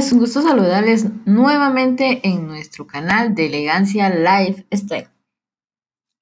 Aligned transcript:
es 0.00 0.12
un 0.12 0.18
gusto 0.18 0.40
saludarles 0.40 1.04
nuevamente 1.26 2.26
en 2.26 2.46
nuestro 2.46 2.86
canal 2.86 3.34
de 3.34 3.46
Elegancia 3.46 4.08
Lifestyle. 4.08 5.10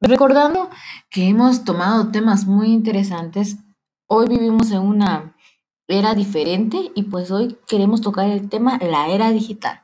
Recordando 0.01 0.69
que 1.11 1.29
hemos 1.29 1.63
tomado 1.63 2.11
temas 2.11 2.45
muy 2.47 2.73
interesantes, 2.73 3.59
hoy 4.09 4.27
vivimos 4.29 4.73
en 4.73 4.81
una 4.81 5.37
era 5.87 6.17
diferente 6.17 6.91
y 6.97 7.05
pues 7.05 7.31
hoy 7.31 7.57
queremos 7.69 8.01
tocar 8.01 8.29
el 8.29 8.49
tema 8.49 8.79
la 8.79 9.11
era 9.11 9.31
digital. 9.31 9.81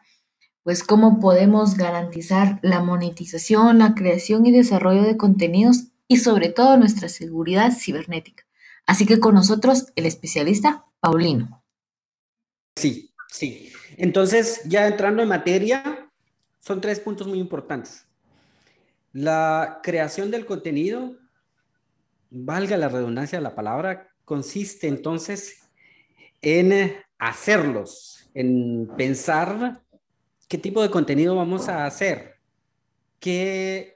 Pues 0.65 0.83
cómo 0.83 1.21
podemos 1.21 1.77
garantizar 1.77 2.59
la 2.63 2.81
monetización, 2.81 3.79
la 3.79 3.95
creación 3.95 4.45
y 4.45 4.51
desarrollo 4.51 5.05
de 5.05 5.17
contenidos 5.17 5.93
y 6.09 6.17
sobre 6.17 6.49
todo 6.49 6.77
nuestra 6.79 7.09
seguridad 7.09 7.73
cibernética. 7.73 8.45
Así 8.87 9.07
que 9.07 9.21
con 9.21 9.37
nosotros 9.37 9.93
el 9.95 10.07
especialista 10.07 10.85
Paulino. 11.01 11.63
Sí, 12.77 13.15
Sí, 13.35 13.73
entonces 13.97 14.63
ya 14.65 14.87
entrando 14.87 15.23
en 15.23 15.29
materia, 15.29 16.11
son 16.61 16.81
tres 16.81 17.01
puntos 17.01 17.27
muy 17.27 17.39
importantes. 17.39 18.07
La 19.13 19.81
creación 19.83 20.31
del 20.31 20.47
contenido, 20.47 21.17
valga 22.31 22.77
la 22.77 22.89
redundancia 22.89 23.39
de 23.39 23.43
la 23.43 23.55
palabra, 23.55 24.09
consiste 24.25 24.89
entonces 24.89 25.69
en 26.43 26.97
hacerlos, 27.19 28.31
en 28.35 28.91
pensar 28.97 29.83
qué 30.49 30.59
tipo 30.59 30.83
de 30.83 30.91
contenido 30.91 31.37
vamos 31.37 31.69
a 31.69 31.87
hacer, 31.87 32.35
qué 33.21 33.95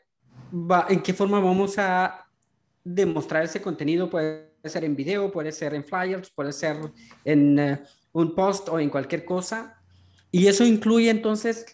en 0.88 1.02
qué 1.02 1.12
forma 1.12 1.40
vamos 1.40 1.78
a 1.78 2.26
demostrar 2.84 3.44
ese 3.44 3.60
contenido. 3.60 4.08
Puede 4.08 4.50
ser 4.64 4.84
en 4.84 4.96
video, 4.96 5.30
puede 5.30 5.52
ser 5.52 5.74
en 5.74 5.84
flyers, 5.84 6.30
puede 6.30 6.52
ser 6.52 6.76
en 7.24 7.58
eh, 7.58 7.82
un 8.12 8.34
post 8.34 8.68
o 8.68 8.78
en 8.78 8.90
cualquier 8.90 9.24
cosa. 9.24 9.77
Y 10.30 10.46
eso 10.46 10.64
incluye 10.64 11.10
entonces 11.10 11.64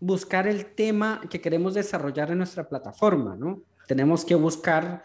buscar 0.00 0.46
el 0.46 0.74
tema 0.74 1.20
que 1.28 1.40
queremos 1.40 1.74
desarrollar 1.74 2.30
en 2.30 2.38
nuestra 2.38 2.68
plataforma, 2.68 3.36
¿no? 3.36 3.62
Tenemos 3.86 4.24
que 4.24 4.34
buscar 4.34 5.02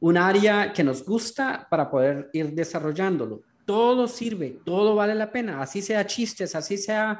un 0.00 0.16
área 0.16 0.72
que 0.72 0.84
nos 0.84 1.04
gusta 1.04 1.66
para 1.70 1.90
poder 1.90 2.30
ir 2.32 2.52
desarrollándolo. 2.52 3.42
Todo 3.64 4.06
sirve, 4.06 4.58
todo 4.64 4.94
vale 4.94 5.14
la 5.14 5.32
pena, 5.32 5.62
así 5.62 5.80
sea 5.80 6.06
chistes, 6.06 6.54
así 6.54 6.76
sea 6.76 7.18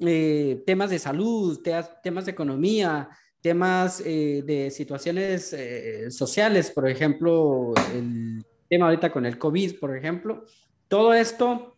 eh, 0.00 0.62
temas 0.66 0.90
de 0.90 0.98
salud, 0.98 1.60
temas 2.02 2.24
de 2.24 2.32
economía, 2.32 3.08
temas 3.40 4.02
eh, 4.04 4.42
de 4.44 4.70
situaciones 4.70 5.52
eh, 5.52 6.10
sociales, 6.10 6.70
por 6.70 6.88
ejemplo, 6.88 7.72
el 7.94 8.44
tema 8.68 8.86
ahorita 8.86 9.12
con 9.12 9.26
el 9.26 9.38
COVID, 9.38 9.78
por 9.78 9.96
ejemplo. 9.96 10.44
Todo 10.88 11.14
esto 11.14 11.76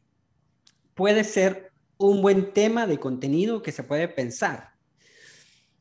puede 0.94 1.24
ser 1.24 1.65
un 1.98 2.22
buen 2.22 2.52
tema 2.52 2.86
de 2.86 2.98
contenido 2.98 3.62
que 3.62 3.72
se 3.72 3.82
puede 3.82 4.08
pensar. 4.08 4.72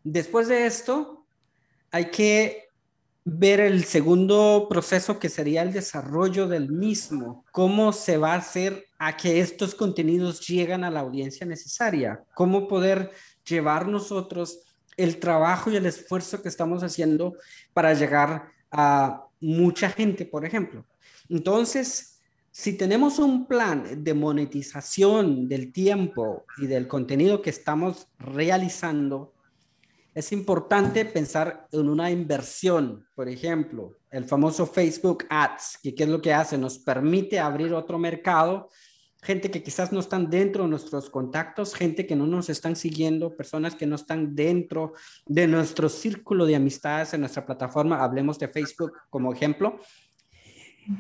Después 0.04 0.48
de 0.48 0.66
esto, 0.66 1.26
hay 1.92 2.06
que 2.12 2.70
ver 3.24 3.60
el 3.60 3.86
segundo 3.86 4.68
proceso 4.70 5.18
que 5.18 5.30
sería 5.30 5.64
el 5.64 5.74
desarrollo 5.74 6.48
del 6.48 6.70
mismo. 6.70 7.44
¿Cómo 7.52 7.92
se 7.92 8.18
va 8.18 8.34
a 8.34 8.38
hacer 8.38 8.86
a 9.00 9.18
que 9.18 9.40
estos 9.40 9.74
contenidos 9.74 10.48
lleguen 10.48 10.84
a 10.84 10.92
la 10.92 11.00
audiencia 11.00 11.46
necesaria? 11.46 12.24
¿Cómo 12.36 12.68
poder 12.68 13.12
llevar 13.44 13.88
nosotros 13.88 14.60
el 14.96 15.20
trabajo 15.20 15.72
y 15.72 15.76
el 15.76 15.88
esfuerzo 15.88 16.42
que 16.42 16.50
estamos 16.50 16.84
haciendo 16.84 17.34
para 17.74 17.94
llegar 17.94 18.52
a 18.72 19.26
mucha 19.40 19.90
gente, 19.90 20.26
por 20.26 20.46
ejemplo? 20.46 20.86
Entonces, 21.28 22.15
si 22.58 22.78
tenemos 22.78 23.20
un 23.20 23.48
plan 23.48 24.02
de 24.02 24.14
monetización 24.14 25.50
del 25.50 25.74
tiempo 25.74 26.46
y 26.58 26.68
del 26.68 26.88
contenido 26.88 27.42
que 27.42 27.50
estamos 27.50 28.08
realizando, 28.18 29.34
es 30.14 30.32
importante 30.32 31.04
pensar 31.04 31.68
en 31.74 31.90
una 31.90 32.10
inversión. 32.10 33.06
Por 33.14 33.28
ejemplo, 33.28 33.98
el 34.10 34.24
famoso 34.24 34.66
Facebook 34.66 35.26
Ads, 35.30 35.80
que 35.84 35.94
qué 35.94 36.04
es 36.04 36.10
lo 36.10 36.22
que 36.22 36.34
hace, 36.34 36.58
nos 36.58 36.80
permite 36.80 37.40
abrir 37.40 37.74
otro 37.74 38.00
mercado, 38.00 38.70
gente 39.22 39.52
que 39.52 39.62
quizás 39.62 39.92
no 39.92 40.00
están 40.00 40.30
dentro 40.30 40.64
de 40.64 40.70
nuestros 40.70 41.10
contactos, 41.10 41.76
gente 41.76 42.08
que 42.08 42.16
no 42.16 42.26
nos 42.26 42.48
están 42.48 42.78
siguiendo, 42.78 43.36
personas 43.36 43.76
que 43.76 43.86
no 43.86 43.98
están 43.98 44.34
dentro 44.34 44.94
de 45.26 45.46
nuestro 45.46 45.90
círculo 45.90 46.46
de 46.46 46.56
amistades 46.56 47.14
en 47.14 47.20
nuestra 47.20 47.46
plataforma. 47.46 48.02
Hablemos 48.02 48.40
de 48.40 48.48
Facebook 48.48 48.94
como 49.10 49.34
ejemplo 49.34 49.78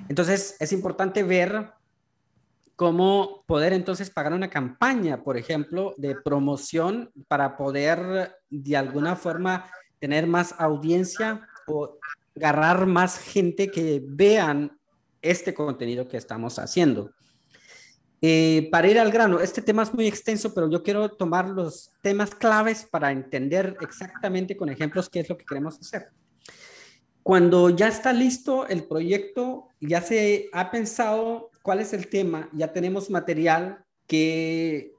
entonces, 0.10 0.56
es 0.60 0.72
importante 0.72 1.24
ver 1.24 1.72
cómo 2.76 3.44
poder 3.46 3.74
entonces 3.74 4.10
pagar 4.10 4.34
una 4.34 4.50
campaña, 4.50 5.24
por 5.24 5.38
ejemplo, 5.38 5.94
de 5.98 6.16
promoción 6.16 7.12
para 7.28 7.56
poder 7.58 8.36
de 8.50 8.78
alguna 8.78 9.16
forma 9.16 9.66
tener 10.00 10.28
más 10.28 10.56
audiencia 10.60 11.48
o 11.68 11.98
agarrar 12.36 12.86
más 12.86 13.18
gente 13.18 13.72
que 13.72 14.04
vean 14.06 14.78
este 15.22 15.54
contenido 15.54 16.08
que 16.08 16.18
estamos 16.18 16.60
haciendo. 16.60 17.12
Eh, 18.22 18.70
para 18.72 18.88
ir 18.88 19.00
al 19.00 19.12
grano, 19.12 19.40
este 19.40 19.62
tema 19.62 19.84
es 19.84 19.94
muy 19.94 20.08
extenso, 20.08 20.54
pero 20.54 20.70
yo 20.70 20.84
quiero 20.84 21.10
tomar 21.10 21.50
los 21.50 21.92
temas 22.02 22.34
claves 22.34 22.86
para 22.90 23.12
entender 23.12 23.78
exactamente 23.82 24.58
con 24.58 24.70
ejemplos 24.70 25.10
qué 25.10 25.22
es 25.22 25.30
lo 25.30 25.38
que 25.38 25.46
queremos 25.46 25.80
hacer. 25.80 26.10
Cuando 27.26 27.72
ya 27.72 27.88
está 27.88 28.14
listo 28.14 28.68
el 28.68 28.84
proyecto, 28.84 29.70
ya 29.82 30.00
se 30.00 30.48
ha 30.54 30.70
pensado 30.70 31.50
cuál 31.64 31.80
es 31.80 31.92
el 31.92 32.08
tema, 32.08 32.52
ya 32.54 32.72
tenemos 32.72 33.10
material 33.10 33.84
que 34.06 34.94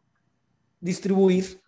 distribuir. 0.81 1.61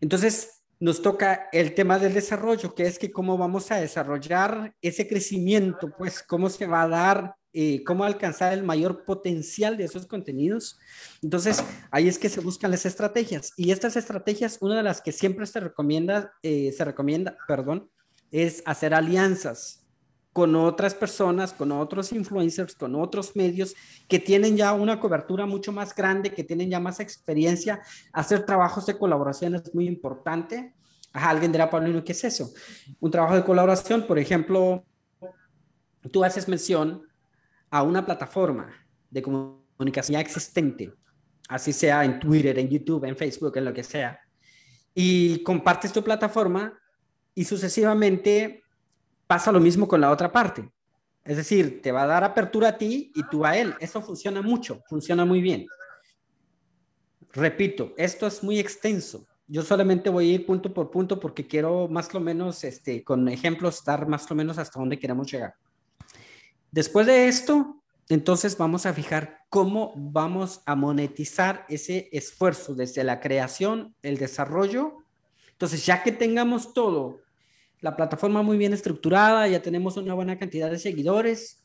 Entonces, 0.00 0.62
nos 0.80 1.02
toca 1.02 1.50
el 1.52 1.74
tema 1.74 1.98
del 1.98 2.14
desarrollo, 2.14 2.74
que 2.74 2.84
es 2.84 2.98
que 2.98 3.12
cómo 3.12 3.36
vamos 3.36 3.70
a 3.70 3.76
desarrollar 3.76 4.74
ese 4.80 5.06
crecimiento, 5.06 5.94
pues 5.98 6.22
cómo 6.22 6.48
se 6.48 6.66
va 6.66 6.84
a 6.84 6.88
dar, 6.88 7.34
eh, 7.52 7.84
cómo 7.84 8.04
alcanzar 8.04 8.54
el 8.54 8.62
mayor 8.62 9.04
potencial 9.04 9.76
de 9.76 9.84
esos 9.84 10.06
contenidos. 10.06 10.78
Entonces, 11.20 11.62
ahí 11.90 12.08
es 12.08 12.18
que 12.18 12.30
se 12.30 12.40
buscan 12.40 12.70
las 12.70 12.86
estrategias. 12.86 13.52
Y 13.58 13.70
estas 13.70 13.96
estrategias, 13.96 14.56
una 14.62 14.78
de 14.78 14.82
las 14.82 15.02
que 15.02 15.12
siempre 15.12 15.44
se 15.44 15.60
recomienda, 15.60 16.32
eh, 16.42 16.72
se 16.72 16.86
recomienda, 16.86 17.36
perdón, 17.46 17.90
es 18.34 18.64
hacer 18.66 18.92
alianzas 18.94 19.86
con 20.32 20.56
otras 20.56 20.92
personas, 20.92 21.52
con 21.52 21.70
otros 21.70 22.10
influencers, 22.10 22.74
con 22.74 22.96
otros 22.96 23.36
medios 23.36 23.76
que 24.08 24.18
tienen 24.18 24.56
ya 24.56 24.72
una 24.72 24.98
cobertura 24.98 25.46
mucho 25.46 25.70
más 25.70 25.94
grande, 25.94 26.34
que 26.34 26.42
tienen 26.42 26.68
ya 26.68 26.80
más 26.80 26.98
experiencia. 26.98 27.80
Hacer 28.12 28.44
trabajos 28.44 28.86
de 28.86 28.98
colaboración 28.98 29.54
es 29.54 29.72
muy 29.72 29.86
importante. 29.86 30.74
alguien 31.12 31.52
dirá, 31.52 31.70
Paulino, 31.70 32.02
¿qué 32.02 32.10
es 32.10 32.24
eso? 32.24 32.52
Un 32.98 33.12
trabajo 33.12 33.36
de 33.36 33.44
colaboración, 33.44 34.04
por 34.04 34.18
ejemplo, 34.18 34.84
tú 36.10 36.24
haces 36.24 36.48
mención 36.48 37.06
a 37.70 37.84
una 37.84 38.04
plataforma 38.04 38.68
de 39.10 39.22
comunicación 39.22 40.14
ya 40.14 40.20
existente, 40.20 40.92
así 41.48 41.72
sea 41.72 42.04
en 42.04 42.18
Twitter, 42.18 42.58
en 42.58 42.68
YouTube, 42.68 43.04
en 43.04 43.16
Facebook, 43.16 43.56
en 43.58 43.66
lo 43.66 43.72
que 43.72 43.84
sea, 43.84 44.18
y 44.92 45.40
compartes 45.44 45.92
tu 45.92 46.02
plataforma 46.02 46.76
y 47.34 47.44
sucesivamente 47.44 48.62
pasa 49.26 49.52
lo 49.52 49.60
mismo 49.60 49.88
con 49.88 50.00
la 50.00 50.10
otra 50.10 50.30
parte. 50.30 50.70
Es 51.24 51.38
decir, 51.38 51.80
te 51.80 51.90
va 51.90 52.02
a 52.02 52.06
dar 52.06 52.22
apertura 52.22 52.68
a 52.68 52.78
ti 52.78 53.10
y 53.14 53.22
tú 53.28 53.44
a 53.44 53.56
él. 53.56 53.74
Eso 53.80 54.02
funciona 54.02 54.42
mucho, 54.42 54.82
funciona 54.88 55.24
muy 55.24 55.40
bien. 55.40 55.66
Repito, 57.32 57.94
esto 57.96 58.26
es 58.26 58.42
muy 58.42 58.58
extenso. 58.58 59.26
Yo 59.46 59.62
solamente 59.62 60.10
voy 60.10 60.30
a 60.30 60.34
ir 60.34 60.46
punto 60.46 60.72
por 60.72 60.90
punto 60.90 61.18
porque 61.18 61.46
quiero 61.46 61.88
más 61.88 62.14
o 62.14 62.20
menos, 62.20 62.62
este, 62.64 63.02
con 63.02 63.28
ejemplos, 63.28 63.84
dar 63.84 64.06
más 64.06 64.30
o 64.30 64.34
menos 64.34 64.58
hasta 64.58 64.78
dónde 64.78 64.98
queremos 64.98 65.30
llegar. 65.30 65.54
Después 66.70 67.06
de 67.06 67.28
esto, 67.28 67.82
entonces 68.08 68.56
vamos 68.58 68.84
a 68.86 68.92
fijar 68.92 69.38
cómo 69.48 69.92
vamos 69.96 70.62
a 70.66 70.76
monetizar 70.76 71.64
ese 71.68 72.08
esfuerzo 72.12 72.74
desde 72.74 73.02
la 73.02 73.20
creación, 73.20 73.94
el 74.02 74.18
desarrollo. 74.18 74.98
Entonces, 75.52 75.86
ya 75.86 76.02
que 76.02 76.12
tengamos 76.12 76.74
todo 76.74 77.23
la 77.84 77.94
plataforma 77.94 78.40
muy 78.40 78.56
bien 78.56 78.72
estructurada, 78.72 79.46
ya 79.46 79.60
tenemos 79.60 79.98
una 79.98 80.14
buena 80.14 80.38
cantidad 80.38 80.70
de 80.70 80.78
seguidores. 80.78 81.62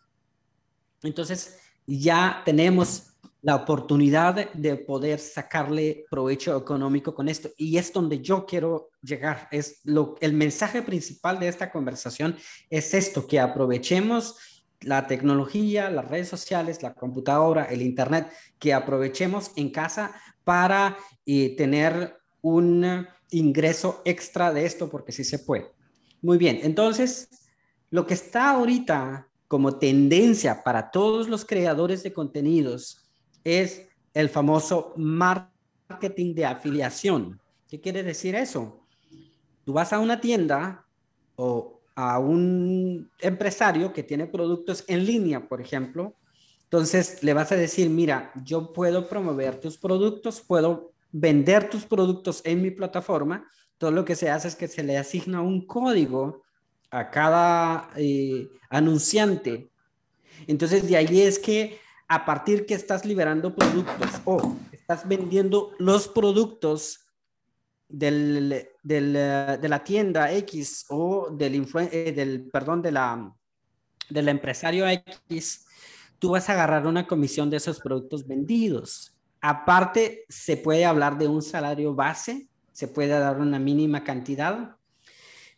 Entonces, 1.02 1.58
ya 1.88 2.42
tenemos 2.44 3.14
la 3.42 3.56
oportunidad 3.56 4.52
de 4.52 4.76
poder 4.76 5.20
sacarle 5.20 6.04
provecho 6.12 6.58
económico 6.58 7.16
con 7.16 7.30
esto. 7.30 7.52
Y 7.56 7.78
es 7.78 7.94
donde 7.94 8.20
yo 8.20 8.46
quiero 8.46 8.90
llegar. 9.02 9.48
Es 9.50 9.80
lo, 9.86 10.18
el 10.20 10.34
mensaje 10.34 10.82
principal 10.82 11.40
de 11.40 11.48
esta 11.48 11.72
conversación 11.72 12.36
es 12.70 12.94
esto, 12.94 13.26
que 13.26 13.40
aprovechemos 13.40 14.66
la 14.82 15.08
tecnología, 15.08 15.90
las 15.90 16.10
redes 16.10 16.28
sociales, 16.28 16.84
la 16.84 16.96
computadora, 16.96 17.64
el 17.64 17.82
Internet, 17.82 18.30
que 18.60 18.74
aprovechemos 18.74 19.52
en 19.56 19.70
casa 19.70 20.14
para 20.44 20.98
eh, 21.26 21.56
tener 21.56 22.18
un 22.42 23.08
ingreso 23.32 24.02
extra 24.04 24.52
de 24.52 24.66
esto, 24.66 24.90
porque 24.90 25.14
sí 25.14 25.24
se 25.24 25.40
puede. 25.40 25.79
Muy 26.22 26.38
bien, 26.38 26.60
entonces, 26.64 27.30
lo 27.90 28.06
que 28.06 28.14
está 28.14 28.52
ahorita 28.52 29.28
como 29.48 29.78
tendencia 29.78 30.64
para 30.64 30.92
todos 30.92 31.28
los 31.28 31.46
creadores 31.46 32.04
de 32.04 32.14
contenidos 32.14 33.10
es 33.44 33.88
el 34.14 34.30
famoso 34.30 34.94
marketing 34.96 36.36
de 36.36 36.46
afiliación. 36.46 37.40
¿Qué 37.68 37.80
quiere 37.80 38.04
decir 38.04 38.36
eso? 38.36 38.86
Tú 39.64 39.74
vas 39.74 39.94
a 39.94 40.00
una 40.00 40.22
tienda 40.22 40.86
o 41.36 41.82
a 41.96 42.20
un 42.20 43.10
empresario 43.20 43.92
que 43.92 44.04
tiene 44.04 44.28
productos 44.28 44.84
en 44.88 45.06
línea, 45.06 45.48
por 45.48 45.62
ejemplo, 45.62 46.16
entonces 46.70 47.24
le 47.24 47.34
vas 47.34 47.52
a 47.52 47.56
decir, 47.56 47.90
mira, 47.90 48.32
yo 48.46 48.72
puedo 48.72 49.10
promover 49.10 49.60
tus 49.60 49.76
productos, 49.80 50.40
puedo 50.40 50.92
vender 51.12 51.68
tus 51.68 51.84
productos 51.84 52.44
en 52.46 52.62
mi 52.62 52.70
plataforma. 52.70 53.50
Todo 53.80 53.90
lo 53.90 54.06
que 54.06 54.16
se 54.16 54.30
hace 54.30 54.50
es 54.50 54.56
que 54.56 54.68
se 54.68 54.84
le 54.84 54.98
asigna 54.98 55.42
un 55.42 55.66
código 55.66 56.44
a 56.92 57.10
cada 57.10 57.90
eh, 57.96 58.48
anunciante. 58.70 59.72
Entonces 60.46 60.88
de 60.88 60.98
ahí 60.98 61.22
es 61.22 61.40
que 61.40 61.80
a 62.08 62.26
partir 62.26 62.66
que 62.66 62.74
estás 62.74 63.06
liberando 63.06 63.56
productos 63.56 64.10
o 64.26 64.56
estás 64.72 65.08
vendiendo 65.08 65.72
los 65.80 66.08
productos 66.08 67.06
del, 67.88 68.68
del, 68.84 69.14
de 69.14 69.70
la 69.70 69.84
tienda 69.84 70.32
X 70.34 70.86
o 70.90 71.30
del, 71.32 71.66
eh, 71.92 72.12
del 72.12 72.50
perdón, 72.50 72.82
de 72.82 72.92
la, 72.92 73.34
del 74.10 74.28
empresario 74.28 74.88
X, 74.88 75.66
tú 76.20 76.32
vas 76.32 76.50
a 76.50 76.54
agarrar 76.54 76.86
una 76.86 77.08
comisión 77.08 77.50
de 77.50 77.58
esos 77.58 77.80
productos 77.80 78.28
vendidos. 78.28 79.16
Aparte, 79.40 80.26
se 80.28 80.58
puede 80.58 80.84
hablar 80.84 81.18
de 81.18 81.30
un 81.30 81.42
salario 81.42 81.96
base, 81.96 82.49
se 82.80 82.88
puede 82.88 83.10
dar 83.10 83.42
una 83.42 83.60
mínima 83.60 84.06
cantidad, 84.06 84.78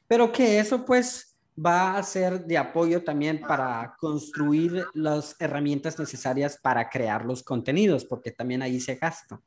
pero 0.08 0.32
que 0.32 0.58
eso 0.58 0.84
pues 0.84 1.38
va 1.56 1.96
a 1.96 2.02
ser 2.02 2.46
de 2.48 2.58
apoyo 2.58 3.04
también 3.04 3.42
para 3.42 3.96
construir 4.00 4.84
las 4.96 5.36
herramientas 5.38 6.00
necesarias 6.00 6.58
para 6.60 6.90
crear 6.90 7.24
los 7.24 7.44
contenidos, 7.44 8.06
porque 8.06 8.32
también 8.32 8.64
ahí 8.64 8.80
se 8.80 8.96
gasta. 8.96 9.40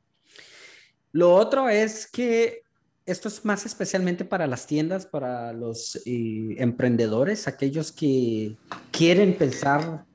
Lo 1.11 1.35
otro 1.35 1.67
es 1.67 2.07
que 2.09 2.61
esto 3.05 3.27
es 3.27 3.43
más 3.43 3.65
especialmente 3.65 4.23
para 4.23 4.47
las 4.47 4.65
tiendas, 4.67 5.05
para 5.05 5.51
los 5.51 5.97
eh, 6.05 6.55
emprendedores, 6.57 7.45
aquellos 7.45 7.91
que 7.91 8.55
quieren 8.89 9.37
pensar 9.37 10.05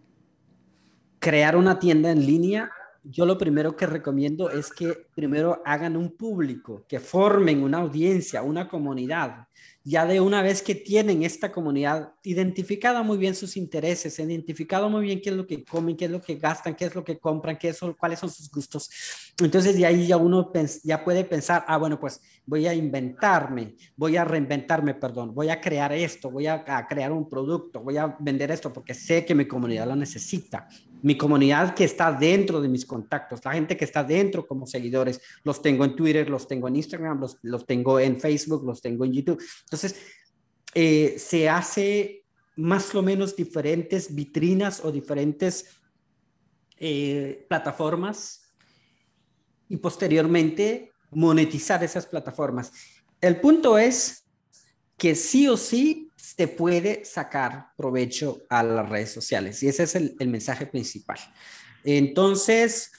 crear 1.19 1.57
una 1.57 1.79
tienda 1.79 2.11
en 2.11 2.25
línea 2.25 2.71
yo 3.03 3.25
lo 3.25 3.39
primero 3.39 3.77
que 3.77 3.87
recomiendo 3.87 4.51
es 4.51 4.71
que 4.71 5.07
primero 5.15 5.63
hagan 5.65 5.97
un 5.97 6.17
público, 6.17 6.85
que 6.89 7.01
formen 7.01 7.63
una 7.63 7.79
audiencia, 7.79 8.43
una 8.43 8.69
comunidad. 8.69 9.47
Ya 9.83 10.05
de 10.05 10.21
una 10.21 10.43
vez 10.43 10.61
que 10.61 10.75
tienen 10.75 11.23
esta 11.23 11.51
comunidad 11.51 12.13
identificada 12.23 13.03
muy 13.03 13.17
bien 13.17 13.35
sus 13.35 13.57
intereses, 13.57 14.19
identificado 14.19 14.91
muy 14.91 15.07
bien 15.07 15.23
qué 15.23 15.31
es 15.31 15.37
lo 15.37 15.47
que 15.47 15.65
comen, 15.65 15.97
qué 15.97 16.05
es 16.05 16.11
lo 16.11 16.21
que 16.21 16.35
gastan, 16.35 16.75
qué 16.75 16.85
es 16.85 16.95
lo 16.95 17.03
que 17.03 17.19
compran, 17.19 17.57
qué 17.57 17.73
son, 17.73 17.95
cuáles 17.95 18.19
son 18.19 18.31
sus 18.31 18.51
gustos. 18.51 18.91
Entonces 19.39 19.77
de 19.79 19.87
ahí 19.87 20.07
ya 20.07 20.19
uno 20.19 20.53
ya 20.85 21.03
puede 21.03 21.25
pensar, 21.25 21.65
ah, 21.67 21.79
bueno, 21.79 21.99
pues 21.99 22.21
voy 22.45 22.67
a 22.67 22.75
inventarme, 22.75 23.75
voy 23.97 24.19
a 24.19 24.25
reinventarme, 24.25 24.95
perdón, 24.95 25.35
voy 25.35 25.49
a 25.49 25.61
crear 25.61 25.93
esto, 25.95 26.31
voy 26.31 26.47
a, 26.47 26.63
a 26.67 26.87
crear 26.87 27.11
un 27.11 27.27
producto, 27.27 27.81
voy 27.81 27.97
a 27.97 28.15
vender 28.21 28.51
esto 28.51 28.71
porque 28.71 28.93
sé 28.93 29.25
que 29.25 29.35
mi 29.35 29.47
comunidad 29.47 29.87
lo 29.87 29.97
necesita 29.97 30.69
mi 31.03 31.17
comunidad 31.17 31.75
que 31.75 31.85
está 31.85 32.13
dentro 32.13 32.61
de 32.61 32.69
mis 32.69 32.85
contactos, 32.87 33.45
la 33.45 33.53
gente 33.53 33.77
que 33.77 33.85
está 33.85 34.05
dentro 34.05 34.47
como 34.47 34.67
seguidores, 34.67 35.21
los 35.45 35.63
tengo 35.63 35.85
en 35.85 35.97
Twitter, 35.97 36.29
los 36.29 36.47
tengo 36.47 36.69
en 36.69 36.77
Instagram, 36.77 37.21
los, 37.21 37.39
los 37.43 37.67
tengo 37.67 37.99
en 37.99 38.21
Facebook, 38.21 38.65
los 38.65 38.81
tengo 38.81 39.05
en 39.05 39.13
YouTube. 39.13 39.43
Entonces, 39.65 39.97
eh, 40.75 41.17
se 41.19 41.49
hace 41.49 42.25
más 42.57 42.95
o 42.95 43.03
menos 43.03 43.35
diferentes 43.35 44.15
vitrinas 44.15 44.85
o 44.85 44.93
diferentes 44.93 45.81
eh, 46.79 47.47
plataformas 47.49 48.53
y 49.69 49.77
posteriormente 49.77 50.93
monetizar 51.11 51.83
esas 51.83 52.07
plataformas. 52.07 52.73
El 53.21 53.41
punto 53.41 53.79
es 53.79 54.27
que 54.97 55.15
sí 55.15 55.49
o 55.49 55.57
sí 55.57 56.10
se 56.41 56.49
puede 56.49 57.05
sacar 57.05 57.67
provecho 57.77 58.45
a 58.49 58.63
las 58.63 58.89
redes 58.89 59.13
sociales. 59.13 59.63
Y 59.63 59.69
ese 59.69 59.83
es 59.83 59.95
el, 59.95 60.17
mensaje 60.27 60.65
principal. 60.65 61.19
Entonces, 61.85 62.93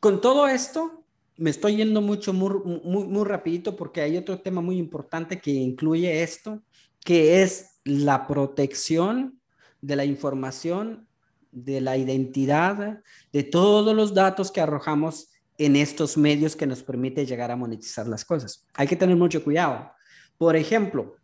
con 0.00 0.20
todo 0.20 0.48
esto, 0.48 1.04
me 1.36 1.50
estoy 1.50 1.76
yendo 1.76 2.00
mucho, 2.00 2.32
muy, 2.32 2.50
muy, 2.64 3.06
muy 3.06 3.24
rapidito 3.24 3.76
porque 3.76 4.00
hay 4.00 4.16
otro 4.16 4.40
tema 4.40 4.60
muy 4.60 4.76
importante 4.76 5.40
que 5.40 5.52
incluye 5.52 6.24
esto, 6.24 6.64
que 7.04 7.44
es 7.44 7.78
la 7.84 8.26
protección 8.26 9.40
de 9.80 9.94
la 9.94 10.04
información, 10.04 11.06
de 11.52 11.80
la 11.80 11.96
identidad, 11.96 13.04
de 13.32 13.42
todos 13.44 13.94
los 13.94 14.14
datos 14.14 14.50
que 14.50 14.60
arrojamos 14.60 15.28
en 15.58 15.76
estos 15.76 16.16
medios 16.16 16.56
que 16.56 16.66
nos 16.66 16.82
permite 16.82 17.24
llegar 17.24 17.52
a 17.52 17.56
monetizar 17.56 18.08
las 18.08 18.24
cosas. 18.24 18.66
Hay 18.74 18.88
que 18.88 18.96
tener 18.96 19.14
mucho 19.14 19.44
cuidado. 19.44 19.92
Por 20.36 20.56
ejemplo, 20.56 21.19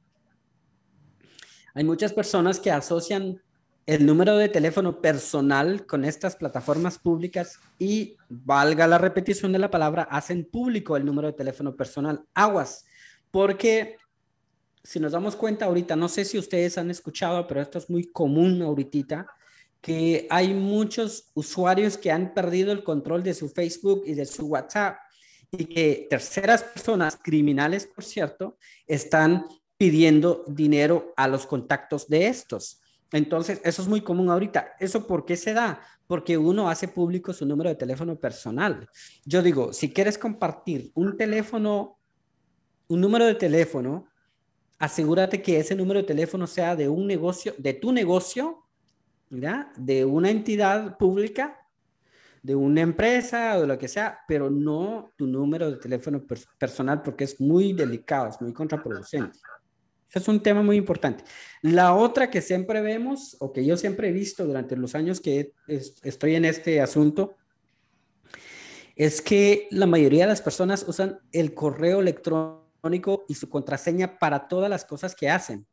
hay 1.77 1.85
muchas 1.85 2.15
personas 2.15 2.59
que 2.59 2.71
asocian 2.71 3.43
el 3.85 4.07
número 4.07 4.39
de 4.39 4.49
teléfono 4.49 5.03
personal 5.03 5.85
con 5.85 6.07
estas 6.07 6.35
plataformas 6.35 6.99
públicas 6.99 7.61
y, 7.79 8.17
valga 8.31 8.87
la 8.87 8.97
repetición 8.97 9.53
de 9.53 9.59
la 9.59 9.71
palabra, 9.71 10.05
hacen 10.05 10.47
público 10.47 10.97
el 10.97 11.05
número 11.05 11.29
de 11.29 11.35
teléfono 11.35 11.77
personal. 11.77 12.25
Aguas, 12.33 12.87
porque 13.31 13.99
si 14.83 14.99
nos 14.99 15.13
damos 15.13 15.37
cuenta 15.37 15.67
ahorita, 15.67 15.97
no 15.97 16.09
sé 16.09 16.25
si 16.25 16.39
ustedes 16.39 16.79
han 16.79 16.91
escuchado, 16.91 17.47
pero 17.47 17.61
esto 17.61 17.77
es 17.77 17.91
muy 17.91 18.05
común 18.11 18.63
ahorita, 18.63 19.27
que 19.83 20.27
hay 20.31 20.55
muchos 20.55 21.31
usuarios 21.35 21.99
que 21.99 22.11
han 22.11 22.33
perdido 22.33 22.73
el 22.73 22.83
control 22.83 23.23
de 23.23 23.35
su 23.35 23.51
Facebook 23.51 24.03
y 24.07 24.15
de 24.15 24.25
su 24.25 24.47
WhatsApp 24.47 24.97
y 25.51 25.67
que 25.67 26.07
terceras 26.09 26.63
personas, 26.63 27.19
criminales 27.23 27.87
por 27.87 28.03
cierto, 28.03 28.57
están 28.87 29.45
pidiendo 29.79 30.45
dinero 30.47 31.13
a 31.17 31.29
los 31.29 31.47
contactos 31.47 32.09
de 32.09 32.29
estos. 32.29 32.81
Entonces, 33.13 33.61
eso 33.65 33.83
es 33.83 33.89
muy 33.89 34.01
común 34.01 34.31
ahorita. 34.31 34.75
¿Eso 34.81 35.07
por 35.07 35.25
qué 35.25 35.37
se 35.37 35.53
da? 35.53 35.81
Porque 36.07 36.39
uno 36.39 36.69
hace 36.69 36.89
público 36.89 37.33
su 37.33 37.47
número 37.47 37.71
de 37.71 37.77
teléfono 37.77 38.19
personal. 38.19 38.89
Yo 39.25 39.43
digo, 39.43 39.73
si 39.73 39.93
quieres 39.93 40.19
compartir 40.19 40.91
un 40.95 41.17
teléfono, 41.17 41.99
un 42.89 43.01
número 43.01 43.27
de 43.27 43.35
teléfono, 43.35 44.07
asegúrate 44.79 45.43
que 45.43 45.59
ese 45.59 45.75
número 45.75 46.01
de 46.01 46.07
teléfono 46.07 46.47
sea 46.47 46.75
de 46.75 46.89
un 46.89 47.07
negocio, 47.07 47.55
de 47.59 47.75
tu 47.75 47.93
negocio, 47.93 48.65
¿ya? 49.31 49.73
de 49.77 50.05
una 50.05 50.31
entidad 50.31 50.97
pública, 50.97 51.61
de 52.43 52.55
una 52.55 52.81
empresa 52.81 53.57
o 53.57 53.63
de 53.63 53.67
lo 53.67 53.79
que 53.79 53.89
sea, 53.89 54.21
pero 54.29 54.51
no 54.51 55.13
tu 55.17 55.27
número 55.27 55.71
de 55.71 55.79
teléfono 55.79 56.25
personal 56.59 57.03
porque 57.03 57.25
es 57.25 57.41
muy 57.41 57.73
delicado, 57.73 58.29
es 58.29 58.41
muy 58.41 58.53
contraproducente 58.53 59.39
es 60.13 60.29
un 60.29 60.43
tema 60.43 60.63
muy 60.63 60.77
importante. 60.77 61.25
La 61.63 61.95
otra 61.95 62.31
que 62.31 62.41
siempre 62.41 62.81
vemos, 62.81 63.37
o 63.41 63.53
que 63.53 63.65
yo 63.65 63.77
siempre 63.77 64.09
he 64.09 64.13
visto 64.13 64.47
durante 64.47 64.77
los 64.77 64.95
años 64.95 65.21
que 65.21 65.53
estoy 65.67 66.35
en 66.35 66.45
este 66.45 66.81
asunto, 66.81 67.37
es 68.95 69.21
que 69.21 69.69
la 69.71 69.87
mayoría 69.87 70.25
de 70.25 70.31
las 70.31 70.43
personas 70.43 70.85
usan 70.89 71.19
el 71.33 71.53
correo 71.55 72.01
electrónico 72.01 73.27
y 73.29 73.35
su 73.35 73.49
contraseña 73.49 74.19
para 74.19 74.49
todas 74.49 74.71
las 74.71 74.85
cosas 74.85 75.15
que 75.15 75.29
hacen. 75.29 75.67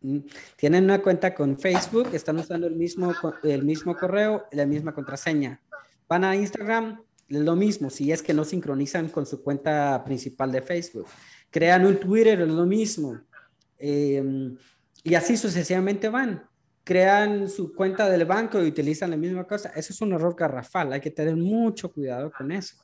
Mm, 0.00 0.18
tienen 0.56 0.84
una 0.84 1.00
cuenta 1.00 1.34
con 1.34 1.58
Facebook, 1.58 2.08
están 2.12 2.38
usando 2.38 2.66
el 2.66 2.76
mismo, 2.76 3.12
el 3.42 3.64
mismo 3.64 3.96
correo, 3.96 4.44
la 4.52 4.66
misma 4.66 4.92
contraseña. 4.92 5.60
Van 6.08 6.24
a 6.24 6.36
Instagram, 6.36 7.02
lo 7.28 7.56
mismo, 7.56 7.90
si 7.90 8.12
es 8.12 8.22
que 8.22 8.34
no 8.34 8.44
sincronizan 8.44 9.08
con 9.08 9.26
su 9.26 9.42
cuenta 9.42 10.02
principal 10.04 10.52
de 10.52 10.62
Facebook. 10.62 11.06
Crean 11.50 11.86
un 11.86 11.98
Twitter, 11.98 12.38
lo 12.40 12.66
mismo. 12.66 13.20
Em, 13.78 14.56
y 15.04 15.14
así 15.14 15.36
sucesivamente 15.36 16.08
van. 16.08 16.42
Crean 16.84 17.48
su 17.48 17.74
cuenta 17.74 18.08
del 18.08 18.24
banco 18.24 18.62
y 18.62 18.68
utilizan 18.68 19.10
la 19.10 19.16
misma 19.16 19.46
cosa. 19.46 19.70
Eso 19.74 19.92
es 19.92 20.00
un 20.00 20.12
error 20.12 20.34
garrafal. 20.36 20.92
Hay 20.92 21.00
que 21.00 21.10
tener 21.10 21.36
mucho 21.36 21.92
cuidado 21.92 22.30
con 22.30 22.50
eso. 22.50 22.76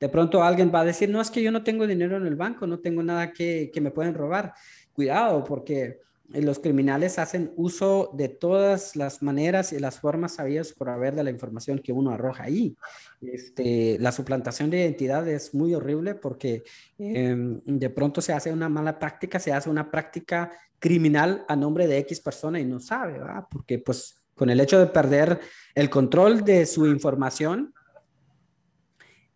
De 0.00 0.08
pronto 0.08 0.42
alguien 0.42 0.72
va 0.74 0.80
a 0.80 0.84
decir, 0.84 1.08
no, 1.08 1.20
es 1.20 1.30
que 1.30 1.42
yo 1.42 1.52
no 1.52 1.62
tengo 1.62 1.86
dinero 1.86 2.16
en 2.16 2.26
el 2.26 2.34
banco, 2.34 2.66
no 2.66 2.80
tengo 2.80 3.02
nada 3.02 3.32
que, 3.32 3.70
que 3.72 3.80
me 3.80 3.90
pueden 3.90 4.14
robar. 4.14 4.52
Cuidado, 4.92 5.44
porque 5.44 6.00
los 6.34 6.58
criminales 6.58 7.18
hacen 7.18 7.52
uso 7.56 8.10
de 8.14 8.28
todas 8.28 8.96
las 8.96 9.22
maneras 9.22 9.72
y 9.72 9.78
las 9.78 10.00
formas 10.00 10.36
sabidas 10.36 10.72
por 10.72 10.88
haber 10.88 11.14
de 11.14 11.24
la 11.24 11.30
información 11.30 11.78
que 11.78 11.92
uno 11.92 12.10
arroja 12.10 12.44
ahí. 12.44 12.76
Este, 13.20 13.98
la 14.00 14.12
suplantación 14.12 14.70
de 14.70 14.80
identidad 14.80 15.28
es 15.28 15.54
muy 15.54 15.74
horrible 15.74 16.14
porque 16.14 16.62
em, 16.98 17.60
de 17.64 17.90
pronto 17.90 18.20
se 18.20 18.32
hace 18.32 18.52
una 18.52 18.68
mala 18.68 18.98
práctica, 18.98 19.38
se 19.38 19.52
hace 19.52 19.68
una 19.68 19.90
práctica 19.90 20.52
criminal 20.78 21.44
a 21.48 21.56
nombre 21.56 21.86
de 21.86 21.98
X 21.98 22.20
persona 22.20 22.58
y 22.58 22.64
no 22.64 22.80
sabe, 22.80 23.18
¿verdad? 23.18 23.44
Porque 23.50 23.78
pues 23.78 24.22
con 24.34 24.50
el 24.50 24.60
hecho 24.60 24.78
de 24.78 24.86
perder 24.86 25.38
el 25.74 25.90
control 25.90 26.44
de 26.44 26.66
su 26.66 26.86
información, 26.86 27.74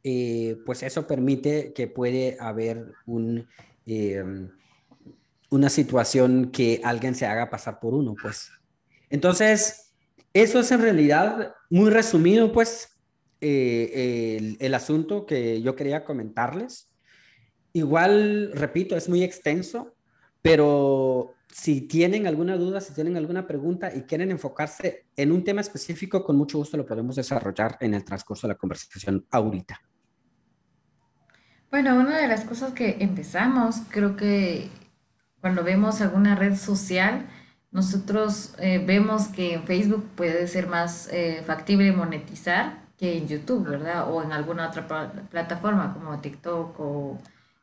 eh, 0.03 0.57
pues 0.65 0.83
eso 0.83 1.07
permite 1.07 1.73
que 1.73 1.89
puede 1.89 2.37
haber 2.41 2.93
un... 3.07 3.47
Em, 3.85 4.51
una 5.51 5.69
situación 5.69 6.51
que 6.51 6.81
alguien 6.85 7.15
se 7.15 7.27
haga 7.27 7.51
pasar 7.51 7.79
por 7.81 7.95
uno, 7.95 8.15
pues. 8.21 8.51
Entonces, 9.11 9.95
eso 10.33 10.61
es 10.61 10.71
en 10.71 10.81
realidad 10.81 11.55
muy 11.71 11.91
resumido, 11.91 12.53
pues, 12.53 12.97
eh, 13.41 14.57
el, 14.59 14.75
asunto 14.75 15.27
que 15.27 15.63
yo 15.63 15.77
quería 15.77 16.05
comentarles. 16.05 16.91
Igual, 17.73 18.53
repito, 18.55 18.97
es 18.97 19.09
muy 19.09 19.23
extenso, 19.23 19.95
pero 20.43 21.35
si 21.53 21.83
tienen 21.83 22.27
alguna 22.27 22.57
duda, 22.57 22.81
si 22.81 22.95
tienen 22.95 23.17
alguna 23.17 23.47
pregunta 23.47 23.95
y 23.95 24.03
quieren 24.03 24.31
enfocarse 24.31 25.07
en 25.17 25.33
un 25.33 25.45
tema 25.45 25.61
específico, 25.61 26.25
con 26.25 26.37
mucho 26.37 26.59
gusto 26.59 26.77
lo 26.77 26.87
podemos 26.87 27.17
desarrollar 27.17 27.77
en 27.81 27.95
el 27.95 28.05
transcurso 28.05 28.47
de 28.47 28.55
la 28.55 28.59
conversación 28.59 29.27
ahorita. 29.31 29.81
Bueno, 31.71 31.97
una 31.97 32.19
de 32.19 32.29
las 32.29 32.45
cosas 32.45 32.73
que 32.73 32.97
empezamos, 33.01 33.83
creo 33.91 34.17
que 34.17 34.69
cuando 35.47 35.63
vemos 35.63 36.01
alguna 36.01 36.35
red 36.35 36.57
social, 36.57 37.25
nosotros 37.71 38.57
eh, 38.59 38.83
vemos 38.85 39.29
que 39.29 39.55
en 39.55 39.63
Facebook 39.63 40.05
puede 40.17 40.49
ser 40.49 40.67
más 40.67 41.09
eh, 41.13 41.41
factible 41.47 41.93
monetizar 41.93 42.81
que 42.99 43.17
en 43.17 43.29
YouTube, 43.29 43.69
¿verdad? 43.69 44.13
O 44.13 44.25
en 44.25 44.33
alguna 44.33 44.67
otra 44.67 44.89
plataforma 45.31 45.95
como 45.95 46.19
TikTok 46.19 46.81
o 46.81 47.21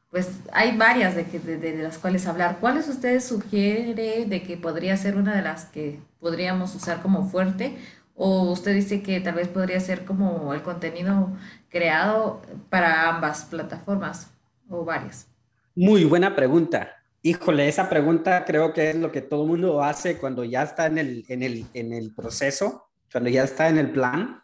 pues 0.09 0.39
hay 0.53 0.77
varias 0.77 1.13
de, 1.13 1.25
que, 1.25 1.39
de, 1.39 1.83
las 1.83 1.97
cuales 1.97 2.25
hablar. 2.25 2.59
¿Cuáles 2.61 2.87
ustedes 2.87 3.25
sugiere 3.25 4.27
de 4.27 4.43
que 4.43 4.55
podría 4.55 4.95
ser 4.95 5.17
una 5.17 5.35
de 5.35 5.41
las 5.41 5.65
que 5.65 5.99
podríamos 6.21 6.73
usar 6.75 7.01
como 7.01 7.27
fuerte? 7.27 7.75
¿O 8.15 8.43
usted 8.43 8.73
dice 8.75 9.03
que 9.03 9.19
tal 9.19 9.35
vez 9.35 9.49
podría 9.49 9.81
ser 9.81 10.05
como 10.05 10.53
el 10.53 10.61
contenido 10.61 11.33
creado 11.67 12.41
para 12.69 13.09
ambas 13.09 13.43
plataformas 13.43 14.31
o 14.69 14.85
varias? 14.85 15.27
Muy 15.75 16.05
buena 16.05 16.33
pregunta. 16.33 17.02
Híjole, 17.25 17.70
esa 17.70 17.89
pregunta 17.89 18.44
creo 18.44 18.74
que 18.74 18.89
es 18.89 18.98
lo 18.98 19.10
que 19.10 19.22
todo 19.22 19.46
mundo 19.46 19.82
hace 19.82 20.18
cuando 20.18 20.44
ya 20.44 20.63
está 20.63 20.88
en 20.88 20.98
el, 20.98 21.24
en 21.30 21.42
el, 21.42 21.65
en 21.74 21.94
el 21.94 22.13
proceso, 22.13 22.89
cuando 23.10 23.30
ya 23.30 23.46
está 23.46 23.70
en 23.70 23.77
el 23.77 23.92
plan, 23.92 24.44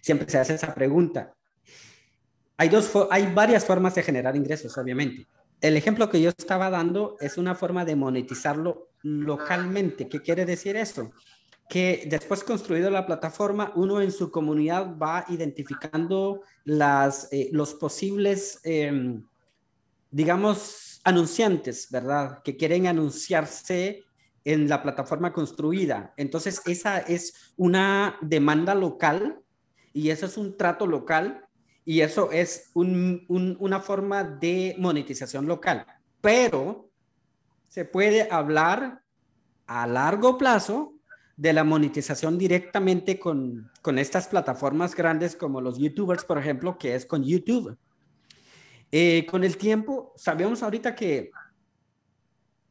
siempre 0.00 0.30
se 0.30 0.38
hace 0.38 0.54
esa 0.54 0.74
pregunta. 0.74 1.34
Hay, 2.56 2.70
dos, 2.70 2.90
hay 3.10 3.30
varias 3.34 3.66
formas 3.66 3.94
de 3.94 4.02
generar 4.02 4.36
ingresos, 4.36 4.78
obviamente. 4.78 5.26
El 5.60 5.76
ejemplo 5.76 6.08
que 6.08 6.22
yo 6.22 6.30
estaba 6.30 6.70
dando 6.70 7.18
es 7.20 7.36
una 7.36 7.54
forma 7.54 7.84
de 7.84 7.94
monetizarlo 7.94 8.88
localmente. 9.02 10.08
¿Qué 10.08 10.22
quiere 10.22 10.46
decir 10.46 10.76
eso? 10.76 11.12
Que 11.68 12.06
después 12.06 12.42
construido 12.42 12.88
la 12.88 13.04
plataforma, 13.04 13.70
uno 13.74 14.00
en 14.00 14.12
su 14.12 14.30
comunidad 14.30 14.96
va 14.96 15.26
identificando 15.28 16.40
las, 16.64 17.30
eh, 17.32 17.50
los 17.52 17.74
posibles, 17.74 18.60
em, 18.64 19.26
digamos, 20.10 20.93
anunciantes, 21.04 21.88
¿verdad? 21.90 22.42
Que 22.42 22.56
quieren 22.56 22.86
anunciarse 22.86 24.04
en 24.44 24.68
la 24.68 24.82
plataforma 24.82 25.32
construida. 25.32 26.12
Entonces, 26.16 26.60
esa 26.66 26.98
es 26.98 27.52
una 27.56 28.16
demanda 28.20 28.74
local 28.74 29.40
y 29.92 30.10
eso 30.10 30.26
es 30.26 30.36
un 30.36 30.56
trato 30.56 30.86
local 30.86 31.46
y 31.84 32.00
eso 32.00 32.30
es 32.32 32.70
una 32.74 33.80
forma 33.80 34.24
de 34.24 34.74
monetización 34.78 35.46
local. 35.46 35.86
Pero 36.20 36.90
se 37.68 37.84
puede 37.84 38.28
hablar 38.30 39.02
a 39.66 39.86
largo 39.86 40.38
plazo 40.38 40.94
de 41.36 41.52
la 41.52 41.64
monetización 41.64 42.38
directamente 42.38 43.18
con, 43.18 43.70
con 43.82 43.98
estas 43.98 44.28
plataformas 44.28 44.94
grandes 44.94 45.36
como 45.36 45.60
los 45.60 45.78
youtubers, 45.78 46.24
por 46.24 46.38
ejemplo, 46.38 46.78
que 46.78 46.94
es 46.94 47.06
con 47.06 47.24
YouTube. 47.24 47.76
Eh, 48.96 49.26
con 49.28 49.42
el 49.42 49.56
tiempo, 49.56 50.12
sabemos 50.14 50.62
ahorita 50.62 50.94
que 50.94 51.32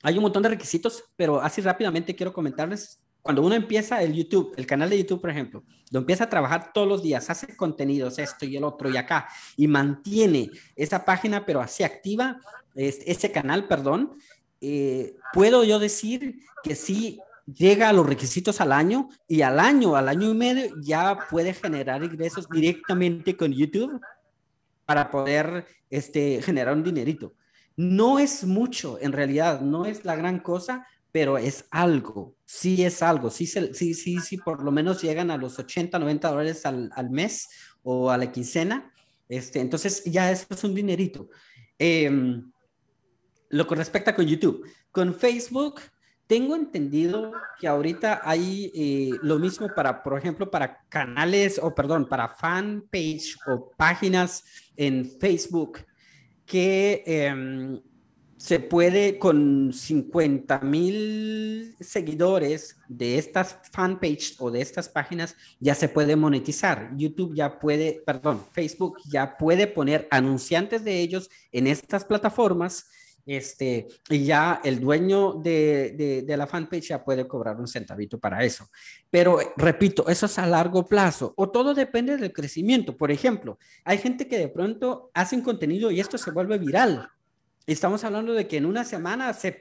hay 0.01 0.15
un 0.15 0.22
montón 0.22 0.42
de 0.42 0.48
requisitos, 0.48 1.03
pero 1.18 1.42
así 1.42 1.60
rápidamente 1.60 2.15
quiero 2.15 2.32
comentarles. 2.32 3.01
Cuando 3.22 3.42
uno 3.42 3.56
empieza 3.56 4.01
el 4.01 4.13
YouTube, 4.13 4.53
el 4.56 4.65
canal 4.65 4.89
de 4.89 5.00
YouTube, 5.00 5.20
por 5.20 5.32
ejemplo, 5.32 5.65
lo 5.92 6.00
empieza 6.00 6.24
a 6.24 6.30
trabajar 6.30 6.72
todos 6.72 6.88
los 6.88 7.03
días, 7.03 7.30
hace 7.30 7.58
contenidos, 7.58 8.20
esto 8.20 8.46
y 8.46 8.56
el 8.56 8.63
otro 8.63 8.89
y 8.89 8.96
acá, 8.96 9.27
y 9.58 9.68
mantiene 9.68 10.50
esa 10.77 11.03
página, 11.03 11.46
pero 11.46 11.60
así 11.60 11.84
activa, 11.84 12.39
ese 12.74 13.30
canal, 13.34 13.68
perdón, 13.68 14.18
eh, 14.62 15.18
puedo 15.34 15.65
yo 15.65 15.77
decir 15.77 16.39
que 16.63 16.75
sí 16.75 17.20
llega 17.53 17.89
a 17.89 17.94
los 17.94 18.08
requisitos 18.08 18.62
al 18.62 18.72
año 18.72 19.10
y 19.27 19.42
al 19.42 19.60
año, 19.60 19.98
al 19.98 20.08
año 20.08 20.30
y 20.30 20.34
medio, 20.34 20.74
ya 20.82 21.18
puede 21.30 21.53
generar 21.53 22.01
ingresos 22.01 22.48
directamente 22.48 23.36
con 23.36 23.51
YouTube 23.51 24.00
para 24.86 25.12
poder 25.12 25.66
este, 25.90 26.42
generar 26.42 26.74
un 26.74 26.84
dinerito. 26.84 27.34
No 27.75 28.20
es 28.20 28.44
mucho, 28.44 29.00
en 29.02 29.12
realidad, 29.12 29.62
no 29.62 29.86
es 29.86 30.06
la 30.06 30.16
gran 30.16 30.40
cosa, 30.40 30.86
pero 31.12 31.38
es 31.38 31.66
algo, 31.70 32.36
sí 32.46 32.84
es 32.84 33.04
algo, 33.04 33.30
sí, 33.30 33.46
sí, 33.46 33.94
sí, 33.94 34.38
por 34.38 34.63
lo 34.63 34.72
menos 34.72 35.02
llegan 35.02 35.30
a 35.30 35.38
los 35.38 35.60
80, 35.60 36.00
90 36.00 36.30
dólares 36.30 36.66
al, 36.66 36.92
al 36.96 37.10
mes 37.12 37.50
o 37.84 38.10
a 38.10 38.18
la 38.18 38.32
quincena, 38.32 38.92
este, 39.30 39.60
entonces 39.60 40.04
ya 40.06 40.32
es 40.32 40.48
un 40.63 40.75
dinerito. 40.75 41.30
Em, 41.78 42.52
lo 43.50 43.68
que 43.68 43.75
respecta 43.75 44.16
con 44.16 44.25
YouTube, 44.25 44.68
con 44.92 45.13
Facebook, 45.13 45.82
tengo 46.27 46.56
entendido 46.56 47.32
que 47.60 47.68
ahorita 47.68 48.22
hay 48.24 48.72
eh, 48.74 49.12
lo 49.22 49.39
mismo 49.39 49.70
para, 49.75 50.01
por 50.03 50.18
ejemplo, 50.18 50.50
para 50.50 50.84
canales 50.89 51.60
o, 51.62 51.74
perdón, 51.75 52.08
para 52.08 52.30
fanpage 52.30 53.38
o 53.48 53.72
páginas 53.77 54.44
en 54.75 55.06
Facebook 55.20 55.80
que 56.46 57.03
em, 57.06 57.82
se 58.38 58.60
puede 58.60 59.20
con 59.20 59.72
50 59.72 60.60
mil 60.60 61.75
seguidores 61.80 62.77
de 62.88 63.18
estas 63.18 63.60
fanpage 63.72 64.36
o 64.39 64.51
de 64.51 64.62
estas 64.62 64.89
páginas 64.89 65.36
ya 65.60 65.75
se 65.75 65.88
puede 65.88 66.15
monetizar. 66.15 66.92
YouTube 66.98 67.36
ya 67.36 67.60
puede, 67.60 68.01
perdón, 68.06 68.44
Facebook 68.51 68.98
ya 69.10 69.38
puede 69.38 69.68
poner 69.68 70.08
anunciantes 70.12 70.84
de 70.84 71.00
ellos 71.00 71.30
en 71.51 71.68
estas 71.68 72.03
plataformas 72.06 72.88
este, 73.25 73.88
y 74.10 74.25
ya 74.25 74.60
el 74.63 74.80
dueño 74.80 75.34
de, 75.34 76.24
de, 76.25 76.38
la 76.38 76.48
fanpage 76.48 76.89
ya 76.89 77.03
puede 77.03 77.27
cobrar 77.27 77.60
un 77.60 77.68
centavito 77.68 78.20
para 78.20 78.44
eso. 78.44 78.70
Pero 79.10 79.39
repito, 79.56 80.08
eso 80.10 80.25
es 80.25 80.38
a 80.39 80.46
largo 80.46 80.86
plazo 80.86 81.34
o 81.38 81.50
todo 81.50 81.74
depende 81.74 82.18
del 82.18 82.34
crecimiento. 82.34 82.98
Por 82.98 83.12
ejemplo, 83.12 83.58
hay 83.86 83.98
gente 83.98 84.27
que 84.27 84.38
de 84.38 84.50
pronto 84.50 85.10
hacen 85.13 85.42
contenido 85.42 85.89
y 85.92 86.00
esto 86.00 86.18
se 86.18 86.32
vuelve 86.32 86.58
viral. 86.58 87.10
Estamos 87.65 88.03
hablando 88.03 88.34
de 88.34 88.48
que 88.48 88.58
en 88.58 88.65
una 88.65 88.84
semana 88.84 89.34
se 89.34 89.58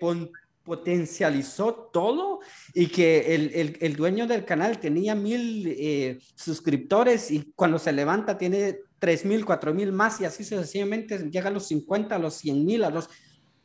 potencializó 0.65 1.91
todo 1.93 2.41
y 2.75 2.89
que 2.89 3.35
el, 3.35 3.79
el, 3.81 3.97
dueño 3.97 4.27
del 4.27 4.45
canal 4.45 4.81
tenía 4.81 5.15
mil 5.15 5.67
eh, 5.69 6.19
suscriptores 6.35 7.31
y 7.31 7.53
cuando 7.55 7.79
se 7.79 7.93
levanta 7.93 8.37
tiene 8.37 8.81
tres 8.99 9.25
mil, 9.25 9.45
cuatro 9.45 9.73
mil 9.73 9.93
más 9.93 10.21
y 10.21 10.25
así 10.25 10.43
sucesivamente 10.43 11.19
llega 11.31 11.49
a 11.49 11.53
los 11.53 11.67
50, 11.69 12.15
a 12.15 12.19
los 12.19 12.35
100 12.35 12.65
mil, 12.65 12.85
a 12.85 12.91
los 12.91 13.09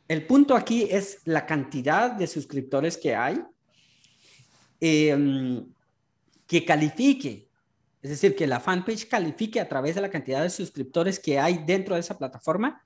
el 0.08 0.26
punto 0.26 0.56
aquí 0.56 0.88
es 0.90 1.18
la 1.24 1.44
cantidad 1.44 2.10
de 2.12 2.26
suscriptores 2.26 2.96
que 2.96 3.14
hay, 3.14 3.42
em, 4.80 5.66
que 6.46 6.64
califique, 6.64 7.48
es 8.00 8.10
decir, 8.10 8.34
que 8.34 8.46
la 8.46 8.58
fanpage 8.58 9.06
califique 9.06 9.60
a 9.60 9.68
través 9.68 9.94
de 9.94 10.00
la 10.00 10.10
cantidad 10.10 10.42
de 10.42 10.50
suscriptores 10.50 11.18
que 11.18 11.38
hay 11.38 11.58
dentro 11.66 11.94
de 11.94 12.00
esa 12.00 12.16
plataforma, 12.16 12.80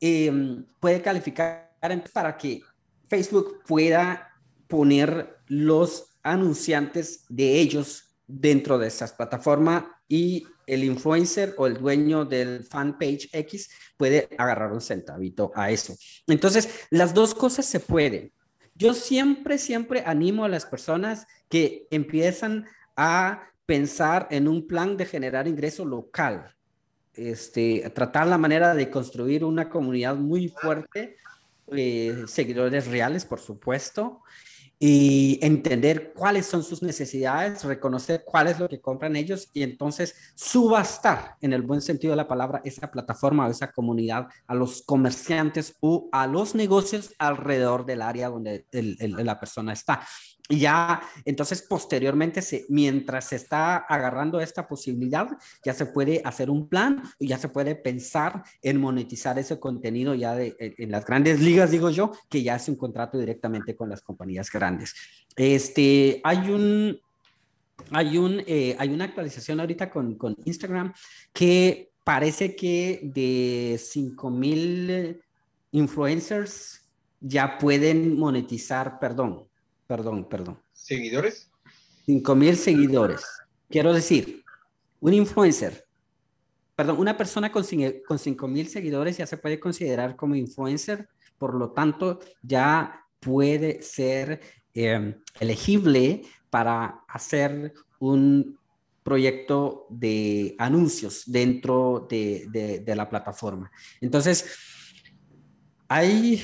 em, 0.00 0.64
puede 0.80 1.02
calificar 1.02 1.76
para 2.12 2.36
que 2.38 2.62
Facebook 3.08 3.62
pueda 3.66 4.30
poner 4.66 5.36
los 5.48 6.16
anunciantes 6.22 7.26
de 7.28 7.60
ellos 7.60 8.16
dentro 8.26 8.78
de 8.78 8.86
esas 8.88 9.12
plataformas 9.12 9.84
y 10.08 10.46
el 10.66 10.84
influencer 10.84 11.54
o 11.58 11.66
el 11.66 11.74
dueño 11.74 12.24
del 12.24 12.64
fanpage 12.64 13.28
X 13.32 13.70
puede 13.96 14.28
agarrar 14.38 14.72
un 14.72 14.80
centavito 14.80 15.52
a 15.54 15.70
eso. 15.70 15.94
Entonces, 16.26 16.86
las 16.90 17.14
dos 17.14 17.34
cosas 17.34 17.66
se 17.66 17.80
pueden. 17.80 18.32
Yo 18.74 18.94
siempre, 18.94 19.58
siempre 19.58 20.02
animo 20.06 20.44
a 20.44 20.48
las 20.48 20.66
personas 20.66 21.26
que 21.48 21.86
empiezan 21.90 22.66
a 22.96 23.48
pensar 23.66 24.28
en 24.30 24.48
un 24.48 24.66
plan 24.66 24.96
de 24.96 25.06
generar 25.06 25.46
ingreso 25.46 25.84
local. 25.84 26.54
Este, 27.14 27.90
tratar 27.94 28.26
la 28.26 28.38
manera 28.38 28.74
de 28.74 28.90
construir 28.90 29.44
una 29.44 29.68
comunidad 29.68 30.16
muy 30.16 30.48
fuerte, 30.48 31.16
eh, 31.70 32.24
seguidores 32.26 32.86
reales, 32.86 33.24
por 33.24 33.38
supuesto, 33.38 34.22
y 34.84 35.38
entender 35.42 36.12
cuáles 36.12 36.46
son 36.46 36.64
sus 36.64 36.82
necesidades, 36.82 37.62
reconocer 37.62 38.24
cuál 38.26 38.48
es 38.48 38.58
lo 38.58 38.68
que 38.68 38.80
compran 38.80 39.14
ellos 39.14 39.48
y 39.52 39.62
entonces 39.62 40.16
subastar, 40.34 41.36
en 41.40 41.52
el 41.52 41.62
buen 41.62 41.80
sentido 41.80 42.10
de 42.10 42.16
la 42.16 42.26
palabra, 42.26 42.60
esa 42.64 42.90
plataforma 42.90 43.46
o 43.46 43.50
esa 43.52 43.70
comunidad 43.70 44.26
a 44.44 44.56
los 44.56 44.82
comerciantes 44.82 45.76
o 45.78 46.08
a 46.10 46.26
los 46.26 46.56
negocios 46.56 47.14
alrededor 47.20 47.86
del 47.86 48.02
área 48.02 48.28
donde 48.28 48.66
la 48.72 49.38
persona 49.38 49.72
está. 49.72 50.04
Y 50.48 50.58
ya, 50.58 51.00
entonces, 51.24 51.62
posteriormente, 51.62 52.42
se, 52.42 52.66
mientras 52.68 53.28
se 53.28 53.36
está 53.36 53.76
agarrando 53.76 54.40
esta 54.40 54.66
posibilidad, 54.66 55.28
ya 55.64 55.72
se 55.72 55.86
puede 55.86 56.20
hacer 56.24 56.50
un 56.50 56.68
plan 56.68 57.02
y 57.18 57.28
ya 57.28 57.38
se 57.38 57.48
puede 57.48 57.76
pensar 57.76 58.42
en 58.60 58.80
monetizar 58.80 59.38
ese 59.38 59.58
contenido 59.60 60.14
ya 60.14 60.34
de, 60.34 60.56
en 60.58 60.90
las 60.90 61.06
grandes 61.06 61.40
ligas, 61.40 61.70
digo 61.70 61.90
yo, 61.90 62.12
que 62.28 62.42
ya 62.42 62.56
es 62.56 62.68
un 62.68 62.76
contrato 62.76 63.18
directamente 63.18 63.76
con 63.76 63.88
las 63.88 64.02
compañías 64.02 64.50
grandes. 64.50 64.94
Este, 65.36 66.20
hay 66.24 66.50
un, 66.50 67.00
hay, 67.90 68.18
un, 68.18 68.42
eh, 68.46 68.76
hay 68.78 68.90
una 68.90 69.04
actualización 69.04 69.60
ahorita 69.60 69.90
con, 69.90 70.16
con 70.16 70.36
Instagram 70.44 70.92
que 71.32 71.92
parece 72.04 72.56
que 72.56 73.00
de 73.04 73.78
5000 73.78 75.22
influencers 75.70 76.82
ya 77.20 77.58
pueden 77.58 78.18
monetizar, 78.18 78.98
perdón, 78.98 79.46
perdón, 79.92 80.26
perdón. 80.26 80.58
¿Seguidores? 80.72 81.50
5000 82.06 82.56
seguidores. 82.56 83.20
Quiero 83.68 83.92
decir, 83.92 84.42
un 85.00 85.12
influencer, 85.12 85.84
perdón, 86.74 86.98
una 86.98 87.14
persona 87.14 87.52
con, 87.52 87.62
con 88.08 88.18
5000 88.18 88.68
seguidores 88.68 89.18
ya 89.18 89.26
se 89.26 89.36
puede 89.36 89.60
considerar 89.60 90.16
como 90.16 90.34
influencer, 90.34 91.10
por 91.36 91.54
lo 91.54 91.72
tanto, 91.72 92.20
ya 92.42 93.04
puede 93.20 93.82
ser 93.82 94.40
eh, 94.72 95.14
elegible 95.38 96.22
para 96.48 97.04
hacer 97.06 97.74
un 97.98 98.58
proyecto 99.02 99.86
de 99.90 100.54
anuncios 100.58 101.24
dentro 101.26 102.06
de, 102.08 102.82
la 102.96 103.10
plataforma. 103.10 103.70
Entonces, 104.00 104.56
hay 105.86 106.42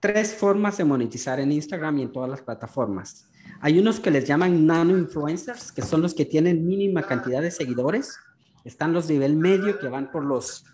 tres 0.00 0.34
formas 0.34 0.78
de 0.78 0.84
monetizar 0.84 1.38
en 1.38 1.52
Instagram 1.52 1.98
y 1.98 2.02
en 2.02 2.12
todas 2.12 2.28
las 2.28 2.42
plataformas. 2.42 3.30
Hay 3.60 3.78
unos 3.78 4.00
que 4.00 4.10
les 4.10 4.26
llaman 4.26 4.66
nano 4.66 4.96
influencers, 4.96 5.70
que 5.70 5.82
son 5.82 6.00
los 6.00 6.14
que 6.14 6.24
tienen 6.24 6.66
mínima 6.66 7.02
cantidad 7.02 7.42
de 7.42 7.50
seguidores. 7.50 8.18
Están 8.64 8.92
los 8.92 9.08
nivel 9.08 9.36
medio 9.36 9.78
que 9.78 9.88
van 9.88 10.10
por 10.10 10.24
los, 10.24 10.64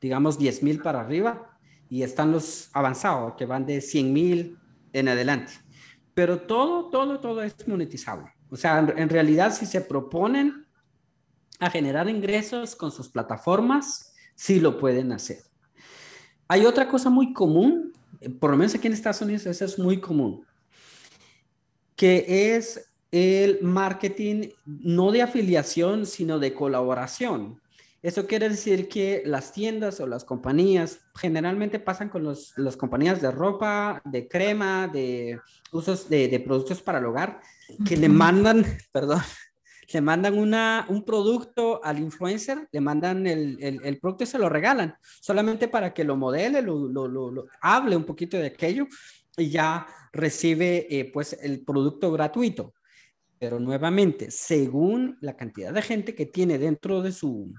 digamos, 0.00 0.38
10 0.38 0.62
mil 0.62 0.80
para 0.80 1.00
arriba. 1.00 1.58
Y 1.88 2.04
están 2.04 2.32
los 2.32 2.70
avanzados 2.72 3.34
que 3.36 3.44
van 3.44 3.66
de 3.66 3.80
100 3.80 4.12
mil 4.12 4.58
en 4.92 5.08
adelante. 5.08 5.52
Pero 6.14 6.40
todo, 6.40 6.90
todo, 6.90 7.20
todo 7.20 7.42
es 7.42 7.66
monetizable. 7.66 8.32
O 8.50 8.56
sea, 8.56 8.78
en, 8.78 9.08
realidad, 9.08 9.52
si 9.52 9.66
se 9.66 9.80
proponen 9.80 10.66
a 11.58 11.70
generar 11.70 12.08
ingresos 12.08 12.76
con 12.76 12.92
sus 12.92 13.08
plataformas, 13.08 14.14
sí 14.34 14.60
lo 14.60 14.78
pueden 14.78 15.12
hacer. 15.12 15.38
Hay 16.48 16.66
otra 16.66 16.86
cosa 16.88 17.08
muy 17.08 17.32
común, 17.32 17.91
por 18.40 18.50
lo 18.50 18.56
menos 18.56 18.74
aquí 18.74 18.86
en 18.86 18.92
Estados 18.92 19.22
Unidos, 19.22 19.46
eso 19.46 19.64
es 19.64 19.78
muy 19.78 20.00
común, 20.00 20.44
que 21.96 22.54
es 22.56 22.92
el 23.10 23.58
marketing 23.62 24.48
no 24.64 25.12
de 25.12 25.22
afiliación, 25.22 26.06
sino 26.06 26.38
de 26.38 26.54
colaboración. 26.54 27.60
Eso 28.02 28.26
quiere 28.26 28.48
decir 28.48 28.88
que 28.88 29.22
las 29.24 29.52
tiendas 29.52 30.00
o 30.00 30.08
las 30.08 30.24
compañías 30.24 31.00
generalmente 31.14 31.78
pasan 31.78 32.08
con 32.08 32.24
las 32.24 32.76
compañías 32.76 33.22
de 33.22 33.30
ropa, 33.30 34.02
de 34.04 34.26
crema, 34.26 34.88
de 34.88 35.38
usos 35.70 36.08
de, 36.08 36.42
productos 36.44 36.82
para 36.82 36.98
el 36.98 37.06
hogar, 37.06 37.40
que 37.86 37.96
le 37.96 38.08
mandan, 38.08 38.64
perdón, 38.92 39.20
le 39.92 40.00
mandan 40.00 40.38
una, 40.38 40.86
un 40.88 41.04
producto 41.04 41.84
al 41.84 41.98
influencer, 41.98 42.68
le 42.72 42.80
mandan 42.80 43.26
el, 43.26 43.58
el, 43.60 43.98
producto 43.98 44.24
y 44.24 44.26
se 44.26 44.38
lo 44.38 44.48
regalan, 44.48 44.94
solamente 45.20 45.68
para 45.68 45.92
que 45.92 46.04
lo 46.04 46.16
modele, 46.16 46.62
lo, 46.62 46.88
lo, 46.88 47.46
hable 47.60 47.96
un 47.96 48.04
poquito 48.04 48.36
de 48.38 48.46
aquello 48.46 48.86
y 49.36 49.50
ya 49.50 49.86
recibe 50.12 50.86
eh, 50.90 51.10
pues 51.12 51.38
el 51.42 51.64
producto 51.64 52.10
gratuito. 52.10 52.74
Pero 53.38 53.58
nuevamente, 53.58 54.30
según 54.30 55.18
la 55.20 55.36
cantidad 55.36 55.72
de 55.72 55.82
gente 55.82 56.14
que 56.14 56.26
tiene 56.26 56.58
dentro 56.58 57.02
de 57.02 57.12
su, 57.12 57.52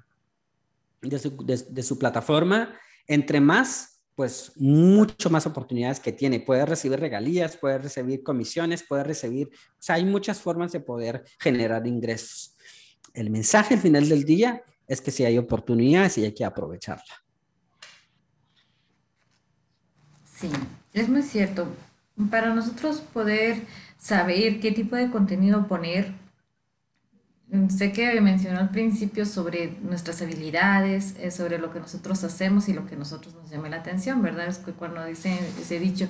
de 1.01 1.83
su, 1.83 1.99
plataforma, 1.99 2.73
entre 3.05 3.41
más, 3.41 3.92
pues 4.15 4.51
mucho 4.55 5.29
más 5.29 5.45
oportunidades 5.45 5.99
que 5.99 6.11
tiene. 6.11 6.39
Puede 6.39 6.65
recibir 6.65 6.99
regalías, 6.99 7.57
puede 7.57 7.79
recibir 7.79 8.23
comisiones, 8.23 8.83
puede 8.83 9.03
recibir, 9.03 9.49
o 9.53 9.81
sea, 9.81 9.95
hay 9.95 10.05
muchas 10.05 10.39
formas 10.39 10.71
de 10.71 10.79
poder 10.79 11.23
generar 11.39 11.85
ingresos. 11.87 12.55
El 13.13 13.29
mensaje 13.29 13.75
al 13.75 13.81
final 13.81 14.07
del 14.09 14.23
día 14.23 14.63
es 14.87 15.01
que 15.01 15.11
si 15.11 15.23
hay 15.23 15.37
oportunidades 15.37 16.17
y 16.17 16.25
hay 16.25 16.33
que 16.33 16.45
aprovecharla. 16.45 17.23
Sí, 20.25 20.49
es 20.93 21.09
muy 21.09 21.21
cierto. 21.21 21.67
Para 22.29 22.53
nosotros 22.53 23.01
poder 23.01 23.63
saber 23.97 24.59
qué 24.59 24.71
tipo 24.71 24.95
de 24.95 25.09
contenido 25.09 25.67
poner, 25.67 26.13
Sé 27.69 27.91
que 27.91 28.19
mencionó 28.19 28.59
al 28.59 28.71
principio 28.71 29.27
sobre 29.27 29.77
nuestras 29.81 30.23
habilidades, 30.23 31.15
eh, 31.19 31.29
sobre 31.29 31.59
lo 31.59 31.71
que 31.71 31.79
nosotros 31.79 32.23
hacemos 32.23 32.67
y 32.67 32.73
lo 32.73 32.87
que 32.87 32.95
nosotros 32.95 33.35
nos 33.35 33.51
llame 33.51 33.69
la 33.69 33.77
atención, 33.77 34.23
¿verdad? 34.23 34.47
Es 34.47 34.57
que 34.57 34.71
cuando 34.71 35.05
dice 35.05 35.39
ese 35.61 35.77
dicho 35.79 36.07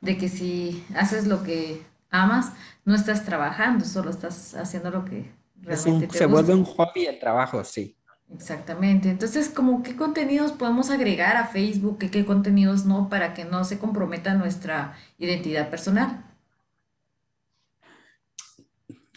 de 0.00 0.16
que 0.16 0.30
si 0.30 0.86
haces 0.94 1.26
lo 1.26 1.42
que 1.42 1.82
amas, 2.10 2.52
no 2.86 2.94
estás 2.94 3.26
trabajando, 3.26 3.84
solo 3.84 4.08
estás 4.08 4.54
haciendo 4.54 4.90
lo 4.90 5.04
que 5.04 5.30
realmente 5.60 6.06
te 6.06 6.16
Se 6.16 6.24
vuelve 6.24 6.54
un 6.54 6.64
hobby 6.64 7.04
el 7.04 7.18
trabajo, 7.18 7.62
sí. 7.62 7.94
Exactamente. 8.34 9.10
Entonces, 9.10 9.50
como 9.50 9.82
qué 9.82 9.96
contenidos 9.96 10.52
podemos 10.52 10.90
agregar 10.90 11.36
a 11.36 11.46
Facebook 11.46 11.98
y 12.00 12.08
qué 12.08 12.24
contenidos 12.24 12.86
no 12.86 13.10
para 13.10 13.34
que 13.34 13.44
no 13.44 13.64
se 13.64 13.78
comprometa 13.78 14.34
nuestra 14.34 14.94
identidad 15.18 15.68
personal. 15.68 16.24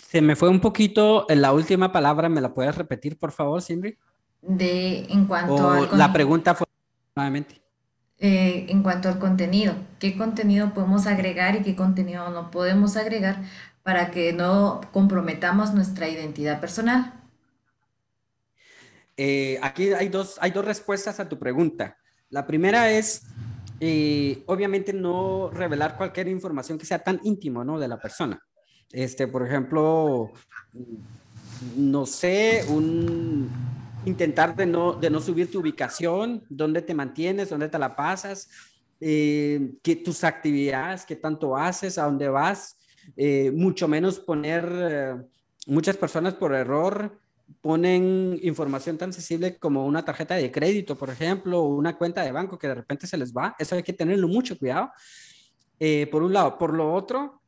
Se 0.09 0.23
me 0.23 0.35
fue 0.35 0.49
un 0.49 0.59
poquito 0.59 1.27
la 1.29 1.53
última 1.53 1.91
palabra, 1.91 2.29
¿me 2.29 2.41
la 2.41 2.51
puedes 2.51 2.75
repetir, 2.75 3.19
por 3.19 3.31
favor, 3.31 3.61
Simri? 3.61 3.95
De, 4.41 5.03
en 5.03 5.25
cuanto 5.25 5.69
a... 5.69 5.95
La 5.95 6.11
pregunta 6.11 6.55
fue 6.55 6.65
nuevamente. 7.15 7.61
Eh, 8.17 8.65
en 8.69 8.81
cuanto 8.81 9.07
al 9.07 9.19
contenido, 9.19 9.75
¿qué 9.99 10.17
contenido 10.17 10.73
podemos 10.73 11.05
agregar 11.05 11.57
y 11.57 11.61
qué 11.61 11.75
contenido 11.75 12.27
no 12.31 12.49
podemos 12.49 12.97
agregar 12.97 13.43
para 13.83 14.09
que 14.09 14.33
no 14.33 14.81
comprometamos 14.91 15.75
nuestra 15.75 16.09
identidad 16.09 16.59
personal? 16.59 17.13
Eh, 19.15 19.59
aquí 19.61 19.93
hay 19.93 20.09
dos, 20.09 20.39
hay 20.41 20.49
dos 20.49 20.65
respuestas 20.65 21.19
a 21.19 21.29
tu 21.29 21.37
pregunta. 21.37 21.99
La 22.31 22.47
primera 22.47 22.89
es, 22.89 23.27
eh, 23.79 24.41
obviamente, 24.47 24.91
no 24.91 25.51
revelar 25.51 25.97
cualquier 25.97 26.29
información 26.29 26.79
que 26.79 26.87
sea 26.87 26.97
tan 26.97 27.19
íntimo 27.21 27.63
¿no? 27.63 27.77
de 27.77 27.87
la 27.87 27.99
persona. 27.99 28.41
Este, 28.91 29.27
por 29.27 29.45
ejemplo, 29.45 30.31
no 31.75 32.05
sé, 32.05 32.65
un 32.69 33.49
intentar 34.05 34.55
de 34.55 34.65
no, 34.65 34.93
de 34.93 35.09
no 35.09 35.19
subir 35.19 35.51
tu 35.51 35.59
ubicación, 35.59 36.43
dónde 36.49 36.81
te 36.81 36.93
mantienes, 36.93 37.49
dónde 37.49 37.69
te 37.69 37.77
la 37.77 37.95
pasas, 37.95 38.49
eh, 38.99 39.73
que 39.83 39.95
tus 39.95 40.23
actividades, 40.23 41.05
qué 41.05 41.15
tanto 41.15 41.55
haces, 41.55 41.97
a 41.97 42.05
dónde 42.05 42.29
vas, 42.29 42.77
eh, 43.15 43.51
mucho 43.51 43.87
menos 43.87 44.19
poner, 44.19 44.69
eh, 44.73 45.15
muchas 45.67 45.97
personas 45.97 46.33
por 46.33 46.53
error 46.53 47.17
ponen 47.61 48.39
información 48.43 48.97
tan 48.97 49.11
sensible 49.11 49.57
como 49.57 49.85
una 49.85 50.05
tarjeta 50.05 50.35
de 50.35 50.51
crédito, 50.51 50.95
por 50.95 51.09
ejemplo, 51.09 51.61
o 51.61 51.75
una 51.75 51.97
cuenta 51.97 52.21
de 52.23 52.31
banco 52.31 52.59
que 52.59 52.67
de 52.67 52.75
repente 52.75 53.07
se 53.07 53.17
les 53.17 53.33
va. 53.33 53.55
Eso 53.57 53.75
hay 53.75 53.83
que 53.83 53.93
tenerlo 53.93 54.27
mucho 54.27 54.57
cuidado. 54.57 54.91
por 56.11 56.21
un 56.21 56.33
lado. 56.33 56.57
Por 56.57 56.75
lo 56.75 56.93
otro, 56.93 57.38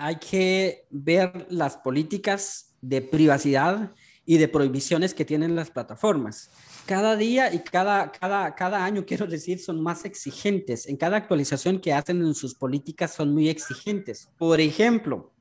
hay 0.00 0.16
que 0.16 0.86
ver 0.88 1.46
las 1.50 1.76
políticas 1.76 2.74
de 2.80 3.02
privacidad 3.02 3.92
y 4.24 4.38
de 4.38 4.48
prohibiciones 4.48 5.12
que 5.12 5.26
tienen 5.26 5.54
las 5.54 5.70
plataformas. 5.70 6.50
Cada 6.86 7.16
día 7.16 7.52
y 7.52 7.58
cada, 7.58 8.10
cada, 8.10 8.54
cada 8.54 8.82
año, 8.82 9.04
quiero 9.06 9.26
decir, 9.26 9.58
son 9.58 9.82
más 9.82 10.06
exigentes. 10.06 10.86
En 10.86 10.96
cada 10.96 11.18
actualización 11.18 11.78
que 11.78 11.92
hacen 11.92 12.22
en 12.22 12.34
sus 12.34 12.54
políticas 12.54 13.12
son 13.12 13.34
muy 13.34 13.50
exigentes. 13.50 14.30
Por 14.38 14.58
ejemplo, 14.60 15.34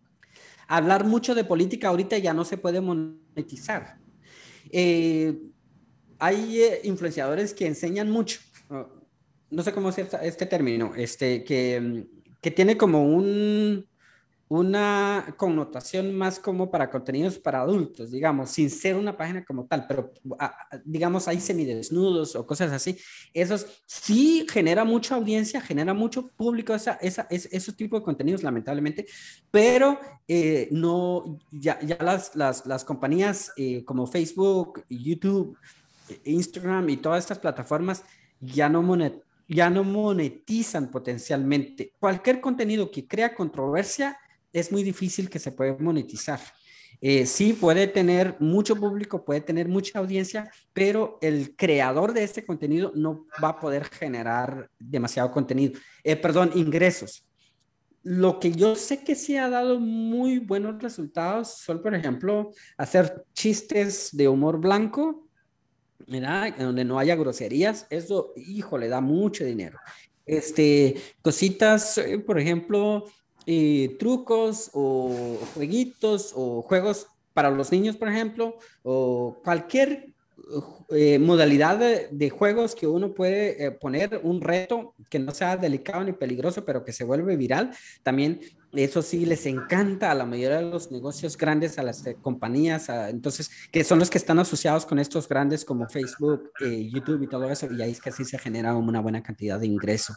hablar 0.67 1.05
mucho 1.05 1.35
de 1.35 1.45
política 1.45 1.87
ahorita 1.87 2.17
ya 2.17 2.33
no 2.33 2.43
se 2.43 2.57
puede 2.57 2.81
monetizar. 2.81 3.97
Eh, 4.71 5.39
hay 6.19 6.61
eh, 6.61 6.81
influenciadores 6.83 7.53
que 7.53 7.65
enseñan 7.65 8.11
mucho, 8.11 8.41
no 9.49 9.63
sé 9.63 9.71
cómo 9.71 9.87
es 9.89 9.97
este 9.97 10.45
término, 10.45 10.93
este, 10.95 11.45
que, 11.45 12.05
que 12.41 12.51
tiene 12.51 12.75
como 12.75 13.05
un, 13.05 13.88
una 14.49 15.35
connotación 15.37 16.15
más 16.15 16.39
como 16.39 16.71
para 16.71 16.89
contenidos 16.89 17.37
para 17.37 17.61
adultos, 17.61 18.09
digamos, 18.09 18.49
sin 18.49 18.71
ser 18.71 18.95
una 18.95 19.15
página 19.15 19.45
como 19.45 19.67
tal, 19.67 19.85
pero 19.87 20.11
digamos 20.83 21.27
hay 21.27 21.39
semidesnudos 21.39 22.35
o 22.35 22.47
cosas 22.47 22.71
así. 22.71 22.97
Eso 23.31 23.57
sí 23.85 24.47
genera 24.49 24.83
mucha 24.83 25.13
audiencia, 25.13 25.61
genera 25.61 25.93
mucho 25.93 26.29
público 26.29 26.73
esa, 26.73 26.93
esa, 26.93 27.27
esos 27.29 27.75
tipos 27.77 27.99
de 27.99 28.03
contenidos, 28.03 28.41
lamentablemente, 28.41 29.05
pero 29.51 29.99
eh, 30.27 30.67
no, 30.71 31.37
ya, 31.51 31.79
ya 31.81 31.97
las, 32.01 32.35
las, 32.35 32.65
las 32.65 32.83
compañías 32.83 33.51
eh, 33.55 33.85
como 33.85 34.07
Facebook, 34.07 34.83
YouTube, 34.89 35.55
Instagram 36.23 36.89
y 36.89 36.97
todas 36.97 37.23
estas 37.23 37.37
plataformas 37.37 38.03
ya 38.41 38.67
no 38.67 38.83
ya 39.47 39.69
no 39.69 39.83
monetizan 39.83 40.89
potencialmente. 40.89 41.93
Cualquier 41.99 42.41
contenido 42.41 42.89
que 42.89 43.07
crea 43.07 43.35
controversia 43.35 44.17
es 44.53 44.71
muy 44.71 44.83
difícil 44.83 45.29
que 45.29 45.39
se 45.39 45.51
pueda 45.51 45.75
monetizar. 45.79 46.39
Eh, 47.01 47.25
sí, 47.25 47.53
puede 47.53 47.87
tener 47.87 48.35
mucho 48.39 48.75
público, 48.75 49.23
puede 49.23 49.41
tener 49.41 49.69
mucha 49.69 49.99
audiencia, 49.99 50.51
pero 50.73 51.17
el 51.21 51.55
creador 51.55 52.13
de 52.13 52.23
este 52.23 52.45
contenido 52.45 52.91
no 52.95 53.25
va 53.41 53.49
a 53.49 53.59
poder 53.59 53.85
generar 53.85 54.69
demasiado 54.79 55.31
contenido, 55.31 55.79
eh, 56.03 56.15
perdón, 56.15 56.51
ingresos. 56.55 57.25
lo 58.01 58.39
que 58.39 58.51
yo 58.51 58.75
sé 58.75 59.03
que 59.03 59.13
sí 59.13 59.35
ha 59.35 59.49
dado 59.49 59.79
muy 59.79 60.39
buenos 60.39 60.81
resultados 60.81 61.57
son, 61.59 61.81
por 61.81 61.93
ejemplo, 61.93 62.51
hacer 62.77 63.25
chistes 63.33 64.09
de 64.13 64.27
humor 64.27 64.59
blanco, 64.59 65.27
¿verdad? 66.07 66.55
Donde 66.57 66.85
no 66.85 66.97
haya 66.97 67.15
groserías. 67.15 67.85
Eso, 67.89 68.33
hijo, 68.37 68.77
le 68.77 68.87
da 68.87 69.01
mucho 69.01 69.43
dinero. 69.43 69.77
Este, 70.25 70.95
cositas, 71.21 71.97
eh, 71.97 72.19
por 72.19 72.39
ejemplo, 72.39 73.05
eh, 73.51 73.95
trucos 73.97 74.69
o 74.73 75.39
jueguitos 75.55 76.33
o 76.35 76.61
juegos 76.61 77.07
para 77.33 77.49
los 77.49 77.71
niños, 77.71 77.97
por 77.97 78.07
ejemplo, 78.07 78.59
o 78.83 79.41
cualquier 79.43 80.09
eh, 80.91 81.17
modalidad 81.17 81.79
de, 82.11 82.29
juegos 82.29 82.75
que 82.75 82.85
uno 82.85 83.11
puede 83.11 83.65
eh, 83.65 83.71
poner 83.71 84.21
un 84.21 84.39
reto 84.39 84.93
que 85.09 85.17
no 85.17 85.31
sea 85.31 85.57
delicado 85.57 86.03
ni 86.03 86.11
peligroso, 86.11 86.63
pero 86.63 86.83
que 86.83 86.93
se 86.93 87.03
vuelve 87.03 87.35
viral. 87.37 87.71
También 88.03 88.39
eso 88.71 89.01
sí 89.01 89.25
les 89.25 89.47
encanta 89.47 90.11
a 90.11 90.15
la 90.15 90.27
mayoría 90.27 90.57
de 90.57 90.69
los 90.69 90.91
negocios 90.91 91.35
grandes, 91.35 91.79
a 91.79 91.83
las 91.83 92.03
compañías, 92.21 92.87
entonces, 93.09 93.49
que 93.71 93.83
son 93.83 93.97
los 93.97 94.11
que 94.11 94.19
están 94.19 94.37
asociados 94.37 94.85
con 94.85 94.99
estos 94.99 95.27
grandes 95.27 95.65
como 95.65 95.89
Facebook, 95.89 96.51
YouTube 96.61 97.23
y 97.23 97.27
todo 97.27 97.49
eso, 97.49 97.67
y 97.73 97.81
ahí 97.81 97.93
es 97.93 97.99
que 97.99 98.09
así 98.09 98.25
se 98.25 98.37
genera 98.37 98.75
una 98.75 98.99
buena 99.01 99.23
cantidad 99.23 99.59
de 99.59 99.65
ingresos. 99.65 100.15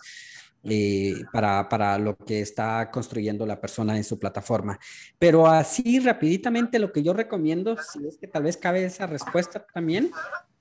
Eh, 0.65 1.25
para, 1.33 1.69
para, 1.69 1.99
lo 1.99 2.17
que 2.17 2.41
está 2.41 2.89
construyendo 2.93 3.45
la 3.45 3.61
persona 3.61 3.97
en 3.97 4.05
su 4.05 4.17
plataforma. 4.17 4.79
Pero 5.19 5.49
así 5.49 5.99
rapiditamente 5.99 6.79
lo 6.79 6.93
que 6.93 7.03
yo 7.03 7.13
recomiendo, 7.13 7.77
si 7.77 8.07
es 8.07 8.17
que 8.17 8.29
tal 8.29 8.45
vez 8.45 8.57
cabe 8.57 8.85
esa 8.85 9.09
respuesta 9.09 9.67
también, 9.75 10.13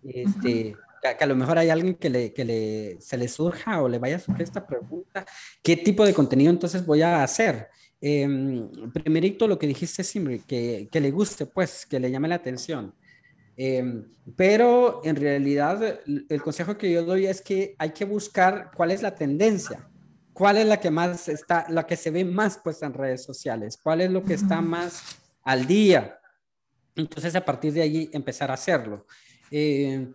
este, 0.04 0.76
que 1.02 1.24
a 1.24 1.28
lo 1.28 1.36
mejor 1.36 1.60
hay 1.60 1.70
alguien 1.70 1.94
que, 1.96 2.10
le, 2.10 2.34
que 2.34 2.46
le, 2.46 2.98
se 3.00 3.16
le 3.16 3.28
surja 3.28 3.82
o 3.84 3.88
le 3.88 4.00
vaya 4.00 4.16
a 4.16 4.20
surgir 4.20 4.42
esta 4.42 4.66
pregunta, 4.66 5.24
¿qué 5.62 5.78
tipo 5.78 6.04
de 6.04 6.16
contenido 6.16 6.50
entonces 6.50 6.84
voy 6.84 7.04
a 7.04 7.22
hacer? 7.22 7.68
Eh, 8.02 8.28
primerito 8.92 9.48
lo 9.48 9.60
que 9.60 9.68
dijiste, 9.68 10.04
Simri, 10.04 10.40
que, 10.40 10.90
que, 10.92 11.00
le 11.00 11.12
guste, 11.12 11.46
pues, 11.46 11.86
que 11.86 12.00
le 12.00 12.10
llame 12.10 12.28
la 12.28 12.36
atención. 12.36 12.96
Em, 13.56 14.08
pero 14.36 15.02
en 15.04 15.16
realidad 15.16 16.00
el 16.08 16.42
consejo 16.42 16.78
que 16.78 16.92
yo 16.92 17.04
doy 17.04 17.28
es 17.28 17.42
que 17.42 17.76
hay 17.78 17.92
que 17.92 18.06
buscar 18.06 18.72
cuál 18.76 18.90
es 18.90 19.04
la 19.04 19.14
tendencia. 19.14 19.88
¿Cuál 20.42 20.58
es 20.58 20.66
la 20.66 20.80
que 20.80 20.90
más 20.90 21.30
está, 21.30 21.68
la 21.70 21.86
que 21.86 21.96
se 21.96 22.10
ve 22.10 22.26
más 22.26 22.60
pues 22.64 22.82
en 22.82 22.96
redes 22.96 23.24
sociales? 23.24 23.78
¿Cuál 23.78 24.02
es 24.02 24.10
lo 24.10 24.24
que 24.24 24.34
está 24.34 24.60
más 24.60 25.20
al 25.44 25.68
día? 25.68 26.20
Entonces 26.96 27.36
a 27.36 27.46
partir 27.46 27.72
de 27.74 27.84
allí 27.84 28.10
empezar 28.12 28.50
a 28.50 28.56
hacerlo. 28.56 29.06
Eh, 29.52 30.08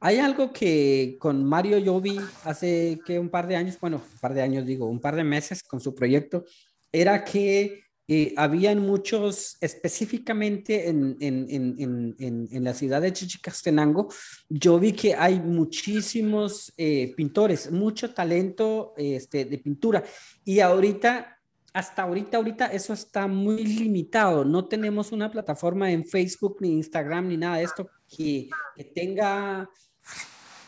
hay 0.00 0.20
algo 0.20 0.54
que 0.54 1.18
con 1.20 1.44
Mario 1.44 1.76
yo 1.76 2.00
vi 2.00 2.18
hace 2.44 2.98
que 3.04 3.18
un 3.18 3.28
par 3.28 3.46
de 3.46 3.56
años, 3.56 3.78
bueno, 3.78 4.00
un 4.10 4.18
par 4.20 4.32
de 4.32 4.40
años 4.40 4.64
digo, 4.64 4.86
un 4.86 5.00
par 5.00 5.14
de 5.14 5.24
meses 5.24 5.62
con 5.62 5.80
su 5.80 5.94
proyecto, 5.94 6.46
era 6.90 7.22
que 7.22 7.82
eh, 8.10 8.32
habían 8.38 8.80
muchos, 8.80 9.58
específicamente 9.60 10.88
en, 10.88 11.18
en, 11.20 11.46
en, 11.50 12.46
en, 12.50 12.64
la 12.64 12.72
ciudad 12.72 13.02
de 13.02 13.12
Chichicastenango, 13.12 14.08
yo 14.48 14.78
vi 14.78 14.92
que 14.92 15.14
hay 15.14 15.38
muchísimos 15.38 16.72
eh, 16.78 17.12
pintores, 17.14 17.70
mucho 17.70 18.14
talento 18.14 18.94
este, 18.96 19.44
de 19.44 19.58
pintura. 19.58 20.02
Y 20.42 20.60
ahorita, 20.60 21.38
hasta 21.74 22.04
ahorita, 22.04 22.38
ahorita 22.38 22.66
eso 22.68 22.94
está 22.94 23.26
muy 23.26 23.62
limitado. 23.62 24.42
No 24.42 24.64
tenemos 24.64 25.12
una 25.12 25.30
plataforma 25.30 25.92
en 25.92 26.06
Facebook, 26.06 26.56
ni 26.60 26.72
Instagram, 26.72 27.28
ni 27.28 27.36
nada 27.36 27.58
de 27.58 27.64
esto 27.64 27.90
que, 28.08 28.48
que 28.74 28.84
tenga 28.84 29.68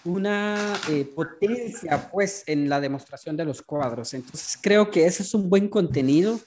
una 0.04 0.74
eh, 0.90 1.06
potencia 1.06 2.10
pues 2.10 2.44
en 2.46 2.68
la 2.68 2.82
demostración 2.82 3.34
de 3.34 3.46
los 3.46 3.62
cuadros. 3.62 4.12
Entonces 4.12 4.58
creo 4.60 4.90
que 4.90 5.06
ese 5.06 5.22
es 5.22 5.32
un 5.32 5.48
buen 5.48 5.68
contenido 5.68 6.38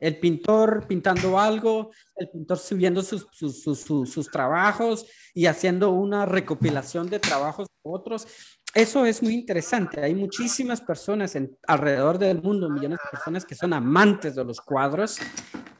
el 0.00 0.18
pintor 0.18 0.86
pintando 0.86 1.38
algo, 1.38 1.90
el 2.16 2.28
pintor 2.30 2.58
subiendo 2.58 3.02
sus, 3.02 3.26
sus, 3.32 3.62
sus, 3.62 3.80
sus, 3.80 4.30
trabajos 4.30 5.06
y 5.34 5.46
haciendo 5.46 5.90
una 5.90 6.24
recopilación 6.24 7.10
de 7.10 7.18
trabajos 7.18 7.66
de 7.66 7.90
otros. 7.90 8.26
Eso 8.74 9.04
es 9.06 9.22
muy 9.22 9.34
interesante. 9.34 10.00
Hay 10.00 10.14
muchísimas 10.14 10.80
personas 10.80 11.34
en, 11.34 11.56
alrededor 11.66 12.18
del 12.18 12.42
mundo, 12.42 12.70
millones 12.70 12.98
de 13.02 13.10
personas 13.10 13.44
que 13.44 13.54
son 13.54 13.72
amantes 13.72 14.36
de 14.36 14.44
los 14.44 14.60
cuadros. 14.60 15.18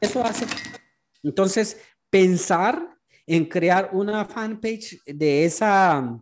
Eso 0.01 0.23
hace. 0.23 0.45
Entonces, 1.23 1.79
pensar 2.09 2.97
en 3.25 3.45
crear 3.45 3.91
una 3.93 4.25
fanpage 4.25 5.01
de 5.05 5.45
esa, 5.45 6.19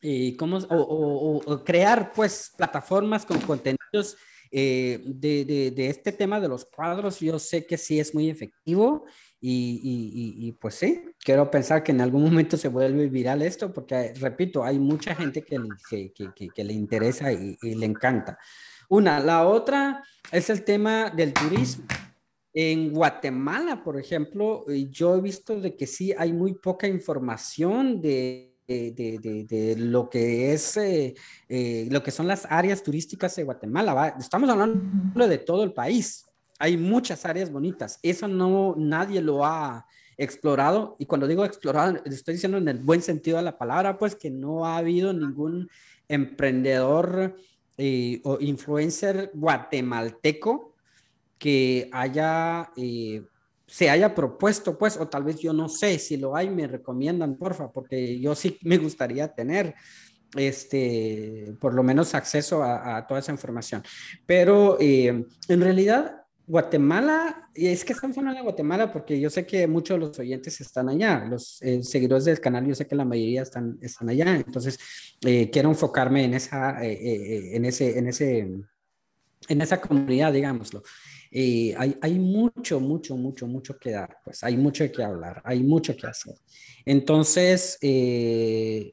eh, 0.00 0.36
¿cómo? 0.38 0.58
O, 0.58 0.76
o, 0.76 1.52
o, 1.52 1.64
crear 1.64 2.12
pues 2.12 2.52
plataformas 2.56 3.26
con 3.26 3.40
contenidos 3.40 4.16
eh, 4.50 5.02
de, 5.04 5.72
de, 5.74 5.88
este 5.88 6.12
tema 6.12 6.40
de 6.40 6.48
los 6.48 6.64
cuadros, 6.64 7.20
yo 7.20 7.38
sé 7.38 7.66
que 7.66 7.76
sí 7.76 7.98
es 8.00 8.14
muy 8.14 8.30
efectivo 8.30 9.04
y, 9.40 10.38
y, 10.38 10.52
pues 10.52 10.74
sí, 10.74 11.04
quiero 11.18 11.50
pensar 11.50 11.82
que 11.82 11.92
en 11.92 12.00
algún 12.00 12.24
momento 12.24 12.56
se 12.56 12.68
vuelve 12.68 13.08
viral 13.08 13.42
esto, 13.42 13.72
porque 13.72 14.12
repito, 14.14 14.64
hay 14.64 14.78
mucha 14.78 15.14
gente 15.14 15.42
que, 15.42 15.58
que, 15.88 16.12
que, 16.34 16.48
que 16.48 16.64
le 16.64 16.72
interesa 16.72 17.32
y, 17.32 17.56
y, 17.62 17.74
le 17.74 17.86
encanta. 17.86 18.38
Una, 18.88 19.20
la 19.20 19.46
otra 19.46 20.02
es 20.32 20.50
el 20.50 20.64
tema 20.64 21.10
del 21.10 21.32
turismo. 21.32 21.84
En 22.52 22.92
Guatemala, 22.92 23.84
por 23.84 24.00
ejemplo, 24.00 24.64
yo 24.90 25.16
he 25.16 25.20
visto 25.20 25.60
de 25.60 25.76
que 25.76 25.86
sí 25.86 26.14
hay 26.16 26.32
muy 26.32 26.54
poca 26.54 26.88
información 26.88 28.00
de 28.00 28.55
de, 28.66 29.46
de, 29.48 29.76
lo 29.76 30.10
que 30.10 30.52
es, 30.52 30.76
eh, 30.76 31.14
eh, 31.48 31.88
lo 31.90 32.02
que 32.02 32.10
son 32.10 32.26
las 32.26 32.46
áreas 32.50 32.82
turísticas 32.82 33.36
de 33.36 33.44
Guatemala. 33.44 34.16
Estamos 34.18 34.50
hablando 34.50 35.28
de 35.28 35.38
todo 35.38 35.62
el 35.62 35.72
país. 35.72 36.24
Hay 36.58 36.76
muchas 36.76 37.24
áreas 37.24 37.50
bonitas. 37.50 37.98
Eso 38.02 38.26
no, 38.26 38.74
nadie 38.76 39.20
lo 39.20 39.44
ha 39.44 39.86
explorado. 40.16 40.96
Y 40.98 41.06
cuando 41.06 41.28
digo 41.28 41.44
explorado, 41.44 42.02
estoy 42.04 42.34
diciendo 42.34 42.58
en 42.58 42.68
el 42.68 42.78
buen 42.78 43.02
sentido 43.02 43.36
de 43.36 43.44
la 43.44 43.58
palabra, 43.58 43.98
pues 43.98 44.16
que 44.16 44.30
no 44.30 44.66
ha 44.66 44.78
habido 44.78 45.12
ningún 45.12 45.68
emprendedor 46.08 47.36
eh, 47.76 48.20
o 48.24 48.38
influencer 48.40 49.30
guatemalteco 49.34 50.74
que 51.38 51.90
haya 51.92 52.72
se 53.66 53.90
haya 53.90 54.14
propuesto, 54.14 54.78
pues, 54.78 54.96
o 54.96 55.08
tal 55.08 55.24
vez 55.24 55.38
yo 55.40 55.52
no 55.52 55.68
sé, 55.68 55.98
si 55.98 56.16
lo 56.16 56.36
hay, 56.36 56.48
me 56.48 56.66
recomiendan, 56.66 57.36
porfa, 57.36 57.70
porque 57.72 58.18
yo 58.20 58.34
sí 58.34 58.58
me 58.62 58.78
gustaría 58.78 59.28
tener 59.28 59.74
este, 60.36 61.54
por 61.60 61.74
lo 61.74 61.82
menos 61.82 62.14
acceso 62.14 62.62
a, 62.62 63.06
toda 63.06 63.20
esa 63.20 63.32
información. 63.32 63.82
Pero 64.24 64.76
eh, 64.80 65.24
en 65.48 65.60
realidad, 65.60 66.22
Guatemala, 66.46 67.48
y 67.54 67.66
es 67.66 67.84
que 67.84 67.92
estamos 67.92 68.16
hablando 68.18 68.38
de 68.38 68.44
Guatemala 68.44 68.92
porque 68.92 69.18
yo 69.18 69.30
sé 69.30 69.46
que 69.46 69.66
muchos 69.66 69.98
de 69.98 70.06
los 70.06 70.18
oyentes 70.18 70.60
están 70.60 70.88
allá, 70.88 71.24
los 71.24 71.60
eh, 71.62 71.82
seguidores 71.82 72.24
del 72.26 72.40
canal, 72.40 72.66
yo 72.66 72.74
sé 72.74 72.86
que 72.86 72.94
la 72.94 73.04
mayoría 73.04 73.42
están, 73.42 73.78
están 73.80 74.10
allá, 74.10 74.36
entonces 74.36 74.78
eh, 75.24 75.50
quiero 75.50 75.70
enfocarme 75.70 76.24
en 76.24 76.34
esa, 76.34 76.84
en 76.84 77.64
ese, 77.64 77.98
en 77.98 78.06
ese, 78.08 78.38
en 79.48 79.60
esa 79.60 79.80
comunidad, 79.80 80.32
digámoslo. 80.32 80.82
Y 81.30 81.72
hay, 81.72 81.96
hay 82.00 82.18
mucho, 82.18 82.80
mucho, 82.80 83.16
mucho, 83.16 83.46
mucho 83.46 83.78
que 83.78 83.92
dar, 83.92 84.18
pues 84.24 84.42
hay 84.44 84.56
mucho 84.56 84.90
que 84.90 85.02
hablar, 85.02 85.42
hay 85.44 85.62
mucho 85.62 85.96
que 85.96 86.06
hacer. 86.06 86.34
Entonces, 86.84 87.78
eh, 87.80 88.92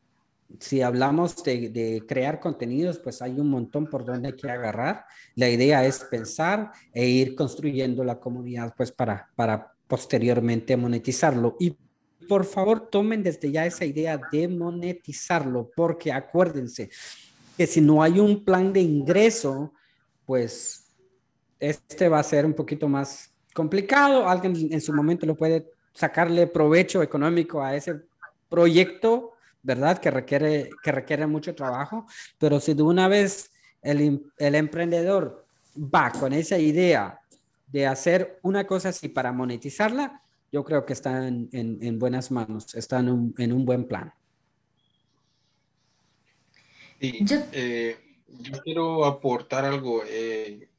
si 0.60 0.82
hablamos 0.82 1.44
de, 1.44 1.70
de, 1.70 2.04
crear 2.08 2.40
contenidos, 2.40 3.00
pues 3.00 3.22
hay 3.22 3.40
un 3.40 3.50
montón 3.50 3.88
por 3.88 4.06
donde 4.06 4.30
hay 4.30 4.36
que 4.36 4.50
agarrar. 4.50 5.06
La 5.36 5.50
idea 5.50 5.86
es 5.86 6.00
pensar 6.00 6.72
e 6.94 7.08
ir 7.08 7.36
construyendo 7.36 8.04
la 8.04 8.20
comunidad, 8.20 8.74
pues 8.76 8.92
para, 8.92 9.30
para 9.36 9.74
posteriormente 9.88 10.78
monetizarlo. 10.78 11.56
Y 11.60 11.76
por 12.28 12.46
favor, 12.46 12.90
tomen 12.90 13.24
desde 13.24 13.52
ya 13.52 13.66
esa 13.66 13.86
idea 13.86 14.20
de 14.32 14.48
monetizarlo, 14.48 15.70
porque 15.76 16.12
acuérdense 16.12 16.90
que 17.58 17.68
si 17.68 17.82
no 17.82 18.02
hay 18.02 18.20
un 18.20 18.44
plan 18.44 18.74
de 18.74 18.82
ingreso, 18.82 19.74
pues 20.26 20.83
este 21.70 22.10
va 22.10 22.20
a 22.20 22.24
ser 22.24 22.46
un 22.46 22.54
poquito 22.54 22.90
más 22.90 23.34
complicado. 23.54 24.28
Alguien 24.28 24.72
en 24.72 24.82
su 24.82 24.94
momento 24.94 25.26
lo 25.26 25.36
puede 25.36 25.72
sacarle 25.94 26.48
provecho 26.48 27.02
económico 27.02 27.64
a 27.64 27.76
ese 27.76 28.02
proyecto, 28.50 29.32
¿verdad? 29.62 29.98
Que 30.00 30.12
requiere, 30.12 30.70
que 30.84 30.92
requiere 30.92 31.26
mucho 31.26 31.56
trabajo. 31.56 32.06
Pero 32.38 32.60
si 32.60 32.74
de 32.74 32.84
una 32.84 33.08
vez 33.08 33.52
el, 33.82 34.30
el 34.38 34.56
emprendedor 34.56 35.46
va 35.78 36.12
con 36.12 36.34
esa 36.34 36.58
idea 36.58 37.20
de 37.68 37.88
hacer 37.88 38.40
una 38.44 38.68
cosa 38.68 38.90
así 38.90 39.08
para 39.08 39.32
monetizarla, 39.32 40.22
yo 40.52 40.64
creo 40.64 40.86
que 40.86 40.94
está 40.94 41.28
en, 41.28 41.50
en, 41.52 41.98
buenas 41.98 42.30
manos, 42.30 42.76
está 42.76 43.00
en 43.00 43.10
un, 43.10 43.36
en 43.38 43.54
un 43.54 43.66
buen 43.66 43.88
plan. 43.88 44.14
Sí, 47.00 47.20
yo, 47.22 47.38
eh, 47.52 47.98
yo 48.28 48.62
quiero 48.62 49.06
aportar 49.06 49.66
algo. 49.66 50.04
Eh, 50.06 50.70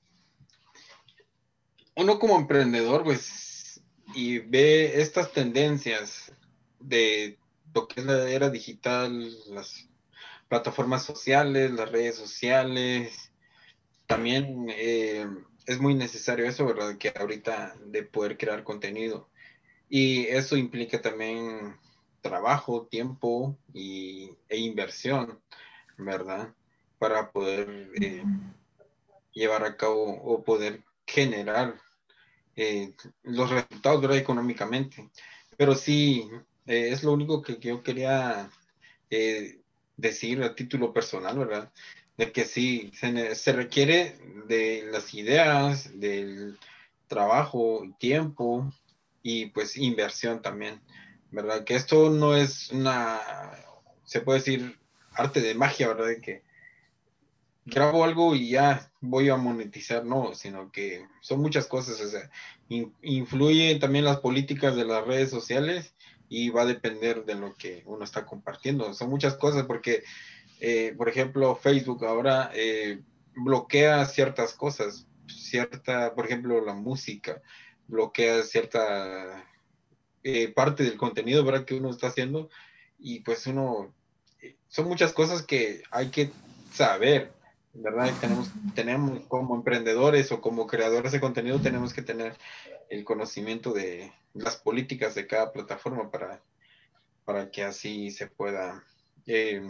uno 1.97 2.19
como 2.19 2.37
emprendedor, 2.37 3.05
pues, 3.05 3.83
y 4.15 4.39
ve 4.39 5.01
estas 5.01 5.33
tendencias 5.33 6.33
de 6.81 7.39
lo 7.75 7.89
que 7.89 8.01
es 8.01 8.07
la 8.07 8.29
era 8.29 8.51
digital, 8.51 9.31
las 9.49 9.89
plataformas 10.49 11.05
sociales, 11.05 11.71
las 11.71 11.91
redes 11.91 12.17
sociales, 12.17 13.33
también 14.07 14.67
eh, 14.69 15.27
es 15.67 15.81
muy 15.81 15.95
necesario 15.95 16.47
eso, 16.47 16.67
¿verdad? 16.67 16.97
Que 16.99 17.13
ahorita 17.15 17.75
de 17.87 18.03
poder 18.03 18.37
crear 18.37 18.65
contenido. 18.65 19.29
Y 19.89 20.27
eso 20.27 20.57
implica 20.57 21.01
también 21.01 21.77
trabajo, 22.21 22.87
tiempo 22.87 23.57
y, 23.73 24.31
e 24.49 24.59
inversión, 24.59 25.41
¿verdad? 25.97 26.55
Para 26.99 27.31
poder 27.31 27.91
eh, 28.01 28.25
llevar 29.33 29.65
a 29.65 29.77
cabo 29.77 30.23
o 30.23 30.43
poder 30.43 30.83
generar 31.07 31.81
eh, 32.57 32.95
los 33.23 33.51
resultados, 33.51 34.01
¿verdad? 34.01 34.19
Económicamente. 34.19 35.11
Pero 35.57 35.75
sí, 35.75 36.29
eh, 36.67 36.89
es 36.91 37.03
lo 37.03 37.13
único 37.13 37.43
que 37.43 37.59
yo 37.59 37.83
quería 37.83 38.51
decir 39.97 40.43
a 40.43 40.57
título 40.57 40.93
personal, 40.93 41.39
¿verdad? 41.39 41.73
De 42.17 42.33
que 42.33 42.45
sí, 42.45 42.91
se, 42.95 43.35
se 43.37 43.53
requiere 43.53 44.19
de 44.49 44.89
las 44.91 45.15
ideas, 45.15 45.99
del 46.01 46.59
trabajo, 47.07 47.85
tiempo 47.99 48.73
y 49.23 49.47
pues 49.47 49.77
inversión 49.77 50.43
también, 50.43 50.81
¿verdad? 51.31 51.65
Que 51.65 51.77
esto 51.77 52.11
no 52.11 52.37
es 52.37 52.71
una, 52.71 53.21
se 54.05 54.21
puede 54.21 54.41
decir, 54.41 54.79
arte 55.13 55.41
de 55.41 55.55
magia, 55.55 55.89
¿verdad? 55.89 56.09
De 56.09 56.21
que 56.21 56.43
grabo 57.65 58.05
algo 58.05 58.35
y 58.35 58.51
ya 58.51 58.91
voy 59.05 59.29
a 59.29 59.37
monetizar, 59.37 60.05
no, 60.05 60.35
sino 60.35 60.71
que 60.73 61.07
son 61.21 61.41
muchas 61.41 61.67
cosas, 61.67 62.01
o 62.01 62.09
sea, 62.09 62.31
influyen 63.03 63.79
también 63.79 64.05
las 64.05 64.19
políticas 64.19 64.75
de 64.77 64.85
las 64.85 65.07
redes 65.07 65.31
sociales 65.31 65.95
y 66.29 66.51
va 66.51 66.63
a 66.63 66.67
depender 66.67 67.25
de 67.25 67.35
lo 67.35 67.55
que 67.55 67.83
uno 67.87 68.05
está 68.05 68.27
compartiendo. 68.27 68.93
Son 68.95 69.11
muchas 69.11 69.37
cosas 69.37 69.65
porque, 69.65 70.03
eh, 70.61 70.95
por 70.97 71.09
ejemplo, 71.09 71.55
Facebook 71.57 72.05
ahora 72.05 72.51
eh, 72.55 73.03
bloquea 73.37 74.05
ciertas 74.07 74.55
cosas, 74.55 75.07
cierta, 75.29 76.15
por 76.15 76.27
ejemplo, 76.27 76.65
la 76.65 76.75
música, 76.75 77.43
bloquea 77.87 78.43
cierta 78.43 79.45
eh, 80.23 80.49
parte 80.49 80.85
del 80.85 80.97
contenido 80.97 81.45
¿verdad? 81.45 81.65
que 81.65 81.75
uno 81.75 81.91
está 81.91 82.09
haciendo 82.09 82.49
y 82.99 83.21
pues 83.21 83.47
uno, 83.47 83.95
son 84.69 84.89
muchas 84.89 85.13
cosas 85.13 85.43
que 85.43 85.83
hay 85.91 86.09
que 86.09 86.31
saber, 86.73 87.33
¿verdad? 87.75 88.13
tenemos, 88.21 88.51
tenemos 88.75 89.21
como 89.27 89.55
emprendedores 89.55 90.31
o 90.33 90.41
como 90.41 90.67
creadores 90.67 91.13
de 91.13 91.21
contenido 91.21 91.61
tenemos 91.61 91.93
que 91.93 92.03
tener 92.03 92.35
el 92.89 93.05
conocimiento 93.05 93.73
de 93.73 94.13
las 94.33 94.57
políticas 94.57 95.15
de 95.15 95.27
cada 95.27 95.53
plataforma 95.53 96.11
para, 96.11 96.43
para 97.25 97.51
que 97.51 97.65
así 97.65 98.11
se 98.11 98.27
pueda 98.27 98.85
eh, 99.27 99.63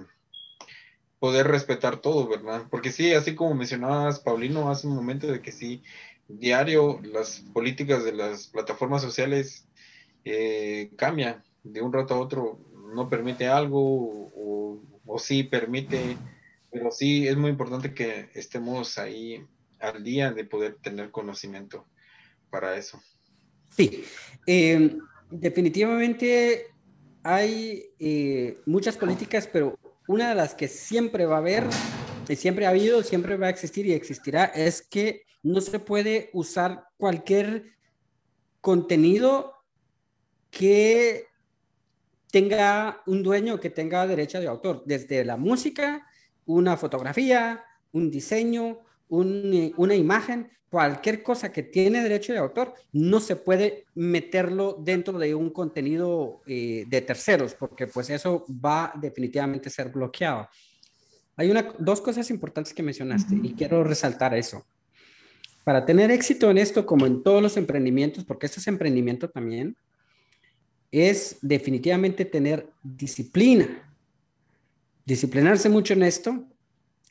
poder 1.19 1.47
respetar 1.47 1.99
todo, 1.99 2.29
¿verdad? 2.29 2.65
Porque 2.71 2.93
sí, 2.93 3.15
así 3.15 3.35
como 3.35 3.55
mencionabas, 3.55 4.21
Paulino, 4.21 4.71
hace 4.71 4.87
un 4.87 4.95
momento 4.95 5.27
de 5.27 5.41
que 5.41 5.53
sí, 5.53 5.83
diario 6.29 7.01
las 7.03 7.41
políticas 7.53 8.05
de 8.05 8.13
las 8.13 8.49
plataformas 8.49 9.03
sociales 9.03 9.67
eh, 10.25 10.91
cambian 10.97 11.43
de 11.63 11.81
un 11.81 11.93
rato 11.93 12.15
a 12.15 12.21
otro, 12.21 12.59
no 12.95 13.09
permite 13.09 13.49
algo 13.49 13.81
o, 13.81 14.83
o, 15.07 15.19
sí 15.19 15.45
permite, 15.45 16.17
pero 16.75 16.91
sí 16.91 17.29
es 17.29 17.37
muy 17.37 17.51
importante 17.51 17.95
que 17.95 18.31
estemos 18.35 18.99
ahí 18.99 19.47
al 19.79 20.03
día 20.03 20.33
de 20.33 20.45
poder 20.45 20.75
tener 20.83 21.13
conocimiento 21.13 21.87
para 22.51 22.77
eso. 22.77 23.01
Sí, 23.71 24.05
eh, 24.45 24.99
definitivamente 25.31 26.67
hay 27.23 27.85
eh, 28.01 28.59
muchas 28.67 28.97
políticas, 28.97 29.47
pero 29.47 29.79
una 30.09 30.31
de 30.31 30.35
las 30.35 30.57
que 30.57 30.67
siempre 30.67 31.27
va 31.27 31.37
a 31.37 31.39
haber, 31.39 31.65
y 32.29 32.35
siempre 32.35 32.67
ha 32.67 32.71
habido, 32.71 33.05
siempre 33.05 33.37
va 33.37 33.47
a 33.47 33.51
existir 33.51 33.87
y 33.87 33.93
existirá, 33.93 34.47
es 34.47 34.83
que 34.83 35.27
no 35.45 35.61
se 35.61 35.79
puede 35.79 36.31
usar 36.33 36.89
cualquier 36.97 37.67
contenido 38.61 39.53
que 40.51 41.29
tenga 42.33 43.01
un 43.07 43.23
dueño 43.23 43.61
que 43.61 43.71
tenga 43.71 44.09
derecho 44.09 44.41
de 44.41 44.49
autor, 44.49 44.83
desde 44.85 45.25
la 45.25 45.37
música, 45.37 46.05
una 46.47 46.77
fotografía, 46.77 47.65
un 47.93 48.11
diseño, 48.11 48.81
una 49.09 49.95
imagen, 49.95 50.51
cualquier 50.71 51.23
cosa 51.23 51.53
que 51.53 51.63
tiene 51.63 52.03
derecho 52.03 52.33
de 52.33 52.41
autor, 52.41 52.75
no 52.93 53.21
se 53.21 53.37
puede 53.37 53.85
meterlo 53.95 54.77
dentro 54.81 55.19
de 55.19 55.33
un 55.35 55.51
contenido 55.51 56.43
eh, 56.47 56.85
de 56.89 57.01
terceros, 57.01 57.55
porque 57.55 57.87
pues 57.87 58.11
eso 58.11 58.45
va 58.49 58.93
definitivamente 59.01 59.69
a 59.69 59.73
ser 59.73 59.91
bloqueado. 59.91 60.49
Hay 61.37 61.51
una, 61.51 61.73
dos 61.79 62.01
cosas 62.01 62.29
importantes 62.31 62.75
que 62.75 62.83
mencionaste 62.83 63.39
y 63.41 63.55
quiero 63.55 63.85
resaltar 63.85 64.35
eso. 64.35 64.65
Para 65.63 65.87
tener 65.87 66.11
éxito 66.11 66.51
en 66.51 66.59
esto, 66.59 66.85
como 66.85 67.07
en 67.07 67.23
todos 67.23 67.41
los 67.41 67.57
emprendimientos, 67.57 68.25
porque 68.25 68.47
esto 68.47 68.61
es 68.61 68.67
emprendimiento 68.67 69.31
también, 69.31 69.77
es 70.91 71.39
definitivamente 71.41 72.25
tener 72.25 72.69
disciplina. 72.83 73.94
Disciplinarse 75.05 75.69
mucho 75.69 75.93
en 75.93 76.03
esto, 76.03 76.47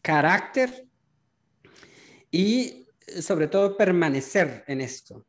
carácter 0.02 0.88
y 2.32 2.88
sobre 3.22 3.48
todo 3.48 3.78
permanecer 3.78 4.64
en 4.68 4.82
esto. 4.82 5.26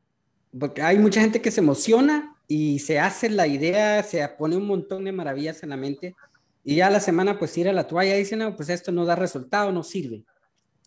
Porque 0.58 0.82
hay 0.82 0.98
mucha 0.98 1.20
gente 1.20 1.42
que 1.42 1.50
se 1.50 1.60
emociona 1.60 2.36
y 2.46 2.78
se 2.78 2.98
hace 2.98 3.28
la 3.28 3.46
idea, 3.46 4.02
se 4.02 4.26
pone 4.28 4.56
un 4.56 4.66
montón 4.66 5.04
de 5.04 5.12
maravillas 5.12 5.62
en 5.62 5.70
la 5.70 5.76
mente 5.76 6.14
y 6.62 6.76
ya 6.76 6.88
la 6.90 7.00
semana 7.00 7.38
pues 7.38 7.52
tira 7.52 7.72
la 7.72 7.86
toalla 7.86 8.16
y 8.16 8.20
dice, 8.20 8.36
no, 8.36 8.56
pues 8.56 8.68
esto 8.68 8.92
no 8.92 9.04
da 9.04 9.16
resultado, 9.16 9.72
no 9.72 9.82
sirve 9.82 10.24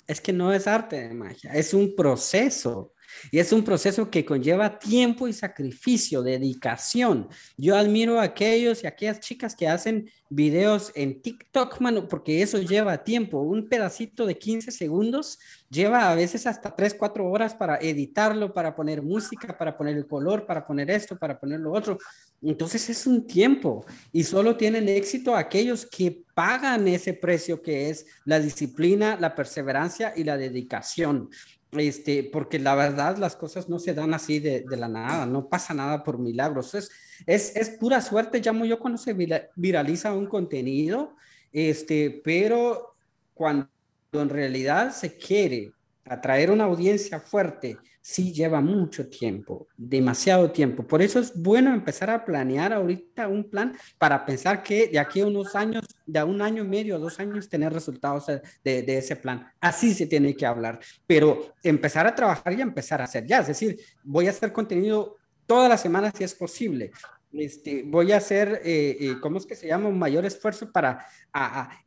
es 0.07 0.21
que 0.21 0.33
no 0.33 0.53
es 0.53 0.65
arte 0.67 1.07
de 1.07 1.13
magia, 1.13 1.51
es 1.53 1.73
un 1.73 1.93
proceso. 1.95 2.93
Y 3.31 3.39
es 3.39 3.51
un 3.51 3.63
proceso 3.63 4.09
que 4.09 4.25
conlleva 4.25 4.79
tiempo 4.79 5.27
y 5.27 5.33
sacrificio, 5.33 6.21
dedicación. 6.21 7.27
Yo 7.57 7.75
admiro 7.75 8.19
a 8.19 8.23
aquellos 8.23 8.83
y 8.83 8.87
aquellas 8.87 9.19
chicas 9.19 9.55
que 9.55 9.67
hacen 9.67 10.09
videos 10.29 10.91
en 10.95 11.21
TikTok, 11.21 11.79
mano, 11.79 12.07
porque 12.07 12.41
eso 12.41 12.59
lleva 12.59 13.03
tiempo. 13.03 13.39
Un 13.39 13.69
pedacito 13.69 14.25
de 14.25 14.37
15 14.37 14.71
segundos 14.71 15.39
lleva 15.69 16.11
a 16.11 16.15
veces 16.15 16.47
hasta 16.47 16.75
3, 16.75 16.95
4 16.95 17.29
horas 17.29 17.55
para 17.55 17.77
editarlo, 17.77 18.53
para 18.53 18.75
poner 18.75 19.01
música, 19.01 19.57
para 19.57 19.77
poner 19.77 19.95
el 19.95 20.07
color, 20.07 20.45
para 20.45 20.65
poner 20.65 20.89
esto, 20.91 21.17
para 21.17 21.39
poner 21.39 21.59
lo 21.59 21.71
otro. 21.71 21.97
Entonces 22.41 22.89
es 22.89 23.07
un 23.07 23.25
tiempo 23.25 23.85
y 24.11 24.23
solo 24.23 24.57
tienen 24.57 24.87
éxito 24.89 25.35
aquellos 25.35 25.85
que 25.85 26.23
pagan 26.35 26.87
ese 26.87 27.13
precio 27.13 27.61
que 27.61 27.89
es 27.89 28.05
la 28.25 28.39
disciplina, 28.39 29.17
la 29.19 29.33
perseverancia 29.33 30.13
y 30.15 30.23
la 30.23 30.37
dedicación. 30.37 31.29
Este, 31.71 32.23
porque 32.23 32.59
la 32.59 32.75
verdad 32.75 33.17
las 33.17 33.35
cosas 33.35 33.67
no 33.67 33.77
se 33.77 33.93
dan 33.93 34.13
así 34.13 34.39
de, 34.39 34.63
la 34.69 34.87
nada, 34.87 35.25
no 35.25 35.49
pasa 35.49 35.73
nada 35.73 36.03
por 36.03 36.17
milagros, 36.17 36.73
es, 36.73 36.89
es, 37.25 37.55
es 37.57 37.69
pura 37.71 38.01
suerte, 38.01 38.39
llamo 38.39 38.63
yo 38.63 38.79
cuando 38.79 38.97
se 38.97 39.13
viraliza 39.55 40.13
un 40.13 40.27
contenido, 40.27 41.15
este, 41.51 42.21
pero 42.23 42.95
cuando 43.33 43.67
en 44.13 44.29
realidad 44.29 44.93
se 44.93 45.17
quiere 45.17 45.73
atraer 46.09 46.51
una 46.51 46.65
audiencia 46.65 47.19
fuerte, 47.19 47.77
sí 48.01 48.31
lleva 48.31 48.61
mucho 48.61 49.09
tiempo, 49.09 49.67
demasiado 49.75 50.49
tiempo. 50.51 50.87
Por 50.87 51.01
eso 51.01 51.19
es 51.19 51.33
bueno 51.35 51.73
empezar 51.73 52.09
a 52.09 52.23
planear 52.23 52.71
ahorita 52.71 53.27
un 53.27 53.49
plan 53.49 53.75
para 53.97 54.25
pensar 54.25 54.63
que 54.63 54.87
de 54.87 54.97
aquí 54.97 55.19
a 55.19 55.25
unos 55.25 55.55
años, 55.55 55.83
de 56.05 56.23
un 56.23 56.41
año 56.41 56.63
y 56.63 56.67
medio, 56.67 56.99
dos 56.99 57.19
años, 57.19 57.49
tener 57.49 57.73
resultados 57.73 58.27
de, 58.27 58.83
de, 58.83 58.97
ese 58.97 59.17
plan. 59.17 59.45
Así 59.59 59.93
se 59.93 60.07
tiene 60.07 60.35
que 60.35 60.45
hablar, 60.45 60.79
pero 61.05 61.53
empezar 61.61 62.07
a 62.07 62.15
trabajar 62.15 62.53
y 62.53 62.61
empezar 62.61 63.01
a 63.01 63.05
hacer 63.05 63.25
ya. 63.25 63.39
Es 63.39 63.47
decir, 63.47 63.77
voy 64.03 64.27
a 64.27 64.29
hacer 64.29 64.53
contenido 64.53 65.17
todas 65.45 65.69
las 65.69 65.81
semanas 65.81 66.13
si 66.15 66.23
es 66.23 66.33
posible. 66.33 66.91
Este, 67.33 67.83
voy 67.83 68.13
a 68.13 68.17
hacer, 68.17 68.61
eh, 68.63 68.97
eh, 68.99 69.15
¿cómo 69.21 69.37
es 69.37 69.45
que 69.45 69.55
se 69.55 69.67
llama? 69.67 69.89
Un 69.89 69.99
mayor 69.99 70.25
esfuerzo 70.25 70.71
para 70.71 71.05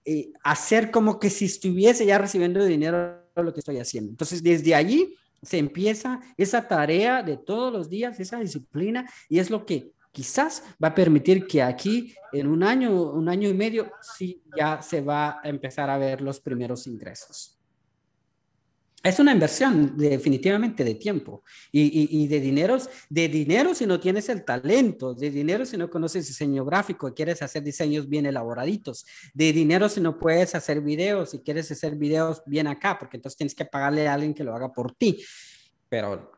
eh, 0.04 0.32
hacer 0.42 0.90
como 0.90 1.18
que 1.18 1.30
si 1.30 1.46
estuviese 1.46 2.04
ya 2.04 2.18
recibiendo 2.18 2.64
dinero 2.64 3.19
lo 3.36 3.52
que 3.52 3.60
estoy 3.60 3.78
haciendo. 3.78 4.10
Entonces, 4.10 4.42
desde 4.42 4.74
allí 4.74 5.14
se 5.42 5.58
empieza 5.58 6.20
esa 6.36 6.66
tarea 6.66 7.22
de 7.22 7.36
todos 7.36 7.72
los 7.72 7.88
días, 7.88 8.20
esa 8.20 8.40
disciplina, 8.40 9.08
y 9.28 9.38
es 9.38 9.50
lo 9.50 9.64
que 9.64 9.92
quizás 10.12 10.62
va 10.82 10.88
a 10.88 10.94
permitir 10.94 11.46
que 11.46 11.62
aquí 11.62 12.14
en 12.32 12.46
un 12.46 12.62
año, 12.62 13.12
un 13.12 13.28
año 13.28 13.48
y 13.48 13.54
medio, 13.54 13.90
sí 14.00 14.42
ya 14.56 14.82
se 14.82 15.00
va 15.00 15.40
a 15.42 15.48
empezar 15.48 15.88
a 15.88 15.98
ver 15.98 16.20
los 16.20 16.40
primeros 16.40 16.86
ingresos. 16.86 17.59
Es 19.02 19.18
una 19.18 19.32
inversión 19.32 19.96
definitivamente 19.96 20.84
de 20.84 20.94
tiempo 20.94 21.42
y, 21.72 22.26
de 22.26 22.38
dineros, 22.38 22.90
de 23.08 23.28
dinero 23.28 23.74
si 23.74 23.86
no 23.86 23.98
tienes 23.98 24.28
el 24.28 24.44
talento, 24.44 25.14
de 25.14 25.30
dinero 25.30 25.64
si 25.64 25.78
no 25.78 25.88
conoces 25.88 26.26
diseño 26.26 26.66
gráfico 26.66 27.08
y 27.08 27.12
quieres 27.12 27.40
hacer 27.40 27.62
diseños 27.62 28.06
bien 28.10 28.26
elaboraditos, 28.26 29.06
de 29.32 29.54
dinero 29.54 29.88
si 29.88 30.02
no 30.02 30.18
puedes 30.18 30.54
hacer 30.54 30.82
videos 30.82 31.32
y 31.32 31.38
quieres 31.38 31.70
hacer 31.70 31.96
videos 31.96 32.42
bien 32.44 32.66
acá, 32.66 32.98
porque 32.98 33.16
entonces 33.16 33.38
tienes 33.38 33.54
que 33.54 33.64
pagarle 33.64 34.06
a 34.06 34.12
alguien 34.12 34.34
que 34.34 34.44
lo 34.44 34.54
haga 34.54 34.70
por 34.70 34.92
ti. 34.92 35.24
Pero 35.88 36.32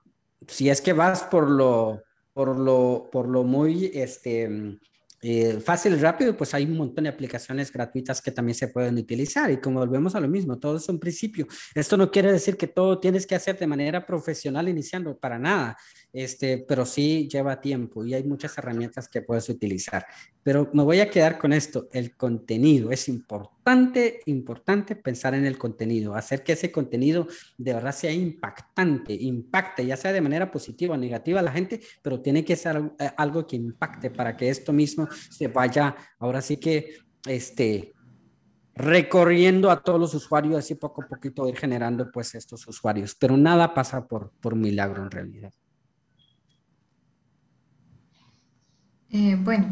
si 0.46 0.70
es 0.70 0.80
que 0.80 0.92
vas 0.92 1.24
por 1.24 1.50
lo, 1.50 2.00
por 2.32 2.56
lo, 2.56 3.08
por 3.10 3.26
lo 3.26 3.42
muy, 3.42 3.90
este, 3.92 4.78
eh, 5.24 5.60
fácil 5.60 5.92
y 5.92 5.96
rápido, 5.98 6.36
pues 6.36 6.52
hay 6.52 6.64
un 6.64 6.76
montón 6.76 7.04
de 7.04 7.10
aplicaciones 7.10 7.72
gratuitas 7.72 8.20
que 8.20 8.32
también 8.32 8.56
se 8.56 8.66
pueden 8.66 8.98
utilizar. 8.98 9.52
Y 9.52 9.58
como 9.58 9.78
volvemos 9.78 10.16
a 10.16 10.20
lo 10.20 10.26
mismo, 10.26 10.58
todo 10.58 10.78
es 10.78 10.88
un 10.88 10.98
principio. 10.98 11.46
Esto 11.76 11.96
no 11.96 12.10
quiere 12.10 12.32
decir 12.32 12.56
que 12.56 12.66
todo 12.66 12.98
tienes 12.98 13.24
que 13.24 13.36
hacer 13.36 13.56
de 13.56 13.68
manera 13.68 14.04
profesional 14.04 14.68
iniciando, 14.68 15.16
para 15.16 15.38
nada. 15.38 15.76
Este, 16.12 16.58
pero 16.58 16.84
sí 16.84 17.28
lleva 17.30 17.60
tiempo 17.60 18.04
y 18.04 18.12
hay 18.12 18.24
muchas 18.24 18.58
herramientas 18.58 19.08
que 19.08 19.22
puedes 19.22 19.48
utilizar. 19.48 20.04
Pero 20.42 20.68
me 20.74 20.82
voy 20.82 20.98
a 20.98 21.08
quedar 21.08 21.38
con 21.38 21.52
esto, 21.52 21.88
el 21.92 22.16
contenido. 22.16 22.90
Es 22.90 23.08
importante, 23.08 23.61
importante 24.26 24.96
pensar 24.96 25.34
en 25.34 25.46
el 25.46 25.56
contenido, 25.56 26.14
hacer 26.14 26.42
que 26.42 26.52
ese 26.52 26.72
contenido 26.72 27.26
de 27.56 27.74
verdad 27.74 27.92
sea 27.92 28.12
impactante, 28.12 29.12
impacte, 29.14 29.86
ya 29.86 29.96
sea 29.96 30.12
de 30.12 30.20
manera 30.20 30.50
positiva 30.50 30.94
o 30.94 30.98
negativa 30.98 31.40
a 31.40 31.42
la 31.42 31.52
gente, 31.52 31.80
pero 32.02 32.20
tiene 32.20 32.44
que 32.44 32.56
ser 32.56 32.92
eh, 32.98 33.10
algo 33.16 33.46
que 33.46 33.56
impacte 33.56 34.10
para 34.10 34.36
que 34.36 34.48
esto 34.48 34.72
mismo 34.72 35.08
se 35.30 35.48
vaya, 35.48 35.94
ahora 36.18 36.40
sí 36.40 36.56
que, 36.56 36.96
este, 37.26 37.92
recorriendo 38.74 39.70
a 39.70 39.82
todos 39.82 40.00
los 40.00 40.14
usuarios, 40.14 40.56
así 40.56 40.74
poco 40.74 41.02
a 41.02 41.06
poquito 41.06 41.48
ir 41.48 41.56
generando 41.56 42.10
pues 42.10 42.34
estos 42.34 42.66
usuarios, 42.66 43.14
pero 43.14 43.36
nada 43.36 43.74
pasa 43.74 44.06
por, 44.06 44.32
por 44.40 44.56
milagro 44.56 45.02
en 45.02 45.10
realidad. 45.10 45.52
Eh, 49.10 49.36
bueno, 49.38 49.70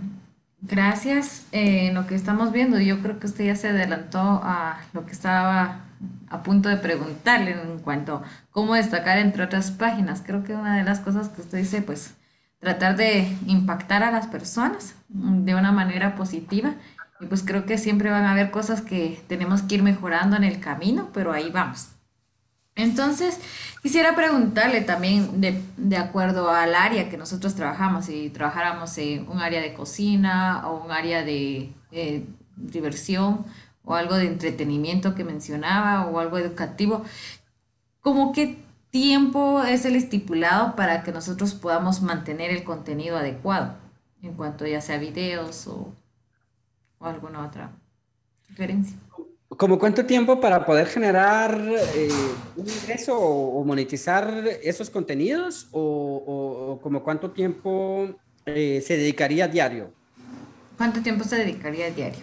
gracias. 0.62 1.46
Eh, 1.53 1.90
lo 1.92 2.07
que 2.07 2.14
estamos 2.14 2.53
viendo, 2.53 2.79
yo 2.81 3.01
creo 3.01 3.18
que 3.18 3.27
usted 3.27 3.46
ya 3.46 3.57
se 3.57 3.68
adelantó 3.68 4.18
a 4.20 4.81
lo 4.92 5.07
que 5.07 5.12
estaba 5.12 5.87
a 6.29 6.42
punto 6.42 6.68
de 6.68 6.77
preguntarle 6.77 7.53
en 7.53 7.79
cuanto 7.81 8.16
a 8.16 8.23
cómo 8.51 8.75
destacar 8.75 9.18
entre 9.18 9.42
otras 9.42 9.70
páginas. 9.70 10.23
Creo 10.25 10.44
que 10.44 10.55
una 10.55 10.77
de 10.77 10.85
las 10.85 11.01
cosas 11.01 11.29
que 11.29 11.42
usted 11.42 11.59
dice, 11.59 11.83
pues 11.83 12.14
tratar 12.59 12.96
de 12.96 13.37
impactar 13.46 14.03
a 14.03 14.11
las 14.11 14.27
personas 14.27 14.94
de 15.09 15.55
una 15.55 15.73
manera 15.73 16.14
positiva. 16.14 16.75
Y 17.20 17.27
pues 17.27 17.42
creo 17.42 17.66
que 17.66 17.77
siempre 17.77 18.11
van 18.11 18.25
a 18.25 18.33
haber 18.33 18.51
cosas 18.51 18.81
que 18.81 19.23
tenemos 19.29 19.62
que 19.62 19.77
ir 19.77 19.83
mejorando 19.83 20.37
en 20.37 20.44
el 20.44 20.61
camino, 20.61 21.11
pero 21.12 21.33
ahí 21.33 21.51
vamos. 21.51 21.88
Entonces, 22.81 23.38
quisiera 23.83 24.16
preguntarle 24.16 24.81
también 24.81 25.40
de, 25.40 25.97
acuerdo 25.97 26.51
al 26.51 26.75
área 26.75 27.11
que 27.11 27.19
nosotros 27.19 27.55
trabajamos, 27.55 28.07
si 28.07 28.31
trabajáramos 28.31 28.97
en 28.99 29.29
un 29.29 29.40
área 29.40 29.61
de 29.61 29.75
cocina 29.75 30.66
o 30.66 30.83
un 30.85 30.90
área 30.90 31.23
de 31.23 31.73
eh, 31.93 32.25
diversión 32.57 33.45
o 33.85 33.95
algo 33.95 34.14
de 34.16 34.27
entretenimiento 34.27 35.14
que 35.14 35.25
mencionaba 35.25 36.07
o 36.07 36.21
algo 36.21 36.38
educativo, 36.38 37.05
¿cómo 38.01 38.33
qué 38.33 38.59
tiempo 38.90 39.62
es 39.62 39.85
el 39.85 39.95
estipulado 39.95 40.75
para 40.75 41.03
que 41.03 41.12
nosotros 41.12 41.55
podamos 41.55 42.01
mantener 42.01 42.51
el 42.51 42.64
contenido 42.64 43.19
adecuado 43.19 43.75
en 44.23 44.33
cuanto 44.35 44.66
ya 44.66 44.81
sea 44.81 44.99
videos 44.99 45.66
o, 45.66 45.95
o 46.99 47.07
alguna 47.07 47.47
otra 47.47 47.73
sugerencia? 48.49 48.97
¿Como 49.61 49.79
cuánto 49.79 50.07
tiempo 50.07 50.40
para 50.40 50.64
poder 50.64 50.87
generar 50.87 51.55
eh, 51.94 52.09
un 52.57 52.66
ingreso 52.66 53.14
o, 53.20 53.62
monetizar 53.62 54.42
esos 54.62 54.88
contenidos? 54.88 55.68
¿O, 55.73 56.79
como 56.83 57.03
cuánto 57.05 57.31
tiempo 57.31 58.09
eh, 58.46 58.81
se 58.81 58.96
dedicaría 58.96 59.44
a 59.44 59.49
diario? 59.49 59.92
¿Cuánto 60.79 61.03
tiempo 61.03 61.25
se 61.25 61.37
dedicaría 61.37 61.88
a 61.88 61.90
diario? 61.90 62.23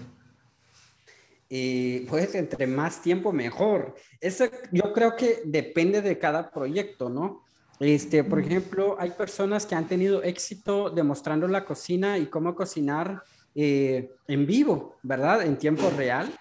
Eh, 1.47 2.08
pues 2.10 2.34
entre 2.34 2.65
más 2.65 3.04
tiempo 3.04 3.32
mejor. 3.32 3.93
Eso 4.19 4.45
yo 4.71 4.91
creo 4.91 5.15
que 5.15 5.41
depende 5.45 6.02
de 6.02 6.17
cada 6.17 6.50
proyecto, 6.50 7.08
¿no? 7.08 7.43
Este, 7.80 8.23
por 8.23 8.39
ejemplo, 8.39 8.95
hay 8.97 9.12
personas 9.12 9.67
que 9.67 9.76
han 9.76 9.88
tenido 9.88 10.23
éxito 10.23 10.89
demostrando 10.89 11.47
la 11.47 11.65
cocina 11.65 12.17
y 12.17 12.26
cómo 12.26 12.56
cocinar 12.56 13.21
en 13.54 14.47
vivo, 14.47 14.95
¿verdad? 15.04 15.43
En 15.43 15.56
tiempo 15.56 15.91
real. 15.95 16.34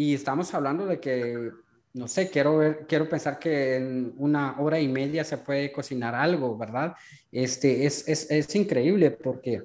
Y 0.00 0.14
estamos 0.14 0.54
hablando 0.54 0.86
de 0.86 0.98
que, 0.98 1.50
no 1.92 2.08
sé, 2.08 2.30
quiero, 2.30 2.86
quiero 2.88 3.06
pensar 3.06 3.38
que 3.38 3.76
en 3.76 4.14
una 4.16 4.58
hora 4.58 4.80
y 4.80 4.88
media 4.88 5.24
se 5.24 5.36
puede 5.36 5.70
cocinar 5.70 6.14
algo, 6.14 6.56
¿verdad? 6.56 6.94
Este, 7.30 7.84
es, 7.84 8.08
es, 8.08 8.30
es 8.30 8.54
increíble 8.56 9.10
porque 9.10 9.60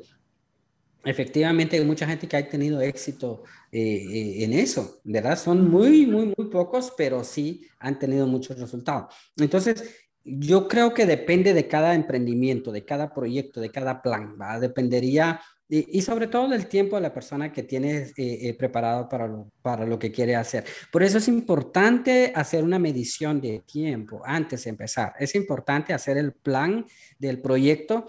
efectivamente 1.06 1.78
hay 1.78 1.86
mucha 1.86 2.06
gente 2.06 2.28
que 2.28 2.36
ha 2.36 2.50
tenido 2.50 2.82
éxito 2.82 3.44
eh, 3.72 3.80
eh, 3.80 4.44
en 4.44 4.52
eso, 4.52 5.00
¿verdad? 5.06 5.40
Son 5.40 5.70
muy, 5.70 6.06
muy, 6.06 6.34
muy 6.38 6.50
pocos, 6.50 6.94
pero 6.98 7.24
sí 7.24 7.66
han 7.80 7.98
tenido 7.98 8.28
muchos 8.28 8.60
resultados. 8.60 9.16
Entonces, 9.38 9.86
yo 10.26 10.68
creo 10.68 10.94
que 10.94 11.06
depende 11.06 11.54
de 11.54 11.70
cada 11.70 11.96
emprendimiento, 11.96 12.74
de 12.74 12.84
cada 12.84 13.14
proyecto, 13.14 13.62
de 13.62 13.72
cada 13.72 14.02
plan, 14.02 14.36
¿va? 14.38 14.60
Dependería 14.60 15.40
y, 15.68 16.02
sobre 16.04 16.28
todo 16.28 16.48
del 16.48 16.68
tiempo 16.68 16.96
de 16.96 17.02
la 17.02 17.14
persona 17.14 17.52
que 17.52 17.64
tiene 17.64 17.98
eh, 17.98 18.14
eh, 18.18 18.54
preparado 18.54 19.10
para 19.10 19.28
lo, 19.28 19.52
para 19.64 19.86
lo 19.86 19.98
que 19.98 20.12
quiere 20.12 20.36
hacer. 20.36 20.64
Por 20.92 21.02
eso 21.02 21.18
es 21.18 21.28
importante 21.28 22.32
hacer 22.36 22.64
una 22.64 22.78
medición 22.78 23.42
de 23.42 23.64
tiempo 23.66 24.22
antes 24.24 24.64
de 24.64 24.70
empezar. 24.70 25.14
Es 25.20 25.34
importante 25.34 25.94
hacer 25.94 26.18
el 26.18 26.34
plan 26.34 26.86
del 27.18 27.42
proyecto. 27.42 28.06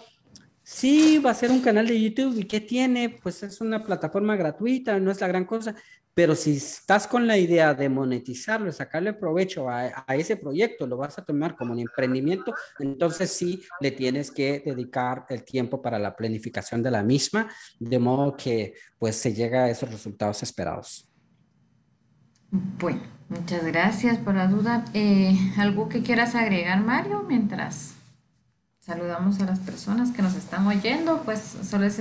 Sí, 0.62 1.18
va 1.24 1.30
a 1.30 1.34
ser 1.34 1.50
un 1.50 1.62
canal 1.62 1.86
de 1.86 1.98
YouTube 1.98 2.38
y 2.38 2.44
¿qué 2.44 2.60
tiene? 2.60 3.08
Pues 3.22 3.42
es 3.42 3.60
una 3.60 3.82
plataforma 3.82 4.36
gratuita, 4.36 4.98
no 4.98 5.10
es 5.10 5.20
la 5.20 5.28
gran 5.28 5.46
cosa, 5.46 5.74
pero 6.16 6.34
si 6.34 6.56
estás 6.56 7.06
con 7.06 7.26
la 7.26 7.36
idea 7.36 7.74
de 7.74 7.90
monetizarlo, 7.90 8.72
sacarle 8.72 9.12
provecho 9.12 9.68
a, 9.68 10.02
ese 10.14 10.38
proyecto, 10.38 10.86
lo 10.86 10.96
vas 10.96 11.18
a 11.18 11.24
tomar 11.26 11.54
como 11.54 11.74
un 11.74 11.78
emprendimiento, 11.80 12.54
entonces 12.78 13.30
sí 13.30 13.62
le 13.82 13.90
tienes 13.90 14.30
que 14.30 14.62
dedicar 14.64 15.26
el 15.28 15.44
tiempo 15.44 15.82
para 15.82 15.98
la 15.98 16.16
planificación 16.16 16.82
de 16.82 16.90
la 16.90 17.02
misma, 17.02 17.50
de 17.78 17.98
modo 17.98 18.34
que 18.34 18.72
pues 18.98 19.16
se 19.16 19.34
llega 19.34 19.64
a 19.64 19.68
esos 19.68 19.90
resultados 19.90 20.42
esperados. 20.42 21.06
Bueno, 22.50 23.02
muchas 23.28 23.62
gracias 23.66 24.16
por 24.16 24.36
la 24.36 24.46
duda. 24.46 24.86
Eh, 24.94 25.36
¿Algo 25.58 25.90
que 25.90 26.02
quieras 26.02 26.34
agregar, 26.34 26.80
Mario, 26.80 27.24
mientras 27.28 27.92
saludamos 28.80 29.38
a 29.40 29.44
las 29.44 29.58
personas 29.58 30.12
que 30.12 30.22
nos 30.22 30.34
están 30.34 30.66
oyendo? 30.66 31.20
Pues 31.26 31.40
solo 31.62 31.84
es 31.84 32.00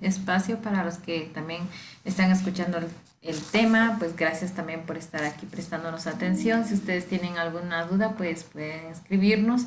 espacio 0.00 0.58
para 0.58 0.84
los 0.84 0.98
que 0.98 1.32
también 1.34 1.62
están 2.04 2.30
escuchando 2.30 2.78
el 2.78 2.86
el 3.26 3.40
tema. 3.40 3.96
Pues 3.98 4.16
gracias 4.16 4.54
también 4.54 4.86
por 4.86 4.96
estar 4.96 5.24
aquí 5.24 5.46
prestándonos 5.46 6.06
atención. 6.06 6.64
Si 6.64 6.74
ustedes 6.74 7.06
tienen 7.06 7.38
alguna 7.38 7.84
duda, 7.86 8.14
pues 8.16 8.44
pueden 8.44 8.86
escribirnos. 8.86 9.62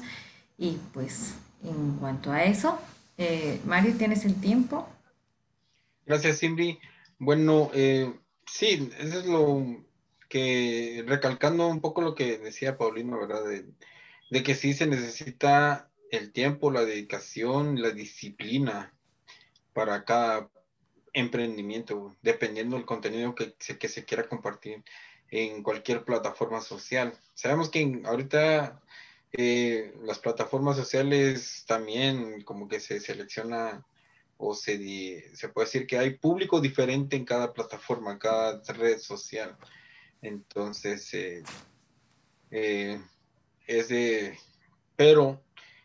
Y 0.58 0.78
pues 0.94 1.36
en 1.64 1.98
cuanto 1.98 2.32
a 2.32 2.44
eso, 2.44 2.80
eh, 3.18 3.60
Mario, 3.66 3.96
¿tienes 3.98 4.26
el 4.26 4.40
tiempo? 4.40 4.88
Gracias, 6.06 6.40
Cindy. 6.40 6.80
Bueno, 7.18 7.70
eh, 7.74 8.14
sí, 8.46 8.90
eso 8.98 9.20
es 9.20 9.26
lo 9.26 9.86
que, 10.30 11.04
recalcando 11.06 11.68
un 11.68 11.82
poco 11.82 12.02
lo 12.02 12.16
que 12.16 12.38
decía 12.38 12.78
Paulino, 12.78 13.20
¿verdad? 13.20 13.44
De, 13.46 13.66
de 14.32 14.44
que 14.44 14.56
sí 14.56 14.74
se 14.74 14.88
necesita 14.88 15.90
el 16.12 16.32
tiempo, 16.32 16.72
la 16.72 16.86
dedicación, 16.86 17.82
la 17.82 17.92
disciplina 17.92 18.94
para 19.74 20.06
cada 20.06 20.50
emprendimiento, 21.14 22.16
dependiendo 22.22 22.76
del 22.76 22.86
contenido 22.86 23.36
que 23.36 23.56
se, 23.60 23.78
que 23.78 23.88
se 23.88 24.06
quiera 24.06 24.28
compartir 24.28 24.84
en 25.32 25.64
cualquier 25.64 26.04
plataforma 26.04 26.62
social. 26.62 27.14
Sabemos 27.34 27.70
que 27.70 28.02
ahorita 28.06 28.82
eh, 29.32 29.94
las 30.04 30.20
plataformas 30.20 30.76
sociales 30.76 31.64
también 31.68 32.42
como 32.42 32.68
que 32.68 32.80
se 32.80 33.00
selecciona 33.00 33.86
o 34.38 34.56
se, 34.56 35.36
se 35.36 35.50
puede 35.50 35.66
decir 35.68 35.86
que 35.86 35.98
hay 35.98 36.12
público 36.12 36.62
diferente 36.62 37.16
en 37.16 37.26
cada 37.26 37.54
plataforma, 37.54 38.18
cada 38.18 38.62
red 38.74 38.98
social. 39.00 39.58
Entonces, 40.22 41.14
eh, 41.14 41.44
eh, 42.50 43.00
es 43.68 43.90
de, 43.90 44.38
pero 44.96 45.42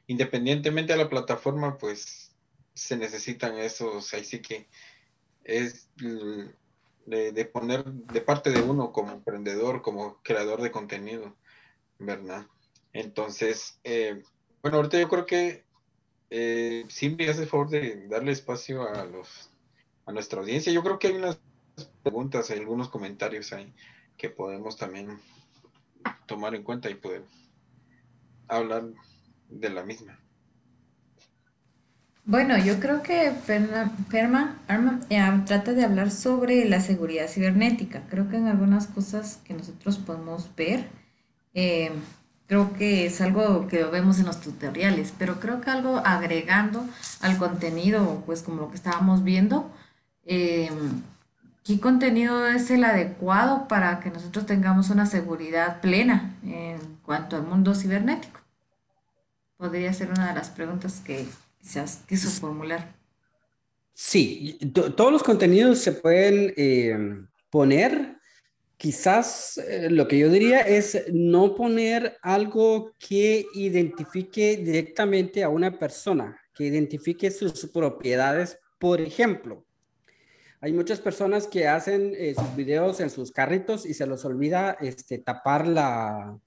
independientemente 0.06 0.92
de 0.92 0.98
la 1.00 1.08
plataforma, 1.08 1.76
pues 1.76 2.32
se 2.74 2.96
necesitan 2.96 3.58
esos, 3.58 4.12
ahí 4.14 4.24
sí 4.24 4.40
que 4.40 4.68
es 5.44 5.88
de, 5.96 7.44
poner 7.52 7.84
de 7.84 8.20
parte 8.20 8.50
de 8.50 8.62
uno 8.62 8.92
como 8.92 9.12
emprendedor, 9.12 9.82
como 9.82 10.20
creador 10.22 10.62
de 10.62 10.70
contenido, 10.70 11.36
¿verdad? 11.98 12.46
Entonces, 12.92 13.78
eh, 13.84 14.22
bueno, 14.62 14.78
ahorita 14.78 14.98
yo 14.98 15.08
creo 15.08 15.26
que 15.26 15.64
eh, 16.30 16.86
me 17.16 17.28
hace 17.28 17.46
favor 17.46 17.68
de 17.68 18.08
darle 18.08 18.32
espacio 18.32 18.88
a 18.88 19.04
los 19.04 19.50
a 20.06 20.12
nuestra 20.12 20.40
audiencia. 20.40 20.72
Yo 20.72 20.82
creo 20.82 20.98
que 20.98 21.08
hay 21.08 21.14
unas 21.14 21.38
preguntas, 22.02 22.50
hay 22.50 22.58
algunos 22.58 22.88
comentarios 22.88 23.52
ahí 23.52 23.72
que 24.16 24.30
podemos 24.30 24.76
también 24.76 25.20
tomar 26.26 26.54
en 26.54 26.62
cuenta 26.62 26.90
y 26.90 26.94
poder 26.94 27.24
hablar 28.48 28.84
de 29.48 29.70
la 29.70 29.82
misma. 29.82 30.23
Bueno, 32.26 32.56
yo 32.56 32.80
creo 32.80 33.02
que 33.02 33.32
Arma, 34.66 35.00
eh, 35.10 35.42
trata 35.44 35.72
de 35.74 35.84
hablar 35.84 36.10
sobre 36.10 36.64
la 36.64 36.80
seguridad 36.80 37.28
cibernética. 37.28 38.02
Creo 38.08 38.30
que 38.30 38.36
en 38.36 38.46
algunas 38.48 38.86
cosas 38.86 39.40
que 39.44 39.52
nosotros 39.52 39.98
podemos 39.98 40.48
ver, 40.56 40.88
eh, 41.52 41.92
creo 42.46 42.72
que 42.72 43.04
es 43.06 43.20
algo 43.20 43.66
que 43.68 43.84
vemos 43.84 44.18
en 44.20 44.26
los 44.26 44.40
tutoriales, 44.40 45.12
pero 45.18 45.38
creo 45.38 45.60
que 45.60 45.70
algo 45.70 45.98
agregando 45.98 46.86
al 47.20 47.36
contenido, 47.36 48.22
pues 48.24 48.42
como 48.42 48.62
lo 48.62 48.70
que 48.70 48.76
estábamos 48.76 49.22
viendo, 49.22 49.70
em, 50.24 51.02
¿qué 51.64 51.78
contenido 51.80 52.46
es 52.46 52.70
el 52.70 52.84
adecuado 52.84 53.68
para 53.68 54.00
que 54.00 54.10
nosotros 54.10 54.46
tengamos 54.46 54.90
una 54.90 55.06
seguridad 55.06 55.80
plena 55.80 56.34
en 56.44 56.78
cuanto 57.04 57.36
al 57.36 57.42
mundo 57.44 57.74
cibernético? 57.74 58.40
Podría 59.58 59.92
ser 59.92 60.10
una 60.10 60.28
de 60.28 60.34
las 60.34 60.50
preguntas 60.50 61.00
que 61.04 61.26
quizás 61.64 62.04
quiso 62.06 62.28
formular. 62.28 62.94
Sí, 63.94 64.58
todos 64.74 65.12
los 65.12 65.22
contenidos 65.22 65.78
se 65.78 65.92
pueden 65.92 66.52
em, 66.56 67.26
poner. 67.48 68.18
Quizás 68.76 69.56
eh, 69.56 69.88
lo 69.88 70.06
que 70.06 70.18
yo 70.18 70.28
diría 70.28 70.60
es 70.60 71.04
no 71.12 71.54
poner 71.54 72.18
algo 72.20 72.92
que 72.98 73.46
identifique 73.54 74.58
directamente 74.58 75.42
a 75.42 75.48
una 75.48 75.78
persona, 75.78 76.38
que 76.52 76.64
identifique 76.64 77.30
sus 77.30 77.66
propiedades. 77.72 78.58
Por 78.78 79.00
ejemplo, 79.00 79.64
hay 80.60 80.72
muchas 80.72 81.00
personas 81.00 81.46
que 81.46 81.66
hacen 81.66 82.12
eh, 82.16 82.34
sus 82.34 82.56
videos 82.56 83.00
en 83.00 83.08
sus 83.08 83.32
carritos 83.32 83.86
y 83.86 83.94
se 83.94 84.06
los 84.06 84.24
olvida 84.24 84.76
este, 84.80 85.18
tapar 85.18 85.66
la, 85.66 86.38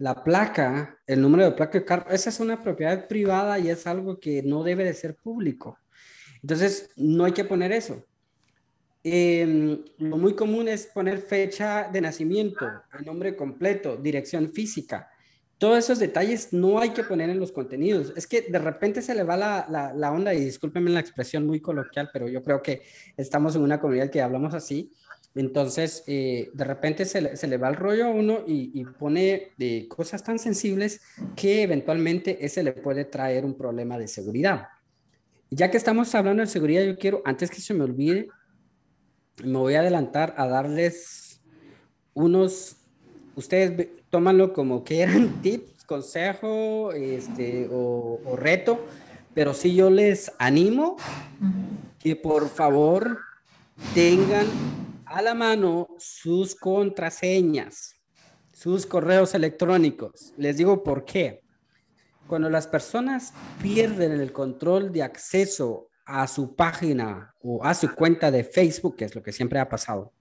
la 0.00 0.24
placa, 0.24 0.98
el 1.06 1.20
número 1.20 1.44
de 1.44 1.52
placa 1.52 1.78
de 1.78 1.84
carro. 1.84 2.10
Esa 2.10 2.30
es 2.30 2.40
una 2.40 2.62
propiedad 2.62 3.06
privada 3.06 3.58
y 3.58 3.68
es 3.68 3.86
algo 3.86 4.18
que 4.18 4.42
no 4.42 4.64
debe 4.64 4.82
de 4.82 4.94
ser 4.94 5.14
público. 5.14 5.78
Entonces, 6.42 6.90
no 6.96 7.26
hay 7.26 7.32
que 7.32 7.44
poner 7.44 7.70
eso. 7.70 8.02
Em, 9.04 9.84
lo 9.98 10.16
muy 10.16 10.34
común 10.34 10.68
es 10.68 10.86
poner 10.86 11.18
fecha 11.18 11.90
de 11.92 12.00
nacimiento, 12.00 12.66
nombre 13.04 13.36
completo, 13.36 13.98
dirección 13.98 14.50
física. 14.54 15.10
Todos 15.58 15.78
esos 15.78 15.98
detalles 15.98 16.54
no 16.54 16.78
hay 16.78 16.90
que 16.90 17.04
poner 17.04 17.28
en 17.28 17.38
los 17.38 17.52
contenidos. 17.52 18.14
Es 18.16 18.26
que 18.26 18.40
de 18.40 18.58
repente 18.58 19.02
se 19.02 19.14
le 19.14 19.22
va 19.22 19.36
la, 19.36 19.92
la, 19.94 20.12
onda, 20.12 20.32
y 20.32 20.42
discúlpenme 20.42 20.90
la 20.90 21.00
expresión 21.00 21.46
muy 21.46 21.60
coloquial, 21.60 22.08
pero 22.10 22.26
yo 22.26 22.42
creo 22.42 22.62
que 22.62 22.80
estamos 23.18 23.54
en 23.54 23.62
una 23.62 23.78
comunidad 23.78 24.08
que 24.08 24.22
hablamos 24.22 24.54
así. 24.54 24.94
Entonces, 25.34 26.02
eh, 26.06 26.50
de 26.52 26.64
repente 26.64 27.04
se 27.04 27.20
le, 27.20 27.36
se 27.36 27.46
le, 27.46 27.56
va 27.56 27.68
el 27.68 27.76
rollo 27.76 28.06
a 28.06 28.10
uno 28.10 28.40
y, 28.46 28.72
y 28.74 28.84
pone 28.84 29.52
de 29.56 29.86
cosas 29.88 30.24
tan 30.24 30.38
sensibles 30.38 31.00
que 31.36 31.62
eventualmente 31.62 32.44
ese 32.44 32.62
le 32.62 32.72
puede 32.72 33.04
traer 33.04 33.44
un 33.44 33.56
problema 33.56 33.96
de 33.96 34.08
seguridad. 34.08 34.68
Ya 35.50 35.70
que 35.70 35.76
estamos 35.76 36.14
hablando 36.14 36.42
de 36.42 36.48
seguridad, 36.48 36.82
yo 36.82 36.96
quiero, 36.96 37.22
antes 37.24 37.50
que 37.50 37.60
se 37.60 37.74
me 37.74 37.84
olvide, 37.84 38.28
me 39.44 39.58
voy 39.58 39.74
a 39.74 39.80
adelantar 39.80 40.34
a 40.36 40.46
darles 40.46 41.40
unos, 42.14 42.76
ustedes 43.36 43.88
tómanlo 44.10 44.52
como 44.52 44.84
que 44.84 45.00
eran 45.00 45.40
tips, 45.42 45.84
consejo 45.84 46.92
este, 46.92 47.68
o, 47.70 48.20
o 48.24 48.36
reto, 48.36 48.84
pero 49.34 49.54
sí 49.54 49.74
yo 49.74 49.90
les 49.90 50.32
animo 50.38 50.96
que 51.98 52.14
por 52.16 52.48
favor 52.48 53.18
tengan 53.94 54.46
a 55.10 55.22
la 55.22 55.34
mano 55.34 55.88
sus 55.98 56.54
contraseñas, 56.54 58.00
sus 58.52 58.86
correos 58.86 59.34
electrónicos. 59.34 60.32
Les 60.36 60.56
digo 60.56 60.84
por 60.84 61.04
qué. 61.04 61.42
Cuando 62.28 62.48
las 62.48 62.68
personas 62.68 63.34
pierden 63.60 64.12
el 64.12 64.32
control 64.32 64.92
de 64.92 65.02
acceso 65.02 65.88
a 66.04 66.28
su 66.28 66.54
página 66.54 67.34
o 67.40 67.64
a 67.64 67.74
su 67.74 67.92
cuenta 67.92 68.30
de 68.30 68.44
Facebook, 68.44 68.96
que 68.96 69.04
es 69.04 69.14
lo 69.16 69.22
que 69.22 69.32
siempre 69.32 69.58
ha 69.58 69.68
pasado, 69.68 70.12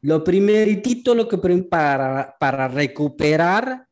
lo 0.00 0.24
primeritito 0.24 1.14
lo 1.14 1.28
que 1.28 1.36
para, 1.68 2.34
para 2.40 2.68
recuperar 2.68 3.88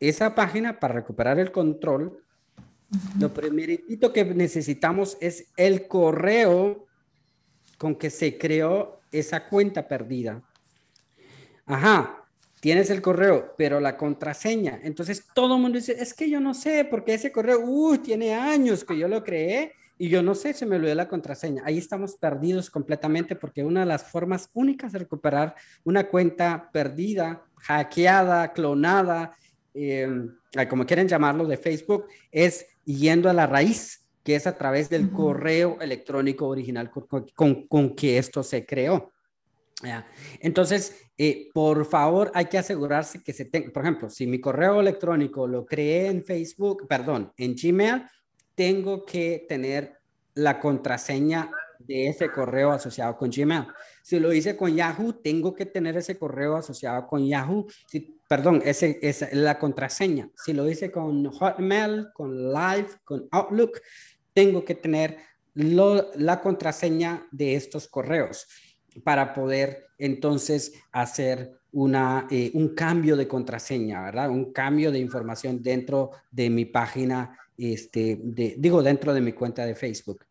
esa 0.00 0.34
página, 0.34 0.80
para 0.80 0.94
recuperar 0.94 1.38
el 1.38 1.52
control, 1.52 2.24
lo 3.20 3.34
primeritito 3.34 4.14
que 4.14 4.24
necesitamos 4.24 5.18
es 5.20 5.52
el 5.58 5.86
correo 5.86 6.87
con 7.78 7.94
que 7.94 8.10
se 8.10 8.36
creó 8.36 9.00
esa 9.10 9.48
cuenta 9.48 9.88
perdida. 9.88 10.42
Ajá, 11.64 12.24
tienes 12.60 12.90
el 12.90 13.00
correo, 13.00 13.54
pero 13.56 13.80
la 13.80 13.96
contraseña. 13.96 14.80
Entonces 14.82 15.24
todo 15.34 15.56
el 15.56 15.62
mundo 15.62 15.78
dice, 15.78 15.96
es 15.98 16.12
que 16.12 16.28
yo 16.28 16.40
no 16.40 16.54
sé, 16.54 16.84
porque 16.84 17.14
ese 17.14 17.32
correo, 17.32 17.60
uy, 17.60 17.98
tiene 17.98 18.34
años 18.34 18.84
que 18.84 18.98
yo 18.98 19.08
lo 19.08 19.22
creé 19.22 19.72
y 19.96 20.08
yo 20.08 20.22
no 20.22 20.34
sé, 20.34 20.54
se 20.54 20.66
me 20.66 20.76
olvidó 20.76 20.94
la 20.94 21.08
contraseña. 21.08 21.62
Ahí 21.64 21.78
estamos 21.78 22.16
perdidos 22.16 22.70
completamente 22.70 23.36
porque 23.36 23.64
una 23.64 23.80
de 23.80 23.86
las 23.86 24.04
formas 24.04 24.50
únicas 24.54 24.92
de 24.92 25.00
recuperar 25.00 25.54
una 25.84 26.08
cuenta 26.08 26.70
perdida, 26.72 27.44
hackeada, 27.56 28.52
clonada, 28.52 29.36
em, 29.74 30.34
como 30.68 30.86
quieren 30.86 31.08
llamarlo, 31.08 31.46
de 31.46 31.56
Facebook, 31.56 32.06
es 32.30 32.66
yendo 32.84 33.28
a 33.28 33.32
la 33.32 33.46
raíz, 33.46 33.97
que 34.28 34.36
es 34.36 34.46
a 34.46 34.58
través 34.58 34.90
del 34.90 35.10
correo 35.10 35.78
electrónico 35.80 36.48
original 36.48 36.90
con, 36.90 37.66
con 37.66 37.96
que 37.96 38.18
esto 38.18 38.42
se 38.42 38.66
creó. 38.66 39.10
Entonces, 40.40 41.00
eh, 41.16 41.48
por 41.54 41.86
favor, 41.86 42.30
hay 42.34 42.44
que 42.44 42.58
asegurarse 42.58 43.22
que 43.24 43.32
se 43.32 43.46
tenga, 43.46 43.72
por 43.72 43.84
ejemplo, 43.84 44.10
si 44.10 44.26
mi 44.26 44.38
correo 44.38 44.80
electrónico 44.80 45.46
lo 45.46 45.64
creé 45.64 46.08
en 46.08 46.22
Facebook, 46.22 46.86
perdón, 46.86 47.32
en 47.38 47.54
Gmail, 47.54 48.04
tengo 48.54 49.06
que 49.06 49.46
tener 49.48 49.94
la 50.34 50.60
contraseña 50.60 51.50
de 51.78 52.08
ese 52.08 52.30
correo 52.30 52.70
asociado 52.70 53.16
con 53.16 53.30
Gmail. 53.30 53.66
Si 54.02 54.20
lo 54.20 54.32
hice 54.32 54.58
con 54.58 54.74
Yahoo, 54.74 55.14
tengo 55.14 55.54
que 55.54 55.64
tener 55.64 55.96
ese 55.96 56.18
correo 56.18 56.56
asociado 56.56 57.06
con 57.06 57.26
Yahoo. 57.26 57.66
Si, 57.86 58.20
perdón, 58.28 58.60
ese 58.64 58.98
es 59.00 59.32
la 59.32 59.58
contraseña. 59.58 60.28
Si 60.36 60.52
lo 60.52 60.68
hice 60.68 60.90
con 60.90 61.30
Hotmail, 61.30 62.08
con 62.12 62.52
Live, 62.52 62.88
con 63.04 63.26
Outlook, 63.30 63.80
tengo 64.38 64.64
que 64.64 64.76
tener 64.76 65.16
la 65.52 66.40
contraseña 66.40 67.26
de 67.32 67.56
estos 67.56 67.88
correos 67.88 68.46
para 69.02 69.34
poder 69.34 69.88
entonces 69.98 70.74
hacer 70.92 71.58
una, 71.72 72.28
eh, 72.30 72.52
un 72.54 72.68
cambio 72.76 73.16
de 73.16 73.26
contraseña, 73.26 74.00
¿verdad? 74.00 74.30
Un 74.30 74.52
cambio 74.52 74.92
de 74.92 75.00
información 75.00 75.60
dentro 75.60 76.12
de 76.30 76.50
mi 76.50 76.66
página, 76.66 77.36
este, 77.56 78.20
digo, 78.22 78.80
dentro 78.80 79.12
de 79.12 79.20
mi 79.20 79.32
cuenta 79.32 79.66
de 79.66 79.74
Facebook. 79.74 80.24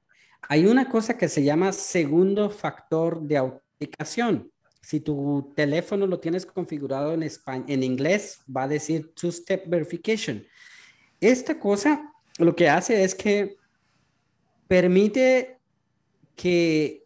Hay 0.44 0.66
una 0.68 0.88
cosa 0.88 1.18
que 1.18 1.28
se 1.28 1.44
llama 1.44 1.74
segundo 1.74 2.50
factor 2.50 3.22
de 3.22 3.36
autenticación. 3.36 4.50
Si 4.82 5.02
tu 5.02 5.52
teléfono 5.54 6.08
lo 6.08 6.22
tienes 6.22 6.46
configurado 6.46 7.14
en, 7.14 7.24
español, 7.24 7.66
en 7.68 7.84
inglés, 7.84 8.40
va 8.50 8.64
a 8.64 8.68
decir 8.70 9.14
two-step 9.14 9.68
verification. 9.68 10.46
Esta 11.20 11.60
cosa 11.60 12.14
lo 12.40 12.56
que 12.56 12.70
hace 12.70 13.04
es 13.04 13.14
que 13.14 13.58
permite 14.68 15.60
que 16.36 17.04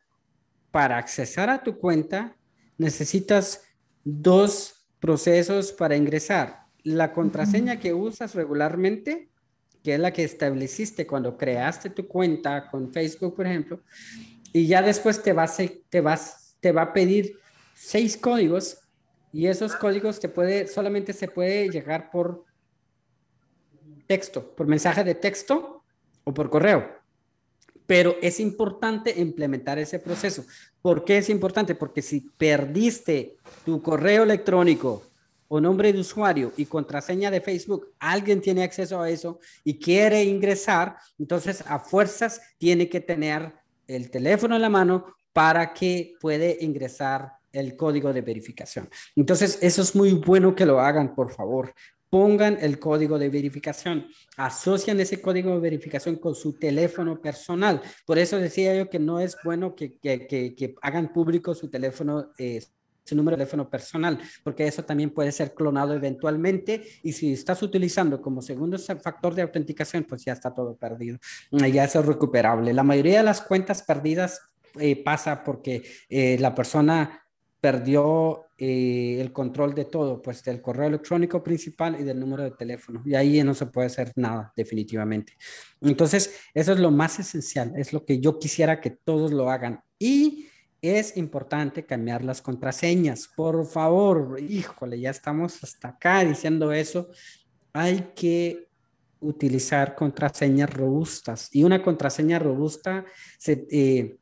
para 0.72 0.98
accesar 0.98 1.50
a 1.50 1.64
tu 1.64 1.78
cuenta 1.78 2.36
necesitas 2.78 3.64
dos 4.04 4.88
procesos 5.00 5.72
para 5.72 5.96
ingresar. 5.96 6.66
La 6.84 7.14
contraseña 7.14 7.80
que 7.80 7.94
usas 7.94 8.34
regularmente, 8.34 9.30
que 9.84 9.94
es 9.96 10.00
la 10.00 10.12
que 10.12 10.24
estableciste 10.24 11.06
cuando 11.06 11.38
creaste 11.38 11.90
tu 11.90 12.08
cuenta 12.08 12.70
con 12.70 12.92
Facebook, 12.92 13.36
por 13.36 13.46
ejemplo, 13.46 13.82
y 14.54 14.68
ya 14.68 14.82
después 14.82 15.22
te 15.22 15.34
va 15.34 15.44
a, 15.44 15.52
te 15.90 16.02
vas, 16.02 16.56
te 16.60 16.72
va 16.72 16.84
a 16.84 16.94
pedir 16.94 17.38
seis 17.76 18.18
códigos 18.18 18.80
y 19.32 19.48
esos 19.48 19.76
códigos 19.76 20.20
te 20.20 20.28
puede, 20.28 20.68
solamente 20.68 21.14
se 21.14 21.28
puede 21.28 21.70
llegar 21.70 22.12
por 22.12 22.46
texto, 24.08 24.56
por 24.56 24.68
mensaje 24.68 25.04
de 25.04 25.16
texto 25.16 25.84
o 26.24 26.34
por 26.34 26.50
correo 26.50 27.01
pero 27.92 28.16
es 28.22 28.40
importante 28.40 29.14
implementar 29.20 29.78
ese 29.78 30.00
proceso. 30.00 30.46
¿Por 30.82 31.04
qué 31.04 31.18
es 31.18 31.30
importante? 31.30 31.76
Porque 31.76 32.02
si 32.02 32.22
perdiste 32.22 33.36
tu 33.66 33.82
correo 33.82 34.24
electrónico 34.24 35.04
o 35.50 35.60
nombre 35.60 35.92
de 35.92 36.00
usuario 36.00 36.54
y 36.56 36.68
contraseña 36.68 37.30
de 37.30 37.42
Facebook, 37.42 37.92
alguien 38.00 38.40
tiene 38.40 38.64
acceso 38.64 39.02
a 39.02 39.10
eso 39.10 39.40
y 39.66 39.78
quiere 39.78 40.24
ingresar, 40.24 40.96
entonces 41.20 41.66
a 41.68 41.80
fuerzas 41.80 42.40
tiene 42.58 42.88
que 42.88 43.02
tener 43.02 43.52
el 43.88 44.10
teléfono 44.10 44.56
en 44.56 44.62
la 44.62 44.70
mano 44.70 45.08
para 45.34 45.74
que 45.74 46.14
puede 46.22 46.60
ingresar 46.62 47.34
el 47.52 47.76
código 47.76 48.14
de 48.14 48.22
verificación. 48.22 48.90
Entonces, 49.18 49.60
eso 49.62 49.82
es 49.82 49.94
muy 49.98 50.14
bueno 50.14 50.56
que 50.56 50.66
lo 50.66 50.80
hagan, 50.80 51.14
por 51.14 51.30
favor, 51.30 51.74
pongan 52.12 52.58
el 52.60 52.78
código 52.78 53.18
de 53.18 53.30
verificación, 53.30 54.06
asocian 54.36 55.00
ese 55.00 55.22
código 55.22 55.54
de 55.54 55.62
verificación 55.62 56.18
con 56.18 56.36
su 56.36 56.60
teléfono 56.60 57.22
personal. 57.22 57.82
Por 58.06 58.20
eso 58.20 58.38
decía 58.38 58.76
yo 58.76 58.90
que 58.90 59.00
no 59.00 59.22
es 59.22 59.38
bueno 59.46 59.74
que, 59.76 59.98
que, 59.98 60.28
que, 60.28 60.76
hagan 60.82 61.14
público 61.14 61.56
su 61.56 61.70
teléfono. 61.70 62.32
Eh, 62.38 62.62
su 63.04 63.16
número 63.16 63.36
de 63.36 63.42
teléfono 63.42 63.68
personal, 63.68 64.20
porque 64.44 64.68
eso 64.68 64.86
también 64.86 65.10
puede 65.10 65.32
ser 65.32 65.56
clonado 65.56 65.96
eventualmente 65.96 66.84
y 67.02 67.14
si 67.14 67.34
estás 67.34 67.64
utilizando 67.64 68.22
como 68.22 68.44
segundo 68.44 68.78
factor 68.78 69.34
de 69.34 69.42
autenticación, 69.42 70.04
pues 70.04 70.24
ya 70.24 70.34
está 70.34 70.54
todo 70.54 70.76
perdido, 70.78 71.18
ya 71.52 71.86
es 71.86 71.96
recuperable. 71.96 72.74
La 72.74 72.84
mayoría 72.84 73.18
de 73.18 73.24
las 73.24 73.42
cuentas 73.42 73.82
perdidas 73.82 74.40
eh, 74.80 75.04
pasa 75.04 75.44
porque 75.44 75.82
eh, 76.10 76.38
la 76.40 76.54
persona 76.54 77.26
perdió 77.60 78.46
eh, 78.64 79.20
el 79.20 79.34
control 79.34 79.74
de 79.74 79.86
todo, 79.86 80.22
pues 80.22 80.44
del 80.44 80.62
correo 80.62 80.86
electrónico 80.86 81.42
principal 81.42 82.00
y 82.00 82.04
del 82.04 82.20
número 82.20 82.44
de 82.44 82.52
teléfono. 82.52 83.02
Y 83.04 83.16
ahí 83.16 83.42
no 83.44 83.56
se 83.56 83.66
puede 83.66 83.88
hacer 83.88 84.12
nada, 84.16 84.54
definitivamente. 84.56 85.34
Entonces, 85.82 86.36
eso 86.54 86.74
es 86.74 86.80
lo 86.80 86.92
más 86.92 87.18
esencial, 87.18 87.74
es 87.76 87.92
lo 87.92 88.06
que 88.06 88.20
yo 88.20 88.38
quisiera 88.38 88.80
que 88.80 88.92
todos 88.92 89.32
lo 89.32 89.50
hagan. 89.50 89.82
Y 89.98 90.46
es 90.80 91.18
importante 91.18 91.88
cambiar 91.88 92.24
las 92.24 92.44
contraseñas. 92.44 93.28
Por 93.36 93.66
favor, 93.66 94.40
híjole, 94.40 95.00
ya 95.00 95.10
estamos 95.10 95.64
hasta 95.64 95.88
acá 95.88 96.24
diciendo 96.24 96.72
eso. 96.72 97.10
Hay 97.74 98.12
que 98.16 98.68
utilizar 99.22 99.96
contraseñas 99.96 100.72
robustas. 100.72 101.50
Y 101.52 101.64
una 101.64 101.82
contraseña 101.82 102.38
robusta 102.38 103.06
se... 103.40 103.66
Eh, 103.72 104.18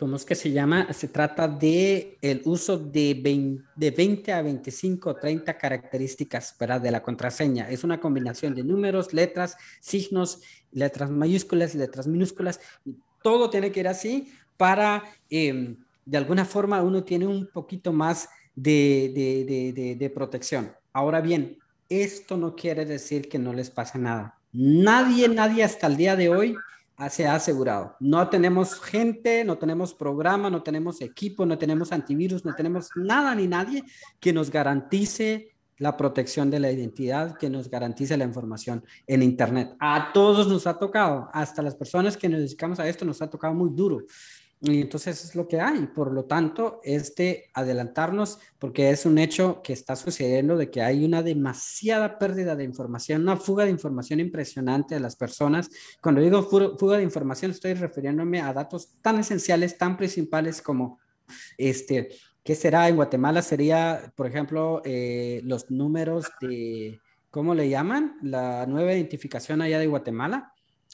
¿cómo 0.00 0.16
es 0.16 0.24
que 0.24 0.34
se 0.34 0.50
llama? 0.50 0.90
Se 0.94 1.08
trata 1.08 1.46
de 1.46 2.16
el 2.22 2.40
uso 2.46 2.78
de 2.78 3.20
20, 3.22 3.64
de 3.76 3.90
20 3.90 4.32
a 4.32 4.40
25 4.40 5.10
o 5.10 5.14
30 5.14 5.58
características 5.58 6.56
¿verdad? 6.58 6.80
de 6.80 6.90
la 6.90 7.02
contraseña. 7.02 7.68
Es 7.68 7.84
una 7.84 8.00
combinación 8.00 8.54
de 8.54 8.64
números, 8.64 9.12
letras, 9.12 9.58
signos, 9.78 10.40
letras 10.72 11.10
mayúsculas, 11.10 11.74
letras 11.74 12.06
minúsculas. 12.06 12.60
Todo 13.22 13.50
tiene 13.50 13.70
que 13.70 13.80
ir 13.80 13.88
así 13.88 14.32
para, 14.56 15.04
em, 15.28 15.76
de 16.06 16.16
alguna 16.16 16.46
forma, 16.46 16.80
uno 16.80 17.04
tiene 17.04 17.26
un 17.26 17.48
poquito 17.48 17.92
más 17.92 18.30
de, 18.54 19.12
de, 19.14 19.72
de, 19.74 19.96
de 19.96 20.10
protección. 20.10 20.72
Ahora 20.94 21.20
bien, 21.20 21.58
esto 21.90 22.38
no 22.38 22.56
quiere 22.56 22.86
decir 22.86 23.28
que 23.28 23.38
no 23.38 23.52
les 23.52 23.68
pasa 23.68 23.98
nada. 23.98 24.38
Nadie, 24.50 25.28
nadie 25.28 25.62
hasta 25.62 25.88
el 25.88 25.98
día 25.98 26.16
de 26.16 26.30
hoy 26.30 26.56
se 27.08 27.26
ha 27.26 27.36
asegurado. 27.36 27.96
No 28.00 28.28
tenemos 28.28 28.80
gente, 28.80 29.44
no 29.44 29.56
tenemos 29.56 29.94
programa, 29.94 30.50
no 30.50 30.62
tenemos 30.62 31.00
equipo, 31.00 31.46
no 31.46 31.56
tenemos 31.56 31.92
antivirus, 31.92 32.44
no 32.44 32.54
tenemos 32.54 32.90
nada 32.96 33.34
ni 33.34 33.46
nadie 33.46 33.84
que 34.18 34.32
nos 34.32 34.50
garantice 34.50 35.54
la 35.78 35.96
protección 35.96 36.50
de 36.50 36.60
la 36.60 36.70
identidad, 36.70 37.38
que 37.38 37.48
nos 37.48 37.70
garantice 37.70 38.14
la 38.18 38.24
información 38.24 38.84
en 39.06 39.22
Internet. 39.22 39.74
A 39.80 40.12
todos 40.12 40.46
nos 40.46 40.66
ha 40.66 40.78
tocado, 40.78 41.30
hasta 41.32 41.62
las 41.62 41.74
personas 41.74 42.18
que 42.18 42.28
nos 42.28 42.40
dedicamos 42.40 42.78
a 42.78 42.86
esto 42.86 43.06
nos 43.06 43.22
ha 43.22 43.30
tocado 43.30 43.54
muy 43.54 43.70
duro. 43.72 44.02
Y 44.62 44.82
entonces 44.82 45.24
es 45.24 45.34
lo 45.34 45.48
que 45.48 45.58
hay. 45.58 45.86
Por 45.86 46.12
lo 46.12 46.26
tanto, 46.26 46.80
este 46.84 47.50
adelantarnos, 47.54 48.38
porque 48.58 48.90
es 48.90 49.06
un 49.06 49.16
hecho 49.16 49.62
que 49.62 49.72
está 49.72 49.96
sucediendo 49.96 50.56
de 50.56 50.70
que 50.70 50.82
hay 50.82 51.02
una 51.02 51.22
demasiada 51.22 52.18
pérdida 52.18 52.54
de 52.54 52.64
información, 52.64 53.22
una 53.22 53.38
fuga 53.38 53.64
de 53.64 53.70
información 53.70 54.20
impresionante 54.20 54.94
de 54.94 55.00
las 55.00 55.16
personas. 55.16 55.70
Cuando 56.02 56.20
digo 56.20 56.42
fuga 56.42 56.98
de 56.98 57.02
información, 57.02 57.52
estoy 57.52 57.72
refiriéndome 57.72 58.42
a 58.42 58.52
datos 58.52 58.98
tan 59.00 59.18
esenciales, 59.18 59.78
tan 59.78 59.96
principales 59.96 60.60
como 60.60 60.98
este, 61.56 62.10
¿qué 62.44 62.54
será? 62.54 62.86
En 62.88 62.96
Guatemala 62.96 63.40
sería, 63.40 64.12
por 64.14 64.26
ejemplo, 64.26 64.82
eh, 64.84 65.40
los 65.44 65.70
números 65.70 66.26
de, 66.42 67.00
¿cómo 67.30 67.54
le 67.54 67.70
llaman? 67.70 68.18
La 68.20 68.66
nueva 68.66 68.92
identificación 68.92 69.62
allá 69.62 69.78
de 69.78 69.86
Guatemala. 69.86 70.52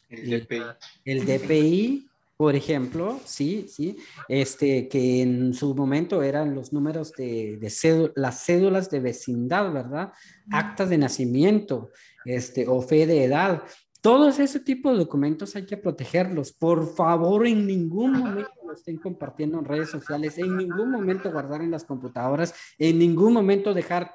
El 0.09 0.47
DPI. 0.47 0.63
El 1.05 1.27
DPI 1.27 2.11
por 2.37 2.55
ejemplo, 2.55 3.19
sí, 3.25 3.67
sí, 3.69 3.97
este, 4.29 4.89
que 4.89 5.23
en 5.23 5.55
su 5.55 5.75
momento 5.75 6.23
eran 6.23 6.55
los 6.55 6.73
números 6.73 7.13
de, 7.13 7.57
de 7.57 8.13
las 8.15 8.45
cédulas 8.45 8.91
de 8.91 9.01
vecindad, 9.01 9.73
¿verdad? 9.73 10.13
Actas 10.51 10.91
de 10.91 10.99
nacimiento, 10.99 11.91
este, 12.27 12.69
o 12.69 12.83
fe 12.83 13.07
de 13.07 13.25
edad. 13.25 13.63
Todos 14.03 14.39
ese 14.39 14.61
tipo 14.61 14.93
de 14.93 14.99
documentos 14.99 15.57
hay 15.57 15.65
que 15.65 15.79
protegerlos. 15.79 16.53
Por 16.53 16.95
favor, 16.95 17.47
en 17.47 17.67
ningún 17.67 18.13
momento 18.13 18.51
lo 18.67 18.75
estén 18.75 18.99
compartiendo 18.99 19.59
en 19.59 19.65
redes 19.65 19.89
sociales, 19.89 20.37
en 20.37 20.59
ningún 20.59 20.91
momento 20.91 21.33
guardar 21.33 21.63
en 21.63 21.71
las 21.71 21.85
computadoras, 21.85 22.55
en 22.79 22.99
ningún 22.99 23.33
momento 23.33 23.73
dejar 23.73 24.15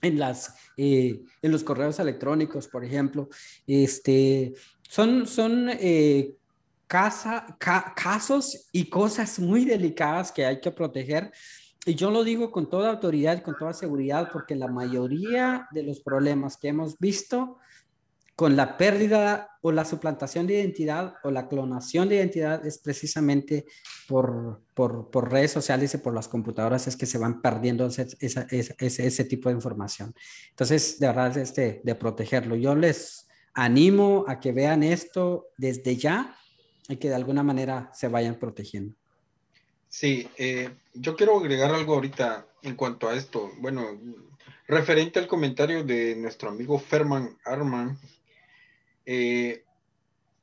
en, 0.00 0.18
las, 0.18 0.56
eh, 0.78 1.22
en 1.42 1.52
los 1.52 1.62
correos 1.62 1.98
electrónicos, 1.98 2.66
por 2.66 2.82
ejemplo. 2.82 3.28
Este, 3.66 4.54
son, 4.88 5.26
son 5.26 5.68
eh, 5.68 6.36
casos 6.92 8.68
y 8.70 8.90
cosas 8.90 9.38
muy 9.38 9.64
delicadas 9.64 10.30
que 10.30 10.44
hay 10.44 10.60
que 10.60 10.70
proteger. 10.70 11.32
Y 11.86 11.94
yo 11.94 12.10
lo 12.10 12.22
digo 12.22 12.52
con 12.52 12.68
toda 12.68 12.90
autoridad 12.90 13.38
y 13.38 13.42
con 13.42 13.56
toda 13.56 13.72
seguridad 13.72 14.30
porque 14.32 14.54
la 14.54 14.68
mayoría 14.68 15.68
de 15.72 15.82
los 15.82 16.00
problemas 16.00 16.56
que 16.56 16.68
hemos 16.68 16.98
visto 16.98 17.58
con 18.36 18.56
la 18.56 18.76
pérdida 18.76 19.50
o 19.62 19.72
la 19.72 19.84
suplantación 19.84 20.46
de 20.46 20.54
identidad 20.54 21.14
o 21.22 21.30
la 21.30 21.48
clonación 21.48 22.08
de 22.08 22.16
identidad 22.16 22.64
es 22.66 22.78
precisamente 22.78 23.66
por, 24.08 24.62
por, 24.74 25.10
por 25.10 25.30
redes 25.30 25.52
sociales 25.52 25.94
y 25.94 25.98
por 25.98 26.14
las 26.14 26.28
computadoras 26.28 26.86
es 26.86 26.96
que 26.96 27.06
se 27.06 27.18
van 27.18 27.42
perdiendo 27.42 27.86
ese, 27.86 28.08
ese, 28.20 28.76
ese, 28.78 29.24
tipo 29.24 29.48
de 29.48 29.54
información. 29.54 30.14
Entonces, 30.50 30.98
de 30.98 31.06
verdad, 31.08 31.36
este, 31.36 31.82
de 31.84 31.94
protegerlo. 31.94 32.56
Yo 32.56 32.74
les 32.74 33.28
animo 33.54 34.24
a 34.26 34.40
que 34.40 34.52
vean 34.52 34.82
esto 34.82 35.48
desde 35.58 35.96
ya 35.96 36.34
y 36.88 36.96
que 36.96 37.08
de 37.08 37.14
alguna 37.14 37.42
manera 37.42 37.90
se 37.94 38.08
vayan 38.08 38.36
protegiendo. 38.36 38.94
Sí, 39.92 40.26
eh, 40.38 40.70
yo 40.94 41.16
quiero 41.16 41.38
agregar 41.38 41.70
algo 41.70 41.94
ahorita 41.94 42.46
en 42.62 42.76
cuanto 42.76 43.10
a 43.10 43.14
esto. 43.14 43.52
Bueno, 43.58 44.00
referente 44.66 45.18
al 45.18 45.26
comentario 45.26 45.84
de 45.84 46.16
nuestro 46.16 46.48
amigo 46.48 46.78
Ferman 46.78 47.36
Arman, 47.44 47.98
eh, 49.04 49.64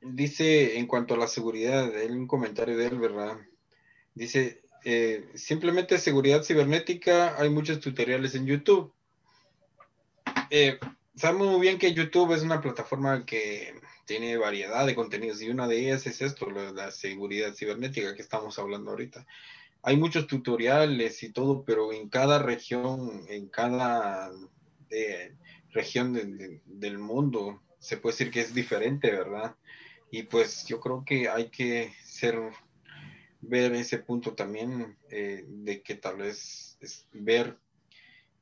dice 0.00 0.78
en 0.78 0.86
cuanto 0.86 1.14
a 1.14 1.16
la 1.16 1.26
seguridad, 1.26 1.92
él, 2.00 2.12
un 2.12 2.28
comentario 2.28 2.76
de 2.76 2.86
él, 2.86 3.00
¿verdad? 3.00 3.38
Dice, 4.14 4.62
eh, 4.84 5.28
simplemente 5.34 5.98
seguridad 5.98 6.44
cibernética, 6.44 7.34
hay 7.36 7.50
muchos 7.50 7.80
tutoriales 7.80 8.36
en 8.36 8.46
YouTube. 8.46 8.92
sabemos 11.16 11.48
muy 11.48 11.60
bien 11.60 11.78
que 11.78 11.92
YouTube 11.92 12.32
es 12.34 12.42
una 12.42 12.60
plataforma 12.60 13.26
que 13.26 13.74
tiene 14.10 14.36
variedad 14.36 14.84
de 14.86 14.96
contenidos 14.96 15.40
y 15.40 15.50
una 15.50 15.68
de 15.68 15.78
ellas 15.78 16.04
es 16.04 16.20
esto, 16.20 16.50
la, 16.50 16.90
seguridad 16.90 17.54
cibernética 17.54 18.16
que 18.16 18.22
estamos 18.22 18.58
hablando 18.58 18.90
ahorita. 18.90 19.24
Hay 19.84 19.96
muchos 19.96 20.26
tutoriales 20.26 21.22
y 21.22 21.30
todo, 21.30 21.62
pero 21.64 21.92
en 21.92 22.08
cada 22.08 22.40
región, 22.40 23.24
en 23.28 23.46
cada 23.46 24.32
eh, 24.90 25.36
región 25.70 26.60
del 26.64 26.98
mundo, 26.98 27.62
se 27.78 27.98
puede 27.98 28.14
decir 28.14 28.32
que 28.32 28.40
es 28.40 28.52
diferente, 28.52 29.12
¿verdad? 29.12 29.54
Y 30.10 30.24
pues 30.24 30.64
yo 30.66 30.80
creo 30.80 31.04
que 31.06 31.28
hay 31.28 31.48
que 31.48 31.92
ser, 32.02 32.36
ver 33.40 33.74
ese 33.74 33.98
punto 33.98 34.34
también 34.34 34.98
eh, 35.08 35.44
de 35.46 35.82
que 35.82 35.94
tal 35.94 36.16
vez 36.16 36.76
es 36.80 37.06
ver 37.12 37.56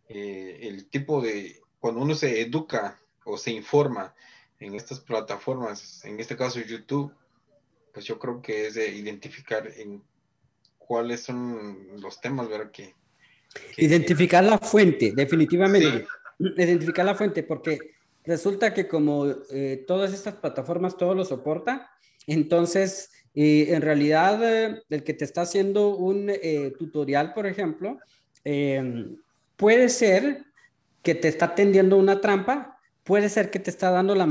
eh, 0.08 0.60
el 0.62 0.88
tipo 0.88 1.20
de, 1.20 1.60
cuando 1.78 2.00
uno 2.00 2.14
se 2.14 2.40
educa 2.40 2.98
o 3.26 3.36
se 3.36 3.50
informa 3.50 4.14
en 4.60 4.74
estas 4.74 5.00
plataformas, 5.00 6.04
en 6.04 6.18
este 6.18 6.36
caso 6.36 6.60
YouTube, 6.60 7.12
pues 7.92 8.04
yo 8.04 8.18
creo 8.18 8.42
que 8.42 8.66
es 8.66 8.74
de 8.74 8.88
identificar 8.90 9.68
en 9.76 10.02
cuáles 10.78 11.20
son 11.20 12.00
los 12.00 12.20
temas, 12.20 12.48
¿verdad? 12.48 12.70
Que, 12.70 12.94
identificar 13.76 14.44
la 14.44 14.58
fuente, 14.58 15.12
definitivamente. 15.14 16.06
Identificar 16.38 17.04
la 17.04 17.14
fuente, 17.14 17.42
porque 17.42 17.78
resulta 18.24 18.74
que 18.74 18.86
como 18.86 19.26
eh, 19.50 19.84
todas 19.86 20.12
estas 20.12 20.34
plataformas 20.34 20.96
todo 20.96 21.14
lo 21.14 21.24
soporta, 21.24 21.90
entonces 22.26 23.10
eh, 23.34 23.68
en 23.70 23.82
realidad 23.82 24.42
eh, 24.42 24.82
el 24.90 25.02
que 25.02 25.14
te 25.14 25.24
está 25.24 25.42
haciendo 25.42 25.96
un 25.96 26.32
tutorial, 26.78 27.32
por 27.32 27.46
ejemplo, 27.46 27.98
puede 29.56 29.88
ser 29.88 30.44
que 31.02 31.14
te 31.14 31.28
está 31.28 31.54
tendiendo 31.54 31.96
una 31.96 32.20
trampa 32.20 32.77
puede 33.08 33.30
ser 33.30 33.50
que 33.50 33.58
te 33.58 33.70
está 33.70 33.90
dando 33.90 34.14
la, 34.14 34.26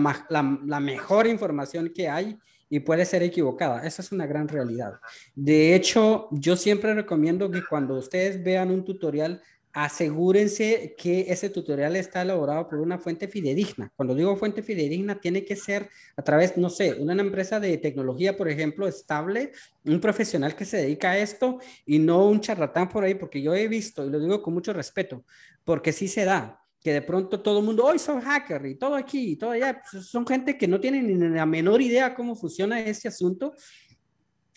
mejor 0.80 1.26
información 1.26 1.90
que 1.90 2.08
hay 2.08 2.38
y 2.70 2.80
puede 2.82 3.06
ser 3.06 3.24
equivocada. 3.24 3.84
Esa 3.84 4.04
es 4.04 4.12
una 4.12 4.28
gran 4.28 4.48
realidad. 4.48 5.00
De 5.34 5.74
hecho, 5.74 6.28
yo 6.30 6.56
siempre 6.56 6.94
recomiendo 6.94 7.50
que 7.50 7.66
cuando 7.68 7.96
ustedes 7.96 8.44
vean 8.44 8.70
un 8.70 8.86
tutorial, 8.86 9.42
asegúrense 9.74 10.94
que 10.96 11.26
ese 11.28 11.50
tutorial 11.50 11.96
está 11.96 12.22
elaborado 12.22 12.70
por 12.70 12.78
una 12.78 13.00
fuente 13.00 13.28
fidedigna. 13.28 13.92
Cuando 13.96 14.14
digo 14.14 14.38
fuente 14.38 14.62
fidedigna, 14.62 15.20
tiene 15.20 15.44
que 15.44 15.56
ser 15.56 15.90
a 16.16 16.22
través, 16.22 16.56
no 16.56 16.70
sé, 16.70 16.94
una 17.00 17.20
empresa 17.20 17.60
de 17.60 17.80
tecnología, 17.80 18.38
por 18.38 18.48
ejemplo, 18.48 18.88
estable, 18.88 19.54
un 19.86 20.00
profesional 20.00 20.56
que 20.56 20.66
se 20.66 20.78
dedica 20.78 21.12
a 21.12 21.18
esto 21.18 21.58
y 21.84 21.98
no 21.98 22.28
un 22.28 22.42
charlatán 22.42 22.90
por 22.90 23.04
ahí, 23.04 23.16
porque 23.16 23.42
yo 23.42 23.56
he 23.56 23.68
visto, 23.68 24.06
y 24.06 24.12
lo 24.12 24.20
digo 24.20 24.44
con 24.44 24.54
mucho 24.54 24.72
respeto, 24.72 25.24
porque 25.64 25.92
sí 25.92 26.08
se 26.08 26.26
da 26.26 26.62
que 26.88 26.94
de 26.94 27.02
pronto 27.02 27.42
todo 27.42 27.60
el 27.60 27.66
mundo, 27.66 27.84
hoy 27.84 28.00
soy 28.00 28.22
hacker 28.22 28.66
y 28.66 28.76
todo 28.76 28.96
aquí 28.96 29.32
y 29.32 29.36
todo 29.36 29.52
allá, 29.52 29.82
pues 29.92 30.06
son 30.06 30.26
gente 30.26 30.58
que 30.58 30.70
no 30.70 30.80
tienen 30.80 31.06
ni 31.06 31.16
la 31.16 31.46
menor 31.46 31.82
idea 31.82 32.16
cómo 32.16 32.34
funciona 32.34 32.80
este 32.80 33.10
asunto. 33.10 33.54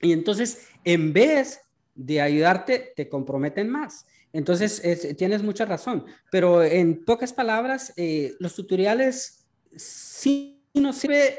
Y 0.00 0.12
entonces, 0.12 0.68
en 0.84 1.12
vez 1.12 1.58
de 1.92 2.20
ayudarte, 2.20 2.92
te 2.94 3.08
comprometen 3.08 3.68
más. 3.68 4.06
Entonces, 4.32 4.80
tienes 5.18 5.42
mucha 5.42 5.64
razón, 5.64 6.04
pero 6.30 6.62
en 6.62 7.04
pocas 7.04 7.32
palabras, 7.32 7.92
eh, 7.96 8.36
los 8.38 8.54
tutoriales 8.54 9.44
sí 9.74 10.62
nos 10.72 10.98
sirve 10.98 11.36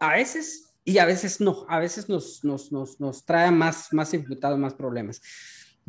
a 0.00 0.16
veces 0.16 0.74
y 0.84 0.98
a 0.98 1.06
veces 1.06 1.40
no, 1.40 1.64
a 1.66 1.78
veces 1.78 2.10
nos, 2.10 2.44
nos, 2.44 2.70
nos, 2.72 3.00
nos 3.00 3.24
trae 3.24 3.50
más, 3.50 3.90
más 3.94 4.12
más 4.58 4.74
problemas. 4.74 5.22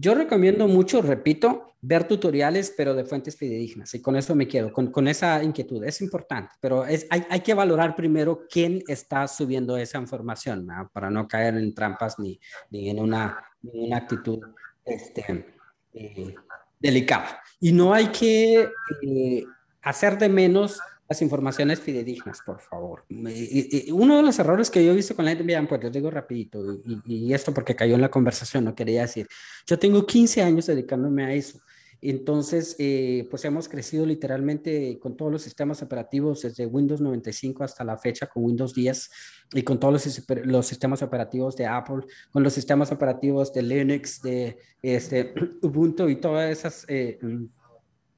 Yo 0.02 0.16
recomiendo 0.16 0.68
mucho, 0.68 1.04
repito, 1.04 1.76
ver 1.80 2.08
tutoriales, 2.08 2.74
pero 2.76 2.96
de 2.96 3.06
fuentes 3.06 3.38
fidedignas. 3.38 3.94
Y 3.94 4.02
con 4.02 4.16
eso 4.16 4.34
me 4.34 4.48
quedo, 4.48 4.74
con, 4.74 4.92
con 4.92 5.08
esa 5.08 5.44
inquietud. 5.44 5.84
Es 5.84 6.02
importante, 6.02 6.56
pero 6.60 6.88
es, 6.88 7.06
hay, 7.12 7.24
hay, 7.30 7.42
que 7.42 7.54
valorar 7.54 7.96
primero 7.96 8.48
quién 8.50 8.82
está 8.88 9.28
subiendo 9.28 9.78
esa 9.78 10.00
información, 10.00 10.66
¿no? 10.66 10.90
para 10.92 11.12
no 11.12 11.28
caer 11.28 11.56
en 11.56 11.76
trampas 11.76 12.18
ni, 12.18 12.40
ni 12.72 12.90
en 12.90 13.00
una, 13.00 13.46
ni 13.62 13.86
una 13.86 13.98
actitud 13.98 14.40
este, 14.84 15.46
eh, 15.94 16.34
delicada. 16.80 17.40
Y 17.60 17.72
no 17.72 17.94
hay 17.94 18.08
que 18.08 18.72
eh, 19.04 19.46
hacer 19.84 20.18
de 20.18 20.30
menos 20.30 20.80
las 21.12 21.22
informaciones 21.22 21.82
fidedignas, 21.82 22.40
por 22.46 22.62
favor. 22.62 23.04
uno 23.10 24.16
de 24.16 24.24
los 24.24 24.40
errores 24.40 24.72
que 24.72 24.86
yo 24.86 24.94
he 24.94 24.96
visto 24.96 25.14
con 25.14 25.26
la 25.26 25.36
gente, 25.36 25.44
pues 25.68 25.84
les 25.84 25.92
digo 25.92 26.10
rapidito, 26.10 26.64
y, 26.86 27.02
y, 27.06 27.34
esto 27.34 27.54
porque 27.54 27.76
cayó 27.76 27.96
en 27.96 28.02
la 28.02 28.10
conversación, 28.10 28.64
no 28.64 28.74
quería 28.74 29.02
decir, 29.02 29.28
yo 29.68 29.78
tengo 29.78 30.06
15 30.06 30.42
años 30.42 30.68
dedicándome 30.68 31.26
a 31.26 31.34
eso. 31.34 31.60
Entonces, 32.02 32.78
eh, 32.80 33.28
pues 33.30 33.44
hemos 33.44 33.68
crecido 33.68 34.06
literalmente 34.06 34.98
con 35.00 35.18
todos 35.18 35.34
los 35.34 35.42
sistemas 35.42 35.82
operativos 35.82 36.44
desde 36.44 36.66
Windows 36.66 37.02
95 37.02 37.66
hasta 37.66 37.84
la 37.84 37.98
fecha 37.98 38.26
con 38.28 38.46
Windows 38.46 38.74
10 38.74 39.12
y 39.54 39.64
con 39.64 39.82
todos 39.82 39.94
los, 39.94 40.46
los 40.46 40.66
sistemas 40.66 41.02
operativos 41.02 41.58
de 41.58 41.66
Apple, 41.66 42.06
con 42.32 42.42
los 42.42 42.54
sistemas 42.54 42.90
operativos 42.94 43.52
de 43.52 43.64
Linux, 43.64 44.22
de 44.22 44.58
este, 44.82 45.34
Ubuntu 45.62 46.08
y 46.08 46.16
todas 46.16 46.50
esas, 46.50 46.86
eh, 46.88 47.20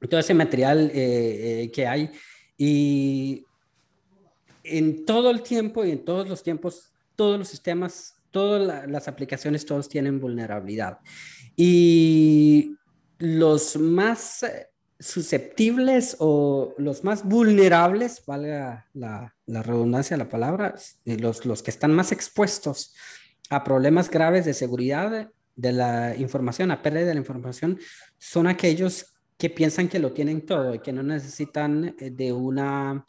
todo 0.08 0.20
ese 0.20 0.36
material 0.36 0.92
eh, 0.94 1.72
que 1.74 1.88
hay. 1.88 2.12
Y 2.58 3.46
en 4.64 5.06
todo 5.06 5.30
el 5.30 5.42
tiempo 5.42 5.84
y 5.84 5.92
en 5.92 6.06
todos 6.06 6.28
los 6.28 6.44
tiempos, 6.44 6.92
todos 7.16 7.38
los 7.38 7.48
sistemas, 7.48 8.16
todas 8.32 8.90
las 8.90 9.08
aplicaciones, 9.08 9.66
todos 9.66 9.90
tienen 9.90 10.20
vulnerabilidad. 10.20 11.00
Y 11.56 12.76
los 13.20 13.78
más 13.78 14.44
eh, 14.44 14.68
susceptibles 15.00 16.16
o 16.20 16.74
los 16.78 17.04
más 17.04 17.24
vulnerables, 17.24 18.24
valga 18.26 18.90
la, 18.94 19.36
redundancia 19.48 20.18
de 20.18 20.24
la 20.24 20.30
palabra, 20.30 20.76
eh, 21.06 21.18
los, 21.18 21.46
los 21.46 21.62
que 21.62 21.72
están 21.72 21.94
más 21.94 22.12
expuestos 22.12 22.94
a 23.50 23.64
problemas 23.64 24.10
graves 24.10 24.46
de 24.46 24.54
seguridad 24.54 25.30
de 25.56 25.72
la 25.72 26.16
información, 26.16 26.72
a 26.72 26.82
pérdida 26.82 27.06
de 27.06 27.14
la 27.14 27.20
información, 27.20 27.80
son 28.18 28.48
aquellos 28.48 29.13
que 29.38 29.50
piensan 29.50 29.88
que 29.88 30.00
lo 30.00 30.12
tienen 30.12 30.46
todo 30.46 30.74
y 30.74 30.80
que 30.80 30.94
no 30.94 31.04
necesitan 31.04 31.96
eh, 32.00 32.12
de 32.12 32.32
una 32.32 33.06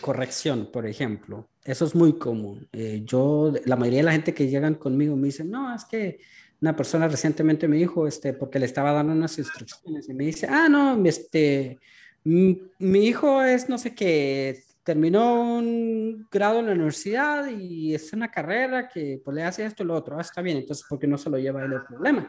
corrección, 0.00 0.70
por 0.72 0.86
ejemplo. 0.86 1.48
Eso 1.64 1.84
es 1.84 1.94
muy 1.94 2.18
común. 2.18 2.66
yo, 3.04 3.52
la 3.64 3.76
mayoría 3.76 4.00
de 4.00 4.04
la 4.04 4.12
gente 4.12 4.34
que 4.34 4.48
llegan 4.48 4.74
conmigo 4.74 5.14
me 5.14 5.26
dicen, 5.26 5.50
no, 5.50 5.72
es 5.72 5.84
que 5.84 6.18
una 6.60 6.74
persona 6.74 7.08
recientemente 7.08 7.68
me 7.68 7.76
dijo, 7.76 8.06
este, 8.06 8.32
porque 8.32 8.58
le 8.58 8.66
estaba 8.66 8.92
dando 8.92 9.12
unas 9.12 9.38
instrucciones 9.38 10.08
y 10.08 10.14
me 10.14 10.24
dice, 10.24 10.46
ah, 10.50 10.68
no, 10.68 11.00
este, 11.04 11.78
mi, 12.24 13.06
hijo 13.06 13.42
es 13.42 13.68
no 13.68 13.78
sé 13.78 13.94
qué, 13.94 14.62
terminó 14.82 15.58
un 15.58 16.26
grado 16.30 16.60
en 16.60 16.66
la 16.66 16.72
universidad 16.72 17.48
y 17.48 17.94
es 17.94 18.12
una 18.12 18.30
carrera 18.30 18.88
que 18.88 19.20
pues 19.24 19.34
le 19.34 19.44
hace 19.44 19.64
esto 19.64 19.82
y 19.82 19.86
lo 19.86 19.94
otro, 19.94 20.18
ah, 20.18 20.22
está 20.22 20.42
bien, 20.42 20.58
entonces, 20.58 20.84
¿por 20.88 20.98
qué 20.98 21.06
no 21.06 21.16
se 21.16 21.30
lo 21.30 21.38
lleva 21.38 21.64
él 21.64 21.72
el 21.72 21.84
problema? 21.84 22.28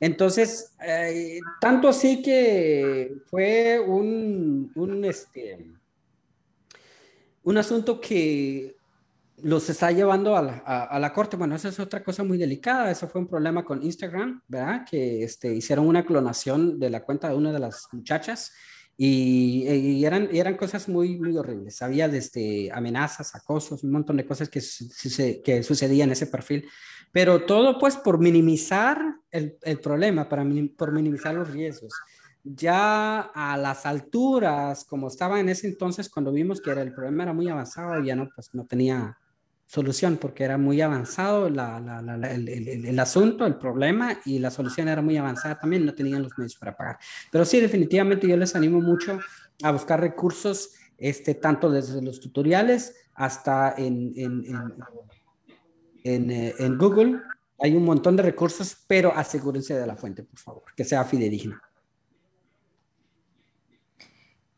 Entonces, 0.00 0.74
eh, 0.84 1.40
tanto 1.60 1.88
así 1.88 2.22
que 2.22 3.16
fue 3.26 3.80
un, 3.80 4.70
un, 4.74 5.04
este, 5.04 5.72
un 7.42 7.58
asunto 7.58 8.00
que 8.00 8.76
los 9.42 9.68
está 9.70 9.92
llevando 9.92 10.36
a 10.36 10.42
la, 10.42 10.58
a, 10.58 10.98
la, 10.98 11.12
corte. 11.12 11.36
Bueno, 11.36 11.54
esa 11.54 11.68
es 11.68 11.78
otra 11.78 12.02
cosa 12.02 12.24
muy 12.24 12.38
delicada. 12.38 12.90
Eso 12.90 13.08
fue 13.08 13.20
un 13.20 13.28
problema 13.28 13.64
con 13.64 13.82
Instagram, 13.82 14.42
¿verdad? 14.48 14.84
Que 14.88 15.22
este, 15.22 15.54
hicieron 15.54 15.86
una 15.86 16.04
clonación 16.04 16.78
de 16.78 16.90
la 16.90 17.04
cuenta 17.04 17.28
de 17.28 17.36
una 17.36 17.52
de 17.52 17.58
las 17.58 17.88
muchachas 17.92 18.52
y, 19.00 20.04
eran, 20.04 20.28
eran 20.32 20.56
cosas 20.56 20.88
muy, 20.88 21.20
muy 21.20 21.36
horribles. 21.36 21.80
Había 21.82 22.08
desde 22.08 22.70
amenazas, 22.72 23.32
acosos, 23.36 23.84
un 23.84 23.92
montón 23.92 24.16
de 24.16 24.26
cosas 24.26 24.48
que, 24.48 24.60
que 25.44 25.62
sucedían 25.62 26.08
en 26.08 26.12
ese 26.12 26.26
perfil. 26.26 26.68
Pero 27.12 27.42
todo 27.44 27.78
pues 27.78 27.96
por 27.96 28.18
minimizar 28.18 29.16
el, 29.30 29.58
el 29.62 29.80
problema, 29.80 30.28
para, 30.28 30.44
por 30.76 30.92
minimizar 30.92 31.34
los 31.34 31.50
riesgos 31.50 31.94
ya 32.54 33.20
a 33.20 33.56
las 33.56 33.84
alturas, 33.84 34.84
como 34.84 35.08
estaba 35.08 35.40
en 35.40 35.48
ese 35.48 35.66
entonces, 35.66 36.08
cuando 36.08 36.32
vimos 36.32 36.60
que 36.60 36.70
era, 36.70 36.82
el 36.82 36.92
problema 36.92 37.24
era 37.24 37.32
muy 37.32 37.48
avanzado, 37.48 38.02
ya 38.02 38.16
no, 38.16 38.28
pues 38.34 38.54
no 38.54 38.64
tenía 38.64 39.18
solución 39.66 40.16
porque 40.16 40.44
era 40.44 40.56
muy 40.56 40.80
avanzado 40.80 41.46
el, 41.46 41.58
el, 41.58 42.98
asunto, 42.98 43.44
el 43.44 43.56
problema 43.56 44.18
y 44.24 44.38
la 44.38 44.50
solución 44.50 44.88
era 44.88 45.02
muy 45.02 45.18
avanzada 45.18 45.58
también, 45.58 45.84
no 45.84 45.94
tenían 45.94 46.22
los 46.22 46.36
medios 46.38 46.56
para 46.56 46.74
pagar. 46.74 46.98
Pero 47.30 47.44
sí, 47.44 47.60
definitivamente 47.60 48.26
yo 48.26 48.36
les 48.36 48.56
animo 48.56 48.80
mucho 48.80 49.18
a 49.62 49.70
buscar 49.70 50.00
recursos, 50.00 50.70
este, 50.96 51.34
tanto 51.34 51.70
desde 51.70 52.00
los 52.00 52.18
tutoriales 52.18 52.94
hasta 53.12 53.74
en, 53.76 54.12
en, 54.16 54.44
en, 54.46 54.74
en 56.14 56.30
eh, 56.30 56.54
Google. 56.78 57.20
Hay 57.60 57.74
un 57.74 57.84
montón 57.84 58.16
de 58.16 58.22
recursos, 58.22 58.84
pero 58.86 59.12
asegúrense 59.14 59.74
de 59.74 59.86
la 59.86 59.96
fuente, 59.96 60.22
por 60.22 60.38
favor, 60.38 60.62
que 60.76 60.84
sea 60.84 61.04
fidedigna. 61.04 61.60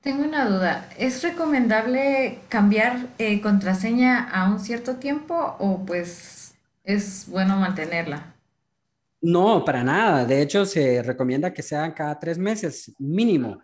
Tengo 0.00 0.24
una 0.24 0.48
duda. 0.48 0.88
¿Es 0.98 1.22
recomendable 1.22 2.40
cambiar 2.48 3.08
eh, 3.18 3.40
contraseña 3.42 4.30
a 4.30 4.50
un 4.50 4.58
cierto 4.58 4.96
tiempo 4.96 5.56
o 5.58 5.84
pues 5.84 6.54
es 6.84 7.26
bueno 7.28 7.56
mantenerla? 7.58 8.34
No, 9.20 9.62
para 9.62 9.84
nada. 9.84 10.24
De 10.24 10.40
hecho, 10.40 10.64
se 10.64 11.02
recomienda 11.02 11.52
que 11.52 11.62
sean 11.62 11.92
cada 11.92 12.18
tres 12.18 12.38
meses 12.38 12.94
mínimo, 12.98 13.60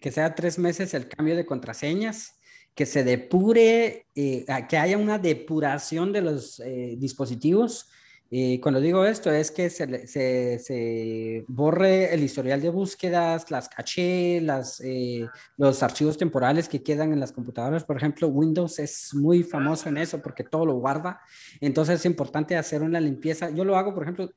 que 0.00 0.10
sea 0.10 0.34
tres 0.34 0.58
meses 0.58 0.94
el 0.94 1.08
cambio 1.08 1.36
de 1.36 1.44
contraseñas, 1.44 2.35
que 2.76 2.86
se 2.86 3.02
depure, 3.02 4.06
eh, 4.14 4.46
que 4.68 4.78
haya 4.78 4.96
una 4.96 5.18
depuración 5.18 6.12
de 6.12 6.20
los 6.20 6.60
eh, 6.60 6.94
dispositivos 6.96 7.88
y 8.28 8.58
cuando 8.58 8.80
digo 8.80 9.04
esto 9.04 9.30
es 9.30 9.52
que 9.52 9.70
se, 9.70 11.44
borre 11.46 12.12
el 12.12 12.24
historial 12.24 12.60
de 12.60 12.70
búsquedas, 12.70 13.50
las 13.52 13.68
caché, 13.68 14.38
eh, 14.38 15.28
los 15.56 15.82
archivos 15.82 16.18
temporales 16.18 16.68
que 16.68 16.82
quedan 16.82 17.12
en 17.12 17.20
las 17.20 17.30
computadoras. 17.30 17.84
Por 17.84 17.96
ejemplo, 17.96 18.26
Windows 18.26 18.80
es 18.80 19.14
muy 19.14 19.44
famoso 19.44 19.88
en 19.88 19.98
eso 19.98 20.20
porque 20.20 20.42
todo 20.42 20.66
lo 20.66 20.74
guarda. 20.74 21.20
Entonces 21.60 22.00
es 22.00 22.06
importante 22.06 22.56
hacer 22.56 22.82
una 22.82 22.98
limpieza. 23.00 23.50
Yo 23.50 23.64
lo 23.64 23.76
hago, 23.76 23.94
por 23.94 24.02
ejemplo, 24.02 24.28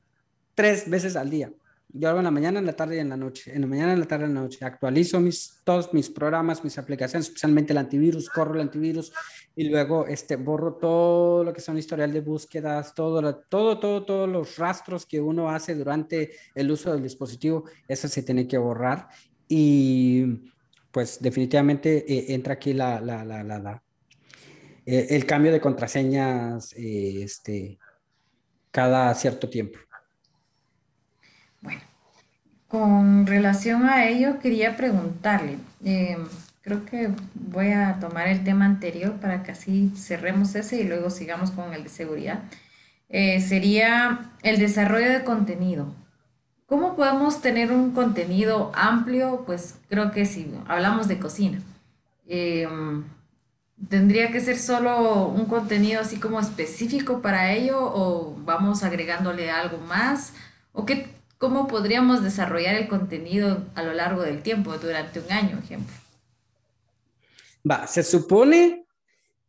tres 0.54 0.88
veces 0.88 1.16
al 1.16 1.28
día. 1.28 1.52
Yo 1.92 2.08
hago 2.08 2.18
en 2.18 2.24
la 2.24 2.30
mañana, 2.30 2.60
en 2.60 2.66
la 2.66 2.74
tarde 2.74 2.96
y 2.96 2.98
en 3.00 3.08
la 3.08 3.16
noche. 3.16 3.52
En 3.52 3.62
la 3.62 3.66
mañana, 3.66 3.92
en 3.92 4.00
la 4.00 4.06
tarde 4.06 4.24
y 4.24 4.28
en 4.28 4.34
la 4.34 4.42
noche. 4.42 4.64
Actualizo 4.64 5.18
mis, 5.18 5.60
todos 5.64 5.92
mis 5.92 6.08
programas, 6.08 6.62
mis 6.62 6.78
aplicaciones, 6.78 7.26
especialmente 7.26 7.72
el 7.72 7.78
antivirus, 7.78 8.28
corro 8.28 8.54
el 8.54 8.60
antivirus 8.60 9.12
y 9.56 9.68
luego 9.68 10.06
este, 10.06 10.36
borro 10.36 10.74
todo 10.74 11.42
lo 11.42 11.52
que 11.52 11.60
son 11.60 11.76
historial 11.78 12.12
de 12.12 12.20
búsquedas, 12.20 12.94
todo, 12.94 13.36
todo, 13.48 13.78
todo, 13.80 14.04
todos 14.04 14.28
los 14.28 14.56
rastros 14.56 15.04
que 15.04 15.20
uno 15.20 15.50
hace 15.50 15.74
durante 15.74 16.30
el 16.54 16.70
uso 16.70 16.92
del 16.92 17.02
dispositivo. 17.02 17.64
Eso 17.88 18.06
se 18.06 18.22
tiene 18.22 18.46
que 18.46 18.58
borrar. 18.58 19.08
Y 19.48 20.24
pues 20.92 21.20
definitivamente 21.20 22.04
eh, 22.12 22.34
entra 22.34 22.54
aquí 22.54 22.72
la, 22.72 23.00
la, 23.00 23.24
la, 23.24 23.42
la, 23.42 23.82
eh, 24.86 25.08
el 25.10 25.26
cambio 25.26 25.52
de 25.52 25.60
contraseñas 25.60 26.72
eh, 26.76 27.22
este, 27.22 27.78
cada 28.70 29.12
cierto 29.14 29.48
tiempo. 29.48 29.78
Bueno, 31.60 31.80
con 32.68 33.26
relación 33.26 33.84
a 33.84 34.06
ello, 34.06 34.38
quería 34.38 34.76
preguntarle, 34.76 35.58
eh, 35.84 36.16
creo 36.62 36.84
que 36.84 37.10
voy 37.34 37.72
a 37.72 37.98
tomar 38.00 38.28
el 38.28 38.44
tema 38.44 38.64
anterior 38.64 39.14
para 39.20 39.42
que 39.42 39.52
así 39.52 39.92
cerremos 39.96 40.54
ese 40.54 40.80
y 40.80 40.84
luego 40.84 41.10
sigamos 41.10 41.50
con 41.50 41.74
el 41.74 41.84
de 41.84 41.88
seguridad. 41.88 42.40
Eh, 43.08 43.40
sería 43.40 44.30
el 44.42 44.58
desarrollo 44.58 45.10
de 45.10 45.24
contenido. 45.24 45.92
¿Cómo 46.66 46.94
podemos 46.94 47.42
tener 47.42 47.72
un 47.72 47.90
contenido 47.92 48.70
amplio? 48.74 49.42
Pues 49.44 49.74
creo 49.88 50.12
que 50.12 50.24
si 50.26 50.54
hablamos 50.68 51.08
de 51.08 51.18
cocina, 51.18 51.58
eh, 52.28 52.68
¿tendría 53.88 54.30
que 54.30 54.40
ser 54.40 54.56
solo 54.56 55.26
un 55.26 55.46
contenido 55.46 56.00
así 56.00 56.20
como 56.20 56.38
específico 56.38 57.20
para 57.20 57.52
ello 57.52 57.78
o 57.80 58.36
vamos 58.44 58.84
agregándole 58.84 59.50
algo 59.50 59.78
más? 59.78 60.34
¿O 60.72 60.86
qué, 60.86 61.19
¿Cómo 61.40 61.68
podríamos 61.68 62.22
desarrollar 62.22 62.74
el 62.74 62.86
contenido 62.86 63.64
a 63.74 63.82
lo 63.82 63.94
largo 63.94 64.20
del 64.20 64.42
tiempo, 64.42 64.76
durante 64.76 65.20
un 65.20 65.32
año, 65.32 65.58
ejemplo? 65.58 65.96
Va, 67.68 67.86
se 67.86 68.02
supone 68.02 68.84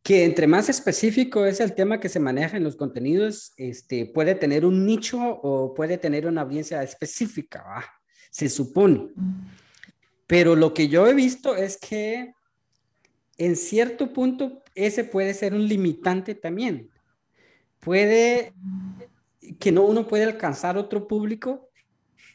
que 0.01 0.23
entre 0.23 0.47
más 0.47 0.69
específico 0.69 1.45
es 1.45 1.59
el 1.59 1.75
tema 1.75 1.99
que 1.99 2.07
se 2.07 2.21
maneja 2.21 2.55
en 2.55 2.63
los 2.63 2.77
contenidos, 2.77 3.51
este, 3.57 4.05
puede 4.05 4.35
tener 4.35 4.65
un 4.65 4.85
nicho 4.85 5.19
o 5.19 5.73
puede 5.73 5.97
tener 5.97 6.27
una 6.27 6.43
audiencia 6.43 6.81
específica, 6.81 7.61
¿va? 7.61 7.85
se 8.29 8.47
supone. 8.47 9.09
Pero 10.27 10.55
lo 10.55 10.73
que 10.73 10.87
yo 10.87 11.07
he 11.07 11.13
visto 11.13 11.57
es 11.57 11.77
que 11.77 12.33
en 13.37 13.57
cierto 13.57 14.13
punto 14.13 14.63
ese 14.75 15.03
puede 15.03 15.33
ser 15.33 15.53
un 15.53 15.67
limitante 15.67 16.35
también. 16.35 16.89
Puede 17.81 18.53
que 19.59 19.73
no 19.73 19.83
uno 19.83 20.07
puede 20.07 20.23
alcanzar 20.23 20.77
otro 20.77 21.05
público 21.05 21.67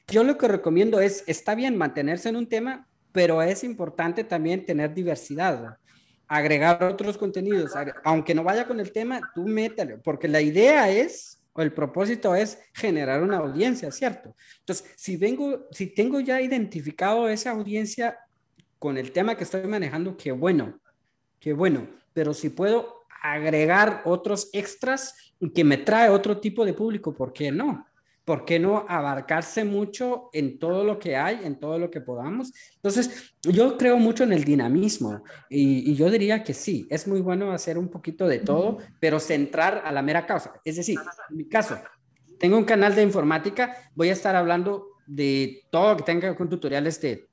yo 0.09 0.23
lo 0.25 0.39
que 0.39 0.49
recomiendo 0.49 1.01
es, 1.01 1.25
está 1.27 1.55
bien 1.55 1.77
mantenerse 1.77 2.29
en 2.29 2.37
un 2.37 2.49
tema, 2.49 2.87
pero 3.13 3.43
es 3.43 3.65
importante 3.65 4.25
también 4.25 4.65
tener 4.65 4.95
diversidad, 4.95 5.79
agregar 6.29 6.83
otros 6.85 7.19
contenidos, 7.19 7.73
aunque 8.05 8.35
no 8.35 8.45
vaya 8.45 8.67
con 8.67 8.79
el 8.79 8.93
tema, 8.93 9.33
tú 9.35 9.47
mételo, 9.47 10.01
porque 10.03 10.29
la 10.29 10.41
idea 10.41 10.91
es, 10.91 11.41
o 11.53 11.63
el 11.63 11.73
propósito 11.73 12.35
es 12.35 12.59
generar 12.75 13.23
una 13.23 13.39
audiencia, 13.39 13.91
¿cierto? 13.91 14.37
Entonces, 14.61 14.93
si 14.97 15.17
vengo, 15.17 15.67
si 15.71 15.87
tengo 15.87 16.21
ya 16.21 16.41
identificado 16.41 17.29
esa 17.29 17.53
audiencia 17.53 18.19
con 18.79 18.99
el 18.99 19.11
tema 19.11 19.37
que 19.37 19.45
estoy 19.45 19.67
manejando, 19.67 20.17
qué 20.17 20.33
bueno, 20.33 20.79
qué 21.41 21.53
bueno, 21.53 21.89
pero 22.13 22.35
si 22.35 22.51
puedo 22.51 23.07
agregar 23.23 24.03
otros 24.05 24.51
extras 24.53 25.15
que 25.55 25.65
me 25.65 25.79
trae 25.79 26.11
otro 26.11 26.39
tipo 26.39 26.65
de 26.65 26.75
público, 26.75 27.15
¿por 27.15 27.33
qué 27.33 27.51
no? 27.51 27.87
¿Por 28.27 28.45
qué 28.45 28.59
no 28.59 28.85
abarcarse 28.89 29.65
mucho 29.65 30.31
en 30.33 30.59
todo 30.59 30.83
lo 30.83 30.99
que 30.99 31.17
hay, 31.17 31.41
en 31.45 31.61
todo 31.61 31.79
lo 31.79 31.93
que 31.93 32.01
podamos? 32.01 32.53
Entonces, 32.75 33.33
yo 33.41 33.79
creo 33.79 33.99
mucho 33.99 34.25
en 34.25 34.33
el 34.33 34.43
dinamismo 34.43 35.23
y, 35.49 35.95
yo 35.95 36.11
diría 36.11 36.43
que 36.43 36.53
sí, 36.53 36.89
es 36.91 37.07
muy 37.07 37.21
bueno 37.21 37.53
hacer 37.53 37.79
un 37.79 37.89
poquito 37.89 38.27
de 38.27 38.41
todo, 38.41 38.79
pero 39.01 39.21
centrar 39.21 39.81
a 39.85 39.93
la 39.93 40.03
mera 40.03 40.27
causa. 40.27 40.61
Es 40.65 40.75
decir, 40.75 40.99
en 41.31 41.37
mi 41.37 41.49
caso, 41.49 41.79
tengo 42.41 42.59
un 42.59 42.65
canal 42.65 42.97
de 42.97 43.05
informática, 43.05 43.77
voy 43.95 44.09
a 44.09 44.15
estar 44.15 44.35
hablando 44.35 44.89
de 45.07 45.63
todo 45.71 45.93
lo 45.93 45.97
que 45.99 46.03
tenga 46.03 46.37
con 46.37 46.49
tutoriales 46.49 47.01
de 47.01 47.29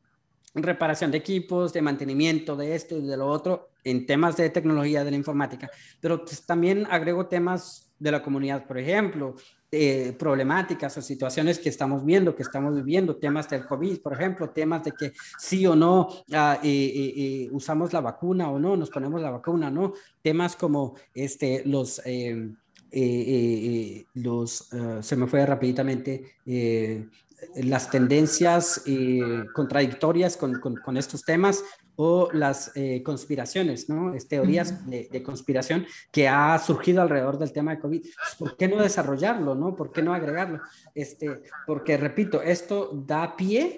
reparación 0.53 1.09
de 1.09 1.17
equipos, 1.17 1.73
de 1.73 1.81
mantenimiento, 1.81 2.55
de 2.55 2.75
esto 2.75 2.95
y 2.95 3.01
de 3.01 3.17
lo 3.17 3.25
otro, 3.25 3.71
en 3.83 4.05
temas 4.05 4.37
de 4.37 4.51
tecnología 4.51 5.03
de 5.03 5.09
la 5.09 5.17
informática, 5.17 5.71
pero 5.99 6.23
pues 6.23 6.45
también 6.45 6.85
agrego 6.91 7.25
temas 7.25 7.91
de 7.97 8.11
la 8.11 8.21
comunidad, 8.21 8.67
por 8.67 8.77
ejemplo, 8.77 9.35
eh, 9.75 10.13
problemáticas 10.19 10.95
o 10.97 11.01
situaciones 11.01 11.57
que 11.57 11.69
estamos 11.69 12.05
viendo, 12.05 12.35
que 12.35 12.43
estamos 12.43 12.75
viviendo, 12.75 13.15
temas 13.15 13.49
del 13.49 13.65
COVID, 13.65 14.01
por 14.01 14.13
ejemplo, 14.13 14.51
temas 14.51 14.83
de 14.83 14.91
que 14.91 15.13
sí 15.39 15.65
o 15.65 15.75
no 15.75 16.09
ah, 16.31 16.59
eh, 16.61 16.69
eh, 17.17 17.49
usamos 17.51 17.91
la 17.91 17.99
vacuna 17.99 18.51
o 18.51 18.59
no, 18.59 18.77
nos 18.77 18.91
ponemos 18.91 19.19
la 19.19 19.31
vacuna, 19.31 19.71
¿no? 19.71 19.93
Temas 20.21 20.55
como 20.55 20.93
este, 21.15 21.63
los... 21.65 21.99
los, 24.13 24.73
ah, 24.73 24.99
se 25.01 25.15
me 25.15 25.25
fue 25.25 25.43
rapiditamente, 25.43 26.35
las 27.55 27.89
tendencias 27.89 28.83
contradictorias 29.55 30.37
con, 30.37 30.59
con, 30.59 30.75
con, 30.75 30.97
estos 30.97 31.23
temas, 31.23 31.63
o 31.95 32.29
las 32.31 32.71
eh, 32.75 33.03
conspiraciones, 33.03 33.87
¿no? 33.87 34.13
Es 34.13 34.27
teorías 34.27 34.87
de, 34.89 35.23
conspiración 35.23 35.85
que 36.11 36.27
ha 36.27 36.57
surgido 36.57 37.01
alrededor 37.01 37.37
del 37.37 37.51
tema 37.51 37.75
de 37.75 37.81
COVID. 37.81 38.01
Pues, 38.01 38.35
¿Por 38.37 38.57
qué 38.57 38.67
no 38.67 38.81
desarrollarlo, 38.81 39.53
no? 39.55 39.75
¿Por 39.75 39.91
qué 39.91 40.01
no 40.01 40.13
agregarlo? 40.13 40.59
Este, 40.95 41.41
porque, 41.67 41.97
repito, 41.97 42.41
esto 42.41 42.89
da 43.05 43.35
pie 43.35 43.77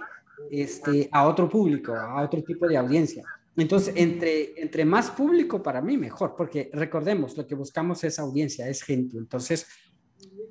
este, 0.50 1.10
a 1.12 1.28
otro 1.28 1.50
público, 1.50 1.94
a 1.94 2.22
otro 2.24 2.42
tipo 2.44 2.68
de 2.68 2.78
audiencia. 2.78 3.24
Entonces, 3.58 3.94
entre, 3.98 4.62
entre 4.62 4.86
más 4.86 5.12
público 5.12 5.62
para 5.62 5.82
mí, 5.82 5.98
mejor, 5.98 6.36
porque 6.38 6.70
recordemos, 6.74 7.38
lo 7.38 7.46
que 7.46 7.56
buscamos 7.56 8.04
es 8.04 8.20
audiencia, 8.20 8.68
es 8.68 8.82
gente. 8.82 9.18
Entonces, 9.18 9.68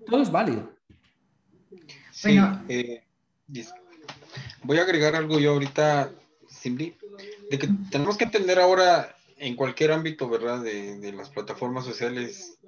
todo 0.07 0.23
es 0.23 0.31
válido. 0.31 0.71
bueno. 2.23 2.63
Eh, 2.69 3.03
voy 4.63 4.79
a 4.79 4.83
agregar 4.83 5.15
algo 5.15 5.39
yo 5.39 5.53
ahorita, 5.53 6.13
Cindy 6.49 6.95
de 7.55 7.59
que 7.59 7.69
tenemos 7.91 8.17
que 8.17 8.25
entender 8.25 8.59
ahora 8.59 9.17
en 9.37 9.57
cualquier 9.57 9.93
ámbito, 9.93 10.29
¿verdad? 10.29 10.63
De, 10.63 11.13
las 11.13 11.31
plataformas 11.31 11.85
sociales, 11.85 12.59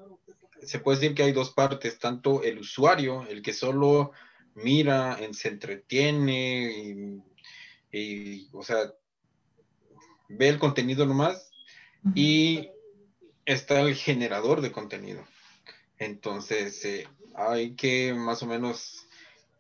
se 0.63 0.79
puede 0.79 0.99
decir 0.99 1.15
que 1.15 1.25
hay 1.25 1.33
dos 1.33 1.51
partes, 1.51 1.99
tanto 1.99 2.43
el 2.43 2.59
usuario, 2.59 3.27
el 3.29 3.43
que 3.43 3.53
solo 3.53 4.13
mira, 4.55 5.19
se 5.33 5.49
entretiene 5.49 7.21
y, 7.93 8.49
o 8.53 8.63
sea, 8.63 8.93
ve 10.29 10.49
el 10.49 10.59
contenido 10.59 11.05
nomás, 11.05 11.51
y 12.15 12.71
está 13.45 13.81
el 13.81 13.95
generador 13.97 14.61
de 14.61 14.73
contenido. 14.73 15.25
Entonces, 15.99 16.85
eh, 16.85 17.09
hay 17.35 17.75
que 17.75 18.15
más 18.15 18.43
o 18.43 18.47
menos 18.47 19.07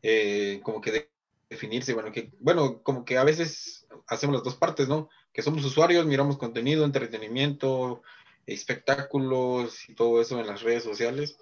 eh, 0.02 0.60
como 0.62 0.80
que 0.80 1.08
definirse, 1.50 1.94
bueno, 1.94 2.12
que, 2.12 2.30
bueno, 2.40 2.82
como 2.82 3.04
que 3.04 3.18
a 3.18 3.24
veces 3.24 3.85
hacemos 4.06 4.34
las 4.34 4.44
dos 4.44 4.56
partes, 4.56 4.88
¿no? 4.88 5.08
Que 5.32 5.42
somos 5.42 5.64
usuarios, 5.64 6.06
miramos 6.06 6.36
contenido, 6.36 6.84
entretenimiento, 6.84 8.02
espectáculos 8.46 9.88
y 9.88 9.94
todo 9.94 10.20
eso 10.20 10.40
en 10.40 10.46
las 10.46 10.62
redes 10.62 10.84
sociales. 10.84 11.38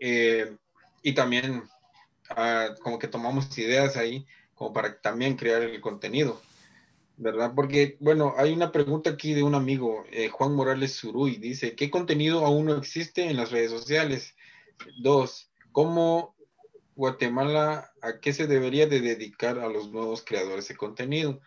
Eh, 0.00 0.56
y 1.02 1.12
también 1.12 1.64
ah, 2.30 2.74
como 2.82 2.98
que 2.98 3.08
tomamos 3.08 3.56
ideas 3.58 3.96
ahí 3.96 4.26
como 4.54 4.72
para 4.72 5.00
también 5.00 5.36
crear 5.36 5.62
el 5.62 5.80
contenido, 5.80 6.42
¿verdad? 7.16 7.52
Porque, 7.54 7.96
bueno, 8.00 8.34
hay 8.36 8.52
una 8.52 8.72
pregunta 8.72 9.10
aquí 9.10 9.32
de 9.32 9.44
un 9.44 9.54
amigo, 9.54 10.04
eh, 10.10 10.28
Juan 10.28 10.54
Morales 10.54 10.94
Suruy, 10.96 11.36
dice, 11.36 11.76
¿qué 11.76 11.90
contenido 11.90 12.44
aún 12.44 12.66
no 12.66 12.76
existe 12.76 13.30
en 13.30 13.36
las 13.36 13.52
redes 13.52 13.70
sociales? 13.70 14.34
Dos, 15.00 15.50
¿cómo 15.70 16.34
Guatemala 16.98 17.92
a 18.02 18.18
qué 18.18 18.32
se 18.32 18.48
debería 18.48 18.88
de 18.88 19.00
dedicar 19.00 19.60
a 19.60 19.68
los 19.68 19.88
nuevos 19.92 20.24
creadores 20.24 20.66
de 20.66 20.76
contenido. 20.76 21.40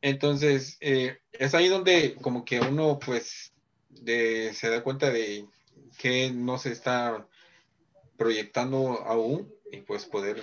Entonces, 0.00 0.76
eh, 0.80 1.18
es 1.32 1.54
ahí 1.54 1.66
donde 1.66 2.14
como 2.14 2.44
que 2.44 2.60
uno 2.60 3.00
pues 3.04 3.52
se 4.06 4.68
da 4.70 4.84
cuenta 4.84 5.10
de 5.10 5.48
que 5.98 6.30
no 6.30 6.58
se 6.58 6.70
está 6.70 7.26
proyectando 8.16 9.02
aún 9.04 9.52
y 9.72 9.78
pues 9.78 10.06
poder 10.06 10.40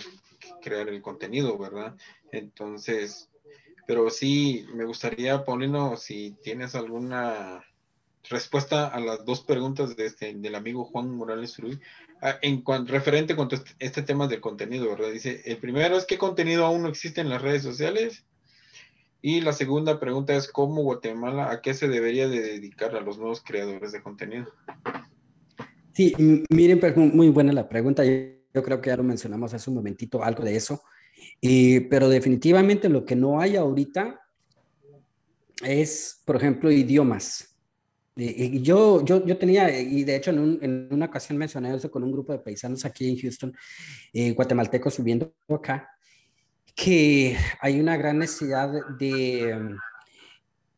crear 0.62 0.90
el 0.90 1.02
contenido, 1.02 1.58
¿verdad? 1.58 1.96
Entonces, 2.34 3.30
pero 3.88 4.10
sí, 4.10 4.66
me 4.74 4.84
gustaría, 4.84 5.46
Paulino, 5.46 5.96
si 5.96 6.36
tienes 6.44 6.76
alguna 6.76 7.64
respuesta 8.30 8.90
a 8.90 9.00
las 9.00 9.24
dos 9.24 9.42
preguntas 9.42 9.96
de 9.96 10.08
este, 10.08 10.34
del 10.34 10.56
amigo 10.56 10.84
Juan 10.84 11.10
Morales 11.12 11.58
Ruiz, 11.58 11.80
en 12.42 12.62
cuanto, 12.62 12.92
referente 12.92 13.36
con 13.36 13.48
este, 13.52 13.72
este, 13.80 14.02
tema 14.04 14.28
del 14.28 14.42
contenido. 14.42 14.96
Dice, 15.12 15.42
el 15.46 15.58
primero 15.58 15.98
es 15.98 16.06
qué 16.06 16.18
contenido 16.18 16.66
aún 16.66 16.84
no 16.84 16.90
existe 16.90 17.22
en 17.22 17.30
las 17.30 17.42
redes 17.42 17.64
sociales. 17.64 18.26
Y 19.24 19.42
la 19.42 19.54
segunda 19.54 20.00
pregunta 20.00 20.36
es 20.36 20.52
cómo 20.52 20.82
Guatemala, 20.82 21.52
a 21.52 21.62
qué 21.62 21.74
se 21.74 21.88
debería 21.88 22.28
de 22.28 22.42
dedicar 22.42 22.96
a 22.96 23.02
los 23.02 23.18
nuevos 23.18 23.42
creadores 23.44 23.92
de 23.92 24.02
contenido. 24.02 24.48
Sí, 25.94 26.16
miren, 26.50 26.80
pues, 26.80 26.96
muy 26.96 27.30
buena 27.30 27.54
la 27.54 27.70
pregunta. 27.70 28.04
Yo 28.06 28.64
creo 28.64 28.82
que 28.82 28.90
ya 28.90 28.98
lo 28.98 29.04
mencionamos 29.04 29.54
hace 29.54 29.70
un 29.70 29.76
momentito, 29.76 30.24
algo 30.24 30.44
de 30.44 30.56
eso. 30.56 30.82
pero 31.90 32.10
definitivamente 32.10 32.90
lo 32.90 33.06
que 33.06 33.16
no 33.16 33.40
hay 33.40 33.56
ahorita 33.56 34.20
es, 35.64 36.22
por 36.26 36.36
ejemplo, 36.36 36.72
idiomas. 36.72 37.51
Y 38.16 38.62
yo, 38.62 39.06
yo, 39.06 39.26
yo 39.26 39.38
tenía, 39.38 39.80
y 39.80 40.04
de 40.04 40.18
hecho 40.18 40.32
en, 40.32 40.60
en, 40.62 40.88
una 40.92 41.06
ocasión 41.06 41.38
mencioné 41.38 41.74
eso 41.74 41.90
con 41.90 42.04
un 42.04 42.12
grupo 42.12 42.34
de 42.34 42.40
paisanos 42.40 42.84
aquí 42.84 43.10
en 43.10 43.18
Houston, 43.18 43.56
eh, 44.12 44.32
guatemaltecos 44.34 44.96
subiendo 44.96 45.34
acá, 45.48 45.90
que 46.76 47.38
hay 47.62 47.80
una 47.80 47.96
gran 47.96 48.20
necesidad 48.20 48.70
de, 49.00 49.78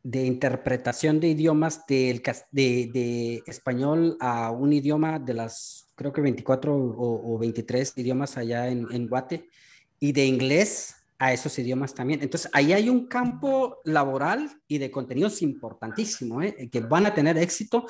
de 0.04 0.26
interpretación 0.26 1.20
de 1.20 1.30
idiomas 1.30 1.86
del, 1.88 2.22
de, 2.52 2.92
de, 2.94 3.44
español 3.48 4.16
a 4.20 4.52
un 4.52 4.72
idioma 4.72 5.18
de 5.18 5.34
las, 5.34 5.90
creo 5.96 6.14
que 6.14 6.22
24 6.22 6.76
o, 6.76 7.36
o 7.36 7.40
23 7.40 7.98
idiomas 7.98 8.38
allá 8.38 8.68
en, 8.68 8.86
en 8.92 9.08
Guate, 9.08 9.50
y 10.00 10.12
de 10.12 10.26
inglés 10.26 11.03
a 11.18 11.34
esos 11.34 11.57
idiomas 11.59 11.93
también. 11.93 12.22
Entonces, 12.22 12.49
ahí 12.53 12.74
hay 12.74 12.89
un 12.89 13.07
campo 13.07 13.80
laboral 13.86 14.49
y 14.68 14.78
de 14.78 14.91
contenidos 14.91 15.41
importantísimo, 15.41 16.41
¿eh? 16.41 16.70
que 16.72 16.80
van 16.82 17.05
a 17.05 17.14
tener 17.14 17.38
éxito. 17.38 17.86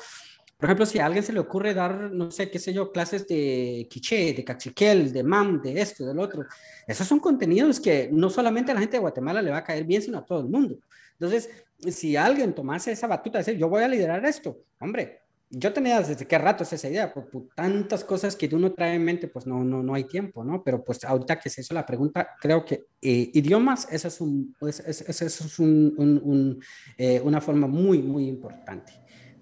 Por 0.56 0.66
ejemplo, 0.68 0.86
si 0.86 0.98
a 0.98 1.06
alguien 1.06 1.24
se 1.24 1.32
le 1.32 1.40
ocurre 1.40 1.74
dar, 1.74 2.12
no 2.12 2.30
sé, 2.30 2.50
qué 2.50 2.58
sé 2.58 2.72
yo, 2.72 2.92
clases 2.92 3.26
de 3.26 3.86
quiché, 3.90 4.32
de 4.32 4.44
cachiquel, 4.44 5.12
de 5.12 5.22
mam, 5.22 5.60
de 5.60 5.80
esto, 5.80 6.06
del 6.06 6.18
otro, 6.18 6.44
esos 6.86 7.06
son 7.06 7.18
contenidos 7.18 7.80
que 7.80 8.08
no 8.12 8.30
solamente 8.30 8.70
a 8.70 8.74
la 8.74 8.80
gente 8.80 8.96
de 8.96 9.00
Guatemala 9.00 9.42
le 9.42 9.50
va 9.50 9.58
a 9.58 9.64
caer 9.64 9.84
bien, 9.84 10.00
sino 10.00 10.18
a 10.18 10.24
todo 10.24 10.40
el 10.40 10.48
mundo. 10.48 10.76
Entonces, 11.12 11.50
si 11.90 12.16
alguien 12.16 12.54
tomase 12.54 12.92
esa 12.92 13.06
batuta 13.06 13.38
de 13.38 13.44
decir, 13.44 13.58
yo 13.58 13.68
voy 13.68 13.82
a 13.82 13.88
liderar 13.88 14.24
esto, 14.24 14.58
hombre, 14.80 15.23
yo 15.56 15.72
tenía 15.72 16.00
desde 16.00 16.26
qué 16.26 16.38
rato 16.38 16.62
esa 16.64 16.88
idea, 16.88 17.12
por, 17.12 17.28
tantas 17.54 18.04
cosas 18.04 18.36
que 18.36 18.48
uno 18.52 18.72
trae 18.72 18.94
en 18.94 19.04
mente, 19.04 19.28
pues 19.28 19.46
no, 19.46 19.62
no, 19.62 19.82
no 19.82 19.94
hay 19.94 20.04
tiempo, 20.04 20.44
¿no? 20.44 20.62
Pero 20.62 20.84
pues 20.84 21.04
ahorita 21.04 21.38
que 21.38 21.50
se 21.50 21.60
hizo 21.60 21.74
la 21.74 21.86
pregunta, 21.86 22.30
creo 22.40 22.64
que 22.64 22.84
eh, 23.00 23.30
idiomas, 23.34 23.86
esa 23.90 24.08
es, 24.08 24.20
un, 24.20 24.54
es, 24.62 24.80
es, 24.80 25.22
es 25.22 25.58
un, 25.58 25.94
un, 25.98 26.62
eh, 26.98 27.20
una 27.22 27.40
forma 27.40 27.66
muy, 27.66 28.02
muy 28.02 28.26
importante. 28.26 28.92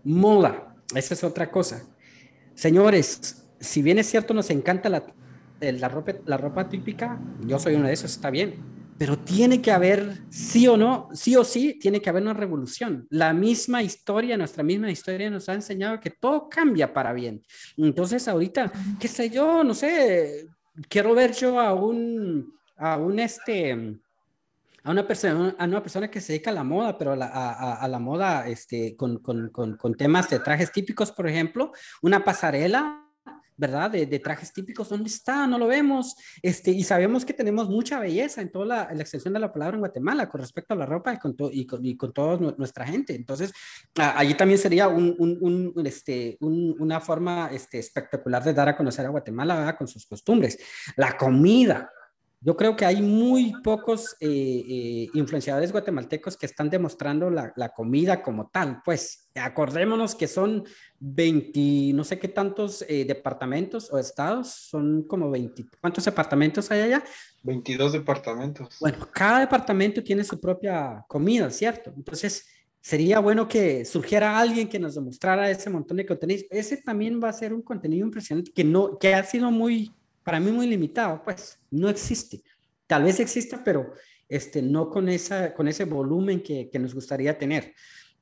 Moda, 0.05 0.77
esa 0.95 1.15
es 1.15 1.25
otra 1.25 1.51
cosa. 1.51 1.83
Señores, 2.55 3.45
si 3.61 3.83
bien 3.83 3.99
es 3.99 4.07
cierto, 4.07 4.35
nos 4.35 4.51
encanta 4.51 4.89
la, 4.89 5.05
la, 5.61 5.89
ropa, 5.89 6.13
la 6.27 6.37
ropa 6.37 6.69
típica, 6.69 7.21
yo 7.47 7.59
soy 7.59 7.75
uno 7.75 7.87
de 7.87 7.95
esos, 7.95 8.13
está 8.13 8.31
bien 8.31 8.82
pero 9.03 9.19
tiene 9.19 9.61
que 9.61 9.73
haber, 9.73 10.23
sí 10.31 10.69
o 10.69 10.77
no, 10.77 11.09
sí 11.13 11.35
o 11.35 11.43
sí, 11.43 11.77
tiene 11.81 12.01
que 12.01 12.09
haber 12.09 12.23
una 12.23 12.35
revolución. 12.35 13.05
La 13.11 13.33
misma 13.33 13.83
historia, 13.83 14.37
nuestra 14.37 14.63
misma 14.63 14.93
historia 14.93 15.29
nos 15.29 15.49
ha 15.49 15.55
enseñado 15.55 15.99
que 15.99 16.11
todo 16.11 16.49
cambia 16.49 16.93
para 16.93 17.13
bien. 17.13 17.43
Entonces 17.77 18.29
ahorita, 18.29 18.71
qué 19.01 19.09
sé 19.09 19.29
yo, 19.29 19.65
no 19.65 19.75
sé, 19.75 20.47
quiero 20.89 21.17
ver 21.17 21.33
yo 21.33 21.59
a 21.59 21.75
un, 21.75 22.55
a 22.77 22.97
un 22.97 23.19
este 23.19 23.99
a 24.85 24.91
una 24.93 25.05
persona, 25.05 25.57
a 25.59 25.65
una 25.65 25.83
persona 25.83 26.09
que 26.09 26.21
se 26.21 26.35
dedica 26.35 26.53
a 26.53 26.55
la 26.55 26.63
moda, 26.63 26.97
pero 26.97 27.15
a 27.15 27.17
la, 27.17 27.27
a, 27.27 27.89
la 27.89 27.99
moda 27.99 28.47
este, 28.47 28.95
con, 28.95 29.19
con, 29.19 29.49
con, 29.49 29.77
con, 29.77 29.95
temas 29.97 30.31
de 30.31 30.39
trajes 30.39 30.71
típicos, 30.71 31.11
por 31.11 31.29
ejemplo, 31.29 31.73
una 32.03 32.25
pasarela 32.25 33.02
¿verdad? 33.57 33.91
De, 33.91 34.19
trajes 34.19 34.53
típicos, 34.53 34.89
¿dónde 34.89 35.09
está? 35.09 35.47
No 35.47 35.59
lo 35.59 35.67
vemos. 35.67 36.17
Este, 36.43 36.71
y 36.71 36.83
sabemos 36.85 37.25
que 37.25 37.33
tenemos 37.33 37.69
mucha 37.69 38.01
belleza 38.01 38.41
en 38.41 38.51
toda 38.51 38.67
la, 38.67 39.01
extensión 39.01 39.35
de 39.35 39.41
la 39.41 39.53
palabra 39.53 39.77
en 39.77 39.81
Guatemala 39.81 40.29
con 40.29 40.41
respecto 40.41 40.75
a 40.75 40.77
la 40.77 40.87
ropa 40.87 41.15
y 41.15 41.19
con, 41.19 41.35
y 41.51 41.67
con, 41.67 41.85
y 41.85 41.97
con 41.97 42.13
toda 42.13 42.39
nuestra 42.57 42.87
gente. 42.87 43.15
Entonces, 43.15 43.53
allí 43.95 44.35
también 44.35 44.59
sería 44.59 44.89
un, 44.89 45.15
un, 45.19 45.73
un, 45.75 45.87
este, 45.87 46.37
una 46.41 47.01
forma 47.01 47.51
este, 47.53 47.79
espectacular 47.79 48.43
de 48.45 48.55
dar 48.55 48.69
a 48.69 48.77
conocer 48.77 49.07
a 49.07 49.11
Guatemala 49.11 49.57
¿verdad? 49.57 49.77
con 49.77 49.89
sus 49.89 50.07
costumbres. 50.07 50.59
La 50.97 51.17
comida, 51.17 51.91
yo 52.45 52.57
creo 52.57 52.77
que 52.77 52.85
hay 52.85 53.01
muy 53.01 53.53
pocos 53.63 54.17
eh, 54.19 54.27
eh, 54.29 55.09
influenciadores 55.15 55.71
guatemaltecos 55.71 56.37
que 56.37 56.47
están 56.47 56.69
demostrando 56.69 57.31
la, 57.31 57.53
la, 57.55 57.69
comida 57.69 58.21
como 58.21 58.49
tal. 58.49 58.83
Pues 58.85 59.31
acordémonos 59.37 60.17
que 60.17 60.27
son 60.27 60.65
20, 60.99 61.93
no 61.95 62.03
sé 62.03 62.19
qué 62.19 62.27
tantos 62.27 62.85
eh, 62.89 63.05
departamentos 63.05 63.93
o 63.93 63.99
estados, 63.99 64.49
son 64.49 65.05
como 65.05 65.31
20. 65.31 65.67
¿Cuántos 65.81 66.05
departamentos 66.05 66.69
hay 66.73 66.81
allá? 66.81 67.05
22 67.45 67.93
departamentos. 67.93 68.77
Bueno, 68.81 69.09
cada 69.13 69.41
departamento 69.41 70.03
tiene 70.03 70.25
su 70.25 70.41
propia 70.41 71.05
comida, 71.07 71.49
¿cierto? 71.51 71.93
Entonces, 71.97 72.45
sería 72.81 73.21
bueno 73.21 73.47
que 73.47 73.85
surgiera 73.85 74.37
alguien 74.37 74.69
que 74.69 74.81
nos 74.81 74.97
demostrara 74.97 75.49
ese 75.49 75.71
montón 75.71 75.97
de 75.97 76.07
contenido. 76.07 76.43
Ese 76.51 76.79
también 76.79 77.21
va 77.23 77.29
a 77.29 77.33
ser 77.33 77.55
un 77.55 77.63
contenido 77.63 78.05
impresionante 78.05 78.51
que, 78.53 78.65
no, 78.65 78.99
que 78.99 79.15
ha 79.15 79.23
sido 79.23 79.53
muy 79.53 79.93
para 80.23 80.41
mí 80.41 80.51
muy 80.51 80.67
limitado, 80.67 81.23
pues 81.23 81.59
no 81.71 81.89
existe. 81.89 82.43
Tal 82.87 83.05
vez 83.05 83.21
exista, 83.21 83.63
pero 83.65 83.93
este, 84.29 84.63
no 84.63 84.89
con, 84.89 85.09
esa, 85.09 85.55
con 85.55 85.69
ese 85.69 85.85
volumen 85.85 86.43
que, 86.43 86.69
que 86.71 86.79
nos 86.79 86.95
gustaría 86.95 87.37
tener. 87.37 87.75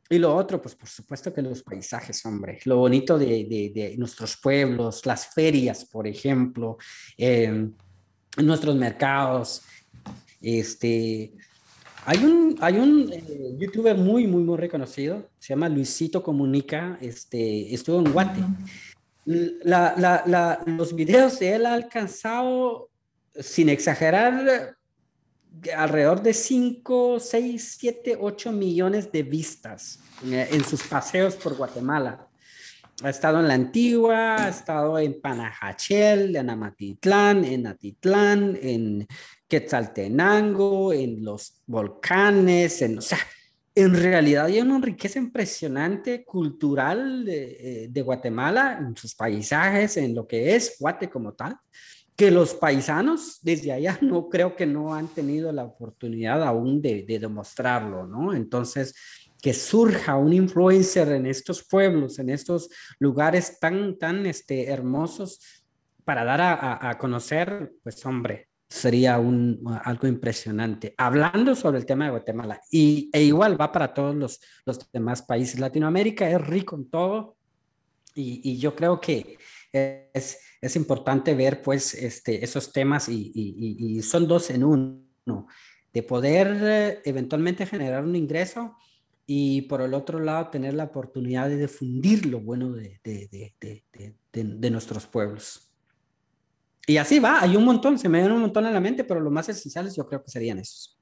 Y 0.09 0.19
lo 0.19 0.35
otro, 0.35 0.61
pues 0.61 0.75
por 0.75 0.89
supuesto 0.89 1.33
que 1.33 1.41
los 1.41 1.63
paisajes, 1.63 2.25
hombre, 2.27 2.59
lo 2.65 2.79
bonito 2.79 3.17
de, 3.17 3.45
de, 3.45 3.71
de 3.73 3.97
nuestros 3.97 4.37
pueblos, 4.37 5.07
las 5.07 5.29
ferias, 5.29 5.85
por 5.85 6.09
ejemplo, 6.09 6.79
eh, 7.17 7.69
nuestros 8.39 8.75
mercados. 8.75 9.63
Este, 10.41 11.33
hay 12.07 12.25
un, 12.25 12.57
hay 12.61 12.79
un 12.79 13.13
eh, 13.13 13.57
youtuber 13.59 13.97
muy, 13.97 14.27
muy, 14.27 14.43
muy 14.43 14.57
reconocido, 14.57 15.31
se 15.39 15.53
llama 15.53 15.69
Luisito 15.69 16.23
Comunica, 16.23 16.99
este, 17.01 17.73
estuvo 17.73 18.01
en 18.01 18.13
Guate 18.13 18.41
la, 19.25 19.95
la, 20.27 20.63
los 20.67 20.95
videos 20.95 21.39
de 21.39 21.55
él 21.55 21.67
ha 21.67 21.75
alcanzado, 21.75 22.91
sin 23.35 23.69
exagerar, 23.69 24.77
alrededor 25.77 26.23
de 26.23 26.33
5, 26.33 27.21
6, 27.21 27.77
7, 27.79 28.19
8 28.21 28.53
millones 28.53 29.11
de 29.13 29.23
vistas 29.23 30.01
eh, 30.25 30.49
en 30.53 30.65
sus 30.65 30.83
paseos 30.83 31.37
por 31.37 31.57
Guatemala. 31.57 32.27
Ha 33.03 33.11
estado 33.11 33.41
en 33.41 33.49
la 33.49 33.55
Antigua, 33.55 34.45
ha 34.45 34.49
estado 34.51 34.99
en 34.99 35.21
Panajachel, 35.21 36.37
en 36.37 36.51
Amatitlán, 36.51 37.45
en 37.45 37.67
Atitlán, 37.67 38.59
en 38.61 39.07
Quetzaltenango, 39.49 40.93
en 40.93 41.25
los 41.25 41.63
volcanes, 41.67 42.83
en, 42.83 42.99
o 42.99 43.03
en 43.75 43.95
realidad 43.95 44.47
hay 44.47 44.61
una 44.61 44.81
riqueza 44.81 45.19
impresionante 45.19 46.25
cultural 46.25 47.25
de, 47.25 47.85
eh, 47.85 47.89
de, 47.89 48.03
Guatemala, 48.03 48.79
en 48.81 48.97
sus 48.97 49.15
paisajes, 49.15 49.97
en 49.97 50.15
lo 50.15 50.27
que 50.27 50.57
es 50.57 50.77
Guate 50.79 51.09
como 51.09 51.35
tal, 51.35 51.57
que 52.17 52.31
los 52.31 52.55
paisanos 52.55 53.39
desde 53.43 53.73
allá 53.73 53.99
no 54.03 54.29
creo 54.29 54.57
que 54.57 54.67
no 54.67 54.95
han 54.95 55.09
tenido 55.09 55.53
la 55.53 55.65
oportunidad 55.65 56.43
aún 56.43 56.83
de, 56.83 57.05
de 57.05 57.19
demostrarlo, 57.19 58.07
¿no? 58.07 58.35
Entonces, 58.35 58.95
que 59.41 59.55
surja 59.55 60.17
un 60.17 60.35
influencer 60.35 61.09
en 61.13 61.27
estos 61.27 61.65
pueblos, 61.67 62.19
en 62.19 62.29
estos 62.29 62.69
lugares 62.99 63.59
tan, 63.59 63.99
tan 63.99 64.27
este, 64.27 64.69
hermosos 64.69 65.41
para 66.05 66.25
dar 66.25 66.41
a, 66.43 66.53
a, 66.55 66.91
a 66.91 66.99
conocer, 66.99 67.73
pues 67.83 68.05
hombre, 68.05 68.50
sería 68.71 69.19
un, 69.19 69.61
algo 69.83 70.07
impresionante. 70.07 70.95
Hablando 70.97 71.57
sobre 71.57 71.79
el 71.79 71.87
tema 71.87 72.05
de 72.05 72.13
Guatemala, 72.13 72.63
y, 72.71 73.11
e 73.13 73.25
igual 73.25 73.61
va 73.61 73.73
para 73.73 73.93
todos 73.93 74.15
los, 74.15 74.41
los 74.65 74.91
demás 74.93 75.23
países. 75.23 75.59
Latinoamérica 75.59 76.31
es 76.31 76.41
rico 76.41 76.77
en 76.77 76.89
todo, 76.89 77.37
y, 78.15 78.41
y 78.49 78.59
yo 78.59 78.77
creo 78.77 79.01
que 79.01 79.39
es, 79.73 80.39
es, 80.61 80.77
importante 80.77 81.35
ver 81.35 81.63
pues 81.63 81.95
este, 81.95 82.45
esos 82.45 82.73
temas, 82.73 83.09
y, 83.09 83.33
y, 83.35 84.01
son 84.03 84.29
dos 84.29 84.51
en 84.51 84.63
uno, 84.63 85.49
de 85.93 86.03
poder 86.05 87.03
eventualmente 87.05 87.67
generar 87.67 88.05
un 88.05 88.15
ingreso 88.15 88.77
y 89.27 89.63
por 89.63 89.83
el 89.83 89.95
otro 89.95 90.21
lado 90.21 90.51
tener 90.51 90.75
la 90.75 90.85
oportunidad 90.85 91.49
de 91.49 91.59
difundir 91.59 92.27
lo 92.27 92.41
bueno 92.41 92.73
de, 92.73 93.01
de, 93.03 93.55
de, 93.61 94.15
de 94.33 94.71
nuestros 94.71 95.07
pueblos. 95.07 95.70
Y 96.91 96.99
así 96.99 97.21
va, 97.21 97.41
hay 97.41 97.55
un 97.55 97.65
montón, 97.65 98.01
se 98.01 98.09
me 98.09 98.19
vienen 98.19 98.35
un 98.35 98.43
montón 98.43 98.67
a 98.67 98.71
la 98.73 98.81
mente, 98.81 99.05
pero 99.05 99.21
los 99.21 99.33
más 99.33 99.49
esenciales 99.49 99.95
yo 99.95 100.09
creo 100.09 100.25
que 100.25 100.29
serían 100.29 100.59
esos. 100.59 100.99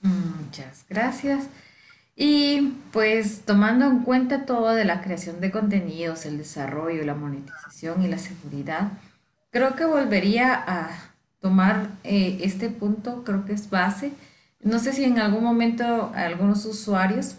Muchas 0.00 0.84
gracias. 0.88 1.44
Y 2.16 2.72
pues 2.90 3.42
tomando 3.42 3.86
en 3.86 4.00
cuenta 4.00 4.44
todo 4.44 4.70
de 4.70 4.84
la 4.84 5.00
creación 5.00 5.40
de 5.40 5.52
contenidos, 5.52 6.26
el 6.26 6.38
desarrollo, 6.38 7.04
la 7.04 7.14
monetización 7.14 8.02
y 8.02 8.08
la 8.08 8.18
seguridad, 8.18 8.90
creo 9.52 9.76
que 9.76 9.84
volvería 9.84 10.54
a 10.54 10.90
tomar 11.38 11.90
eh, 12.02 12.40
este 12.42 12.68
punto, 12.68 13.22
creo 13.22 13.44
que 13.44 13.52
es 13.52 13.70
base. 13.70 14.10
No 14.58 14.80
sé 14.80 14.92
si 14.92 15.04
en 15.04 15.20
algún 15.20 15.44
momento 15.44 16.10
algunos 16.16 16.64
usuarios 16.64 17.36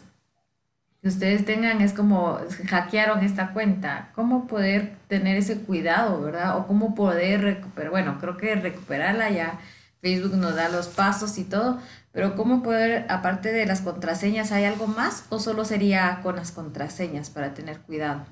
que 1.04 1.10
ustedes 1.10 1.43
tengan 1.43 1.82
es 1.82 1.91
como 1.91 2.39
hackearon 2.70 3.26
esta 3.26 3.51
cuenta, 3.51 4.14
cómo 4.16 4.47
poder 4.47 4.95
tener 5.10 5.36
ese 5.36 5.60
cuidado, 5.60 6.22
¿verdad? 6.22 6.58
O 6.58 6.66
cómo 6.66 6.95
poder 6.95 7.41
recuperar, 7.41 7.91
bueno, 7.91 8.18
creo 8.22 8.38
que 8.38 8.56
recuperarla 8.56 9.30
ya, 9.30 9.60
Facebook 10.01 10.38
nos 10.38 10.56
da 10.56 10.70
los 10.70 10.88
pasos 10.88 11.38
y 11.38 11.43
todo, 11.43 11.78
pero 12.14 12.38
cómo 12.38 12.64
poder, 12.64 13.06
aparte 13.10 13.51
de 13.51 13.66
las 13.66 13.82
contraseñas, 13.82 14.54
¿hay 14.54 14.64
algo 14.64 14.88
más 14.88 15.26
o 15.28 15.39
solo 15.39 15.66
sería 15.66 16.22
con 16.24 16.38
las 16.38 16.54
contraseñas 16.54 17.30
para 17.30 17.54
tener 17.54 17.80
cuidado? 17.80 18.26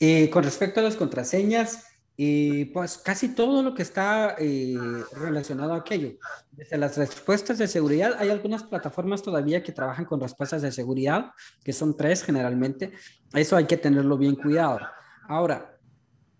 Eh, 0.00 0.30
con 0.30 0.42
respecto 0.42 0.80
a 0.80 0.82
las 0.82 0.96
contraseñas, 0.96 1.84
y 2.16 2.66
pues 2.66 2.98
casi 2.98 3.34
todo 3.34 3.62
lo 3.62 3.74
que 3.74 3.82
está 3.82 4.36
eh, 4.38 4.76
relacionado 5.12 5.72
a 5.72 5.78
aquello. 5.78 6.12
Desde 6.50 6.76
las 6.76 6.96
respuestas 6.96 7.58
de 7.58 7.66
seguridad, 7.66 8.16
hay 8.18 8.30
algunas 8.30 8.62
plataformas 8.62 9.22
todavía 9.22 9.62
que 9.62 9.72
trabajan 9.72 10.04
con 10.04 10.20
respuestas 10.20 10.62
de 10.62 10.72
seguridad, 10.72 11.32
que 11.64 11.72
son 11.72 11.96
tres 11.96 12.22
generalmente. 12.22 12.92
Eso 13.32 13.56
hay 13.56 13.64
que 13.64 13.78
tenerlo 13.78 14.18
bien 14.18 14.36
cuidado. 14.36 14.80
Ahora, 15.26 15.78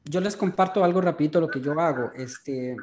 yo 0.04 0.20
les 0.20 0.36
comparto 0.36 0.84
algo 0.84 1.00
rapidito 1.00 1.40
lo 1.40 1.48
que 1.48 1.60
yo 1.60 1.78
hago. 1.80 2.10
Este, 2.14 2.76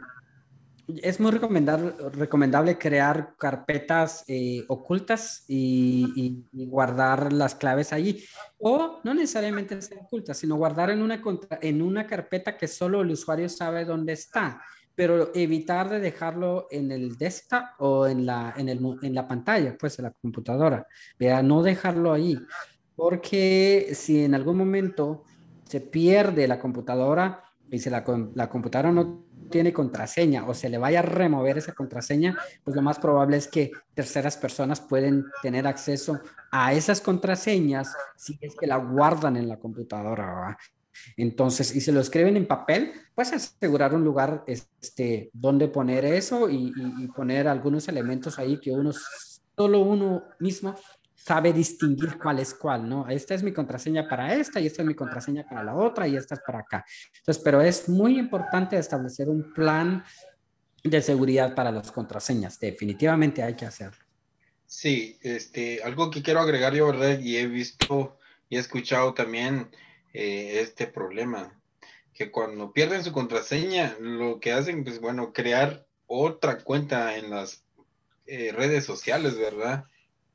es 0.97 1.19
muy 1.19 1.31
recomendable, 1.31 2.77
crear 2.77 3.35
carpetas 3.37 4.23
eh, 4.27 4.63
ocultas 4.67 5.43
y, 5.47 6.45
guardar 6.51 7.31
las 7.33 7.55
claves 7.55 7.93
allí. 7.93 8.23
O 8.57 8.99
no 9.03 9.13
necesariamente 9.13 9.81
ser 9.81 9.99
ocultas, 9.99 10.37
sino 10.37 10.55
guardar 10.55 10.89
en 10.89 11.01
una, 11.01 11.21
en 11.61 11.81
una 11.81 12.07
carpeta 12.07 12.57
que 12.57 12.67
solo 12.67 13.01
el 13.01 13.11
usuario 13.11 13.49
sabe 13.49 13.85
dónde 13.85 14.13
está, 14.13 14.61
pero 14.95 15.31
evitar 15.33 15.89
de 15.89 15.99
dejarlo 15.99 16.67
en 16.71 16.91
el 16.91 17.17
desktop 17.17 17.63
o 17.79 18.07
en 18.07 18.25
la, 18.25 18.53
en, 18.57 18.69
el, 18.69 18.79
en 19.01 19.15
la 19.15 19.27
pantalla, 19.27 19.77
pues 19.77 19.97
en 19.99 20.05
la 20.05 20.11
computadora. 20.11 20.85
No 21.43 21.63
dejarlo 21.63 22.11
ahí, 22.11 22.37
porque 22.95 23.91
si 23.93 24.25
en 24.25 24.35
algún 24.35 24.57
momento 24.57 25.23
se 25.65 25.81
pierde 25.81 26.47
la 26.47 26.59
computadora 26.59 27.43
y 27.71 27.79
si 27.79 27.89
la, 27.89 28.03
la 28.33 28.49
computadora 28.49 28.91
no 28.91 29.28
tiene 29.49 29.73
contraseña 29.73 30.47
o 30.47 30.53
se 30.53 30.69
le 30.69 30.77
vaya 30.77 30.99
a 30.99 31.03
remover 31.03 31.57
esa 31.57 31.73
contraseña, 31.73 32.37
pues 32.63 32.75
lo 32.75 32.81
más 32.81 32.99
probable 32.99 33.37
es 33.37 33.47
que 33.47 33.71
terceras 33.93 34.37
personas 34.37 34.79
pueden 34.79 35.25
tener 35.41 35.67
acceso 35.67 36.19
a 36.51 36.73
esas 36.73 37.01
contraseñas 37.01 37.93
si 38.15 38.37
es 38.41 38.55
que 38.55 38.67
la 38.67 38.77
guardan 38.77 39.37
en 39.37 39.49
la 39.49 39.57
computadora. 39.57 40.57
Entonces, 41.15 41.75
y 41.75 41.81
se 41.81 41.91
lo 41.91 42.01
escriben 42.01 42.37
en 42.37 42.47
papel, 42.47 42.91
pues 43.15 43.31
asegurar 43.31 43.93
un 43.93 44.03
lugar 44.03 44.43
este, 44.47 45.29
donde 45.33 45.67
poner 45.67 46.05
eso 46.05 46.49
y, 46.49 46.73
y 46.75 47.07
poner 47.07 47.47
algunos 47.47 47.87
elementos 47.87 48.37
ahí 48.37 48.59
que 48.59 48.71
uno, 48.71 48.91
solo 49.55 49.79
uno 49.79 50.23
mismo 50.39 50.75
sabe 51.29 51.53
distinguir 51.53 52.17
cuál 52.17 52.39
es 52.39 52.55
cuál, 52.55 52.89
¿no? 52.89 53.07
Esta 53.07 53.35
es 53.35 53.43
mi 53.43 53.53
contraseña 53.53 54.09
para 54.09 54.33
esta 54.33 54.59
y 54.59 54.65
esta 54.65 54.81
es 54.81 54.87
mi 54.87 54.95
contraseña 54.95 55.45
para 55.47 55.63
la 55.63 55.75
otra 55.75 56.07
y 56.07 56.15
esta 56.15 56.33
es 56.33 56.41
para 56.41 56.61
acá. 56.61 56.83
Entonces, 57.19 57.43
pero 57.43 57.61
es 57.61 57.87
muy 57.87 58.17
importante 58.17 58.75
establecer 58.75 59.29
un 59.29 59.53
plan 59.53 60.03
de 60.83 61.01
seguridad 61.03 61.53
para 61.53 61.71
las 61.71 61.91
contraseñas. 61.91 62.59
Definitivamente 62.59 63.43
hay 63.43 63.53
que 63.53 63.67
hacerlo. 63.67 64.03
Sí, 64.65 65.19
este, 65.21 65.83
algo 65.83 66.09
que 66.09 66.23
quiero 66.23 66.39
agregar 66.39 66.73
yo, 66.73 66.87
¿verdad? 66.87 67.19
Y 67.19 67.37
he 67.37 67.45
visto 67.45 68.17
y 68.49 68.57
he 68.57 68.59
escuchado 68.59 69.13
también 69.13 69.69
eh, 70.13 70.61
este 70.61 70.87
problema, 70.87 71.61
que 72.11 72.31
cuando 72.31 72.73
pierden 72.73 73.03
su 73.03 73.11
contraseña, 73.11 73.95
lo 73.99 74.39
que 74.39 74.51
hacen, 74.51 74.83
pues 74.83 74.99
bueno, 74.99 75.31
crear 75.31 75.85
otra 76.07 76.57
cuenta 76.63 77.17
en 77.17 77.29
las 77.29 77.63
eh, 78.25 78.51
redes 78.51 78.83
sociales, 78.83 79.37
¿verdad? 79.37 79.85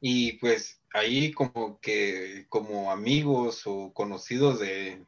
Y 0.07 0.33
pues 0.33 0.83
ahí 0.93 1.33
como 1.33 1.81
que 1.81 2.45
como 2.51 2.93
amigos 2.93 3.63
o 3.65 3.91
conocidos 3.95 4.61
de, 4.61 5.03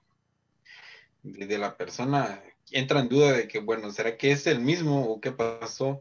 de, 1.22 1.58
la 1.58 1.76
persona 1.76 2.42
entra 2.70 3.00
en 3.00 3.10
duda 3.10 3.32
de 3.32 3.46
que, 3.46 3.58
bueno, 3.58 3.90
¿será 3.90 4.16
que 4.16 4.32
es 4.32 4.46
el 4.46 4.60
mismo 4.60 5.04
o 5.04 5.20
qué 5.20 5.32
pasó? 5.32 6.00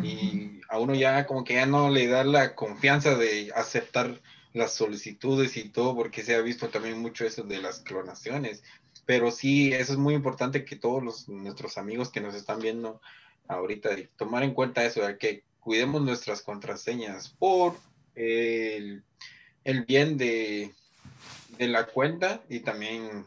Y 0.00 0.60
a 0.68 0.78
uno 0.78 0.94
ya 0.94 1.26
como 1.26 1.42
que 1.42 1.54
ya 1.54 1.66
no 1.66 1.90
le 1.90 2.06
da 2.06 2.22
la 2.22 2.54
confianza 2.54 3.16
de 3.16 3.50
aceptar 3.52 4.22
las 4.52 4.74
solicitudes 4.74 5.56
y 5.56 5.68
todo, 5.68 5.96
porque 5.96 6.22
se 6.22 6.36
ha 6.36 6.40
visto 6.40 6.68
también 6.68 7.00
mucho 7.00 7.26
eso 7.26 7.42
de 7.42 7.60
las 7.60 7.80
clonaciones. 7.80 8.62
Pero 9.06 9.32
sí, 9.32 9.72
eso 9.72 9.94
es 9.94 9.98
muy 9.98 10.14
importante 10.14 10.64
que 10.64 10.76
todos 10.76 11.02
los, 11.02 11.28
nuestros 11.28 11.78
amigos 11.78 12.10
que 12.10 12.20
nos 12.20 12.36
están 12.36 12.60
viendo 12.60 13.00
ahorita, 13.48 13.90
tomar 14.16 14.44
en 14.44 14.54
cuenta 14.54 14.84
eso, 14.84 15.04
de 15.04 15.18
que 15.18 15.42
cuidemos 15.58 16.00
nuestras 16.02 16.42
contraseñas 16.42 17.30
por 17.40 17.74
el, 18.16 19.04
bien 19.86 20.16
de, 20.16 20.72
la 21.58 21.86
cuenta 21.86 22.42
y 22.48 22.60
también 22.60 23.26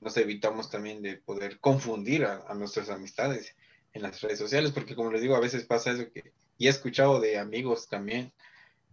nos 0.00 0.16
evitamos 0.16 0.70
también 0.70 1.00
de 1.02 1.16
poder 1.16 1.58
confundir 1.60 2.24
a, 2.24 2.52
nuestras 2.54 2.90
amistades 2.90 3.54
en 3.92 4.02
las 4.02 4.20
redes 4.20 4.38
sociales, 4.38 4.72
porque 4.72 4.94
como 4.94 5.12
les 5.12 5.22
digo, 5.22 5.36
a 5.36 5.40
veces 5.40 5.64
pasa 5.64 5.92
eso 5.92 6.10
que, 6.12 6.32
y 6.58 6.66
he 6.66 6.70
escuchado 6.70 7.20
de 7.20 7.38
amigos 7.38 7.88
también 7.88 8.32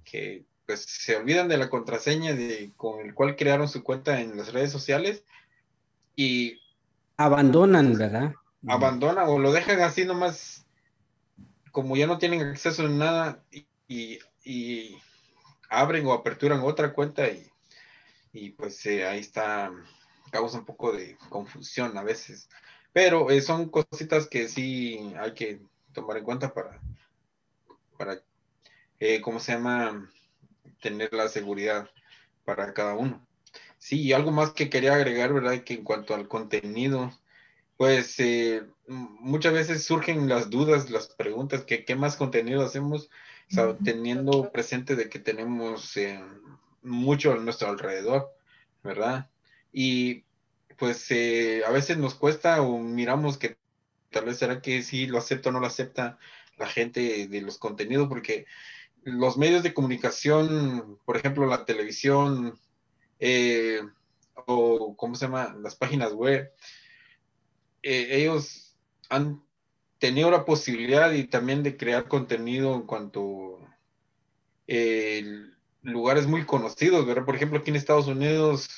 que 0.04 0.46
pues 0.66 0.82
se 0.82 1.16
olvidan 1.16 1.48
de 1.48 1.58
la 1.58 1.70
contraseña 1.70 2.34
de, 2.34 2.72
con 2.78 3.00
el 3.00 3.14
cual 3.16 3.36
crearon 3.36 3.68
su 3.68 3.84
cuenta 3.84 4.22
en 4.22 4.38
las 4.38 4.54
redes 4.54 4.72
sociales 4.72 5.24
y 6.16 6.60
abandonan, 7.18 7.98
¿verdad? 7.98 8.34
Abandonan 8.68 9.30
o 9.30 9.40
lo 9.40 9.52
dejan 9.52 9.82
así 9.82 10.06
nomás, 10.06 10.68
como 11.72 11.98
ya 11.98 12.08
no 12.08 12.18
tienen 12.18 12.42
acceso 12.42 12.86
a 12.86 12.90
nada 12.90 13.44
y, 13.88 14.20
abren 15.70 16.06
o 16.06 16.14
aperturan 16.14 16.62
otra 16.62 16.94
cuenta 16.94 17.28
y, 18.32 18.52
pues 18.52 18.86
eh, 18.86 19.06
ahí 19.06 19.20
está, 19.20 19.72
causa 20.32 20.60
un 20.60 20.66
poco 20.66 20.92
de 20.92 21.18
confusión 21.30 21.98
a 21.98 22.04
veces. 22.04 22.50
Pero 22.94 23.30
eh, 23.30 23.42
son 23.42 23.70
cositas 23.70 24.28
que 24.28 24.48
sí 24.48 25.14
hay 25.20 25.34
que 25.34 25.62
tomar 25.94 26.18
en 26.18 26.24
cuenta 26.24 26.54
para, 26.54 26.82
para 27.98 28.22
eh, 29.00 29.22
¿cómo 29.22 29.40
se 29.40 29.54
llama? 29.54 30.10
tener 30.82 31.14
la 31.14 31.28
seguridad 31.28 31.90
para 32.46 32.74
cada 32.74 32.96
uno. 32.96 33.26
Sí, 33.78 34.02
y 34.02 34.14
algo 34.14 34.32
más 34.32 34.52
que 34.52 34.70
quería 34.70 34.94
agregar, 34.96 35.34
¿verdad? 35.34 35.64
Que 35.64 35.76
en 35.76 35.84
cuanto 35.84 36.14
al 36.14 36.28
contenido, 36.28 37.12
pues 37.78 38.20
eh, 38.20 38.64
muchas 38.88 39.54
veces 39.54 39.86
surgen 39.86 40.28
las 40.28 40.50
dudas, 40.50 40.90
las 40.90 41.08
preguntas, 41.08 41.64
que 41.64 41.86
qué 41.86 41.96
más 41.96 42.18
contenido 42.18 42.64
hacemos, 42.64 43.10
teniendo 43.84 44.52
presente 44.52 44.96
de 44.96 45.10
que 45.10 45.20
tenemos 45.20 45.98
eh, 45.98 46.20
mucho 46.84 47.34
a 47.34 47.38
nuestro 47.38 47.70
alrededor, 47.70 48.32
¿verdad? 48.84 49.30
Y 49.72 50.24
pues 50.78 51.10
eh, 51.12 51.64
a 51.66 51.72
veces 51.72 51.98
nos 51.98 52.16
cuesta 52.16 52.62
o 52.62 52.80
miramos 52.80 53.38
que 53.38 53.58
tal 54.12 54.26
vez 54.26 54.38
será 54.38 54.62
que 54.62 54.82
sí 54.82 55.08
lo 55.08 55.18
acepta 55.18 55.50
o 55.50 55.52
no 55.52 55.60
lo 55.60 55.68
acepta 55.68 56.18
la 56.58 56.68
gente 56.68 57.28
de 57.28 57.42
los 57.42 57.58
contenidos, 57.58 58.08
porque 58.08 58.46
los 59.04 59.38
medios 59.38 59.64
de 59.64 59.74
comunicación, 59.74 61.00
por 61.06 61.18
ejemplo, 61.18 61.46
la 61.46 61.66
televisión, 61.66 62.60
eh, 63.20 63.82
o 64.46 64.96
cómo 64.96 65.16
se 65.16 65.26
llama, 65.26 65.56
las 65.62 65.76
páginas 65.76 66.14
web, 66.14 66.52
eh, 67.82 68.08
ellos 68.12 68.76
han 69.10 69.44
tenido 70.00 70.32
la 70.32 70.46
posibilidad 70.46 71.12
y 71.12 71.26
también 71.26 71.64
de 71.64 71.78
crear 71.78 72.08
contenido 72.08 72.74
en 72.76 72.84
cuanto 72.84 73.60
eh, 74.68 75.24
lugares 75.82 76.28
muy 76.28 76.46
conocidos, 76.46 77.06
¿verdad? 77.06 77.26
Por 77.26 77.36
ejemplo, 77.36 77.60
aquí 77.60 77.70
en 77.70 77.76
Estados 77.76 78.08
Unidos, 78.08 78.70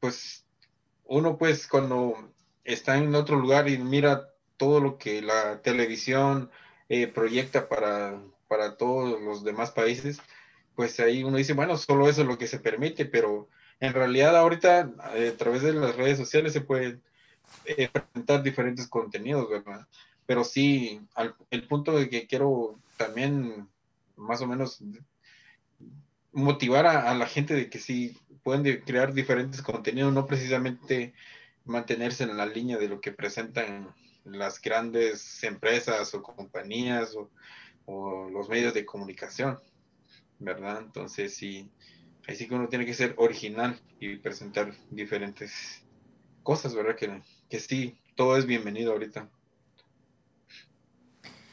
pues 0.00 0.44
uno 1.04 1.38
pues 1.38 1.66
cuando 1.66 2.32
está 2.64 2.96
en 2.96 3.14
otro 3.14 3.36
lugar 3.36 3.68
y 3.68 3.78
mira 3.78 4.28
todo 4.56 4.80
lo 4.80 4.98
que 4.98 5.22
la 5.22 5.62
televisión, 5.62 6.50
eh, 6.88 7.06
proyecta 7.06 7.68
para, 7.68 8.20
para 8.48 8.76
todos 8.76 9.20
los 9.20 9.44
demás 9.44 9.70
países, 9.70 10.18
pues 10.74 11.00
ahí 11.00 11.24
uno 11.24 11.36
dice, 11.36 11.52
bueno, 11.52 11.76
solo 11.76 12.08
eso 12.08 12.22
es 12.22 12.26
lo 12.26 12.36
que 12.36 12.46
se 12.46 12.58
permite, 12.58 13.06
pero 13.06 13.48
en 13.80 13.92
realidad 13.92 14.36
ahorita 14.36 14.92
eh, 15.14 15.32
a 15.34 15.36
través 15.36 15.62
de 15.62 15.72
las 15.72 15.96
redes 15.96 16.18
sociales 16.18 16.52
se 16.52 16.60
pueden 16.60 17.02
eh, 17.64 17.88
presentar 17.88 18.42
diferentes 18.42 18.88
contenidos, 18.88 19.48
¿verdad? 19.48 19.86
Pero 20.26 20.44
sí, 20.44 21.00
el 21.50 21.66
punto 21.66 21.98
de 21.98 22.08
que 22.08 22.26
quiero 22.26 22.78
también 22.96 23.68
más 24.16 24.40
o 24.40 24.46
menos 24.46 24.82
motivar 26.32 26.86
a, 26.86 27.12
la 27.14 27.26
gente 27.26 27.54
de 27.54 27.68
que 27.68 27.78
sí 27.78 28.16
pueden 28.42 28.80
crear 28.82 29.12
diferentes 29.12 29.62
contenidos, 29.62 30.12
no 30.12 30.26
precisamente 30.26 31.12
mantenerse 31.64 32.24
en 32.24 32.36
la 32.36 32.46
línea 32.46 32.78
de 32.78 32.88
lo 32.88 33.00
que 33.00 33.12
presentan 33.12 33.92
las 34.24 34.60
grandes 34.60 35.42
empresas 35.44 36.14
o 36.14 36.22
compañías 36.22 37.16
o, 37.16 37.28
los 38.30 38.48
medios 38.48 38.72
de 38.72 38.86
comunicación, 38.86 39.58
¿verdad? 40.38 40.80
Entonces 40.80 41.34
sí, 41.34 41.68
ahí 42.28 42.36
sí 42.36 42.46
que 42.46 42.54
uno 42.54 42.68
tiene 42.68 42.86
que 42.86 42.94
ser 42.94 43.14
original 43.16 43.80
y 43.98 44.14
presentar 44.14 44.72
diferentes 44.90 45.82
cosas, 46.44 46.72
¿verdad? 46.72 46.94
Que, 46.94 47.20
que 47.50 47.58
sí, 47.58 48.00
todo 48.14 48.36
es 48.36 48.46
bienvenido 48.46 48.92
ahorita. 48.92 49.28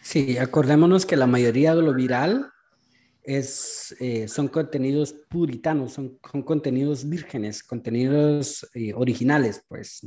Sí, 0.02 0.38
acordémonos 0.38 1.06
que 1.06 1.18
la 1.18 1.28
mayoría 1.28 1.76
de 1.76 1.82
lo 1.82 1.94
viral 1.94 2.54
es, 3.24 3.94
eh, 4.00 4.30
son 4.30 4.48
contenidos 4.48 5.12
puritanos, 5.12 5.94
son, 5.94 6.18
son 6.32 6.44
contenidos 6.44 7.10
vírgenes, 7.10 7.62
contenidos 7.62 8.70
eh, 8.74 8.94
originales, 8.94 9.66
pues, 9.68 10.02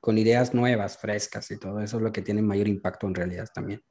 con 0.00 0.18
ideas 0.18 0.52
nuevas, 0.52 0.98
frescas 0.98 1.50
y 1.52 1.58
todo 1.58 1.80
eso 1.80 1.96
es 1.96 2.02
lo 2.02 2.12
que 2.12 2.20
tiene 2.20 2.42
mayor 2.42 2.68
impacto 2.68 3.06
en 3.06 3.14
realidad 3.14 3.48
también. 3.54 3.82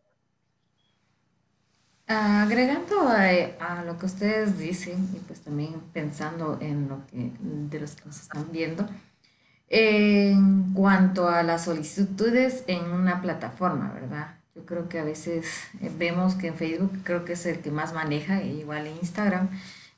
Agregando 2.05 3.07
a, 3.07 3.83
lo 3.85 3.97
que 3.97 4.05
ustedes 4.05 4.59
dicen 4.59 5.07
y 5.15 5.19
pues 5.19 5.41
también 5.41 5.79
pensando 5.93 6.59
en 6.59 6.89
lo 6.89 7.07
que 7.07 7.31
de 7.41 7.79
los 7.79 7.95
que 7.95 8.05
nos 8.05 8.19
están 8.19 8.51
viendo, 8.51 8.85
en 9.73 10.73
cuanto 10.73 11.29
a 11.29 11.43
las 11.43 11.63
solicitudes 11.63 12.65
en 12.67 12.91
una 12.91 13.21
plataforma, 13.21 13.93
¿verdad? 13.93 14.35
Yo 14.53 14.65
creo 14.65 14.89
que 14.89 14.99
a 14.99 15.05
veces 15.05 15.45
eh, 15.81 15.89
vemos 15.97 16.35
que 16.35 16.47
en 16.47 16.55
Facebook 16.55 16.91
creo 17.03 17.23
que 17.23 17.33
es 17.33 17.45
el 17.45 17.59
que 17.59 17.71
más 17.71 17.93
maneja, 17.93 18.41
e 18.41 18.47
igual 18.49 18.85
en 18.85 18.97
Instagram, 18.97 19.47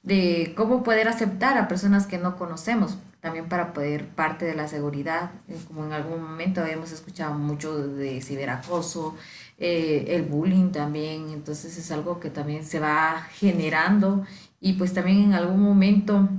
de 0.03 0.53
cómo 0.55 0.83
poder 0.83 1.07
aceptar 1.07 1.57
a 1.57 1.67
personas 1.67 2.05
que 2.05 2.19
no 2.19 2.37
conocemos, 2.37 2.99
también 3.19 3.49
para 3.49 3.73
poder 3.73 4.05
parte 4.05 4.45
de 4.45 4.53
la 4.53 4.67
seguridad, 4.67 5.31
eh, 5.47 5.57
como 5.67 5.85
en 5.85 5.93
algún 5.93 6.21
momento 6.21 6.61
habíamos 6.61 6.91
escuchado 6.91 7.33
mucho 7.33 7.87
de 7.87 8.21
ciberacoso, 8.21 9.17
eh, 9.57 10.05
el 10.09 10.21
bullying 10.21 10.71
también, 10.71 11.29
entonces 11.31 11.75
es 11.79 11.89
algo 11.89 12.19
que 12.19 12.29
también 12.29 12.63
se 12.63 12.79
va 12.79 13.27
generando 13.31 14.23
y 14.61 14.73
pues 14.73 14.93
también 14.93 15.23
en 15.23 15.33
algún 15.33 15.61
momento 15.61 16.29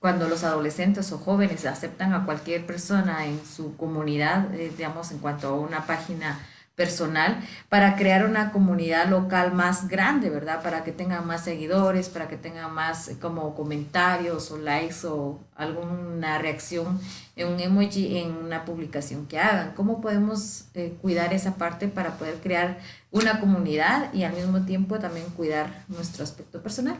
cuando 0.00 0.28
los 0.28 0.44
adolescentes 0.44 1.10
o 1.12 1.18
jóvenes 1.18 1.66
aceptan 1.66 2.14
a 2.14 2.24
cualquier 2.24 2.66
persona 2.66 3.26
en 3.26 3.44
su 3.44 3.76
comunidad, 3.76 4.48
digamos 4.48 5.10
en 5.10 5.18
cuanto 5.18 5.48
a 5.48 5.52
una 5.54 5.86
página 5.86 6.38
personal 6.78 7.40
para 7.68 7.96
crear 7.96 8.24
una 8.24 8.52
comunidad 8.52 9.08
local 9.08 9.52
más 9.52 9.88
grande, 9.88 10.30
¿verdad? 10.30 10.62
Para 10.62 10.84
que 10.84 10.92
tengan 10.92 11.26
más 11.26 11.42
seguidores, 11.42 12.08
para 12.08 12.28
que 12.28 12.36
tengan 12.36 12.72
más 12.72 13.08
eh, 13.08 13.18
como 13.20 13.54
comentarios 13.56 14.50
o 14.52 14.58
likes 14.58 15.04
o 15.04 15.40
alguna 15.56 16.38
reacción 16.38 17.00
en 17.34 17.48
un 17.48 17.60
emoji 17.60 18.18
en 18.18 18.30
una 18.32 18.64
publicación 18.64 19.26
que 19.26 19.40
hagan. 19.40 19.72
¿Cómo 19.74 20.00
podemos 20.00 20.66
eh, 20.74 20.96
cuidar 21.02 21.34
esa 21.34 21.56
parte 21.56 21.88
para 21.88 22.16
poder 22.16 22.36
crear 22.36 22.78
una 23.10 23.40
comunidad 23.40 24.14
y 24.14 24.22
al 24.22 24.32
mismo 24.34 24.64
tiempo 24.64 25.00
también 25.00 25.26
cuidar 25.30 25.84
nuestro 25.88 26.22
aspecto 26.22 26.62
personal? 26.62 26.96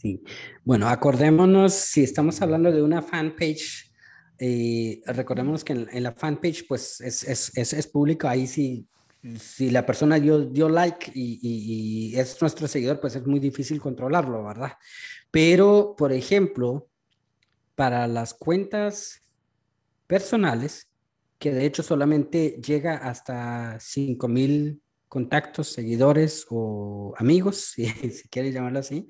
Sí, 0.00 0.22
bueno, 0.62 0.88
acordémonos 0.88 1.74
si 1.74 2.04
estamos 2.04 2.40
hablando 2.40 2.70
de 2.70 2.82
una 2.82 3.02
fanpage 3.02 3.92
y 4.38 5.02
recordemos 5.06 5.64
que 5.64 5.72
en, 5.72 6.02
la 6.04 6.12
fanpage, 6.12 6.68
pues 6.68 7.00
es, 7.00 7.24
es, 7.24 7.50
es, 7.58 7.72
es, 7.72 7.86
público, 7.88 8.28
ahí 8.28 8.46
sí, 8.46 8.86
si 9.40 9.70
la 9.70 9.84
persona 9.84 10.20
dio, 10.20 10.44
dio 10.44 10.68
like 10.68 11.10
y, 11.12 11.40
y, 11.42 12.16
es 12.16 12.40
nuestro 12.40 12.68
seguidor, 12.68 13.00
pues 13.00 13.16
es 13.16 13.26
muy 13.26 13.40
difícil 13.40 13.80
controlarlo, 13.80 14.44
¿verdad? 14.44 14.74
Pero, 15.32 15.96
por 15.98 16.12
ejemplo, 16.12 16.86
para 17.74 18.06
las 18.06 18.34
cuentas 18.34 19.24
personales, 20.06 20.92
que 21.40 21.50
de 21.50 21.66
hecho 21.66 21.82
solamente 21.82 22.60
llega 22.64 22.98
hasta 22.98 23.80
5000 23.80 24.80
contactos, 25.08 25.68
seguidores 25.68 26.46
o 26.50 27.14
amigos, 27.16 27.56
si, 27.74 27.86
si 27.86 28.28
quieres 28.28 28.54
llamarlo 28.54 28.80
así, 28.80 29.08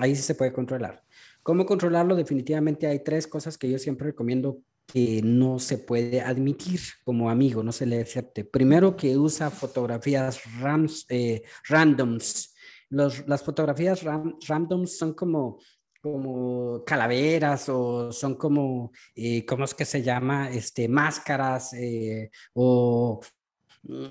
ahí 0.00 0.16
sí 0.16 0.22
se 0.22 0.34
puede 0.34 0.52
controlar. 0.52 1.04
¿Cómo 1.42 1.66
controlarlo? 1.66 2.16
Definitivamente 2.16 2.86
hay 2.86 3.04
tres 3.04 3.26
cosas 3.26 3.58
que 3.58 3.70
yo 3.70 3.78
siempre 3.78 4.06
recomiendo 4.06 4.62
que 4.86 5.20
no 5.22 5.58
se 5.58 5.78
puede 5.78 6.20
admitir 6.20 6.80
como 7.04 7.30
amigo, 7.30 7.62
no 7.62 7.72
se 7.72 7.86
le 7.86 8.00
acepte. 8.00 8.44
Primero, 8.44 8.96
que 8.96 9.16
usa 9.16 9.50
fotografías 9.50 10.40
rams, 10.60 11.06
eh, 11.08 11.42
randoms. 11.68 12.54
Los, 12.90 13.26
las 13.26 13.42
fotografías 13.42 14.02
randoms 14.02 14.96
son 14.96 15.14
como, 15.14 15.58
como 16.00 16.84
calaveras 16.84 17.68
o 17.68 18.12
son 18.12 18.36
como, 18.36 18.92
eh, 19.14 19.44
¿cómo 19.46 19.64
es 19.64 19.74
que 19.74 19.84
se 19.84 20.02
llama? 20.02 20.50
Este, 20.50 20.88
máscaras 20.88 21.72
eh, 21.74 22.30
o 22.52 23.20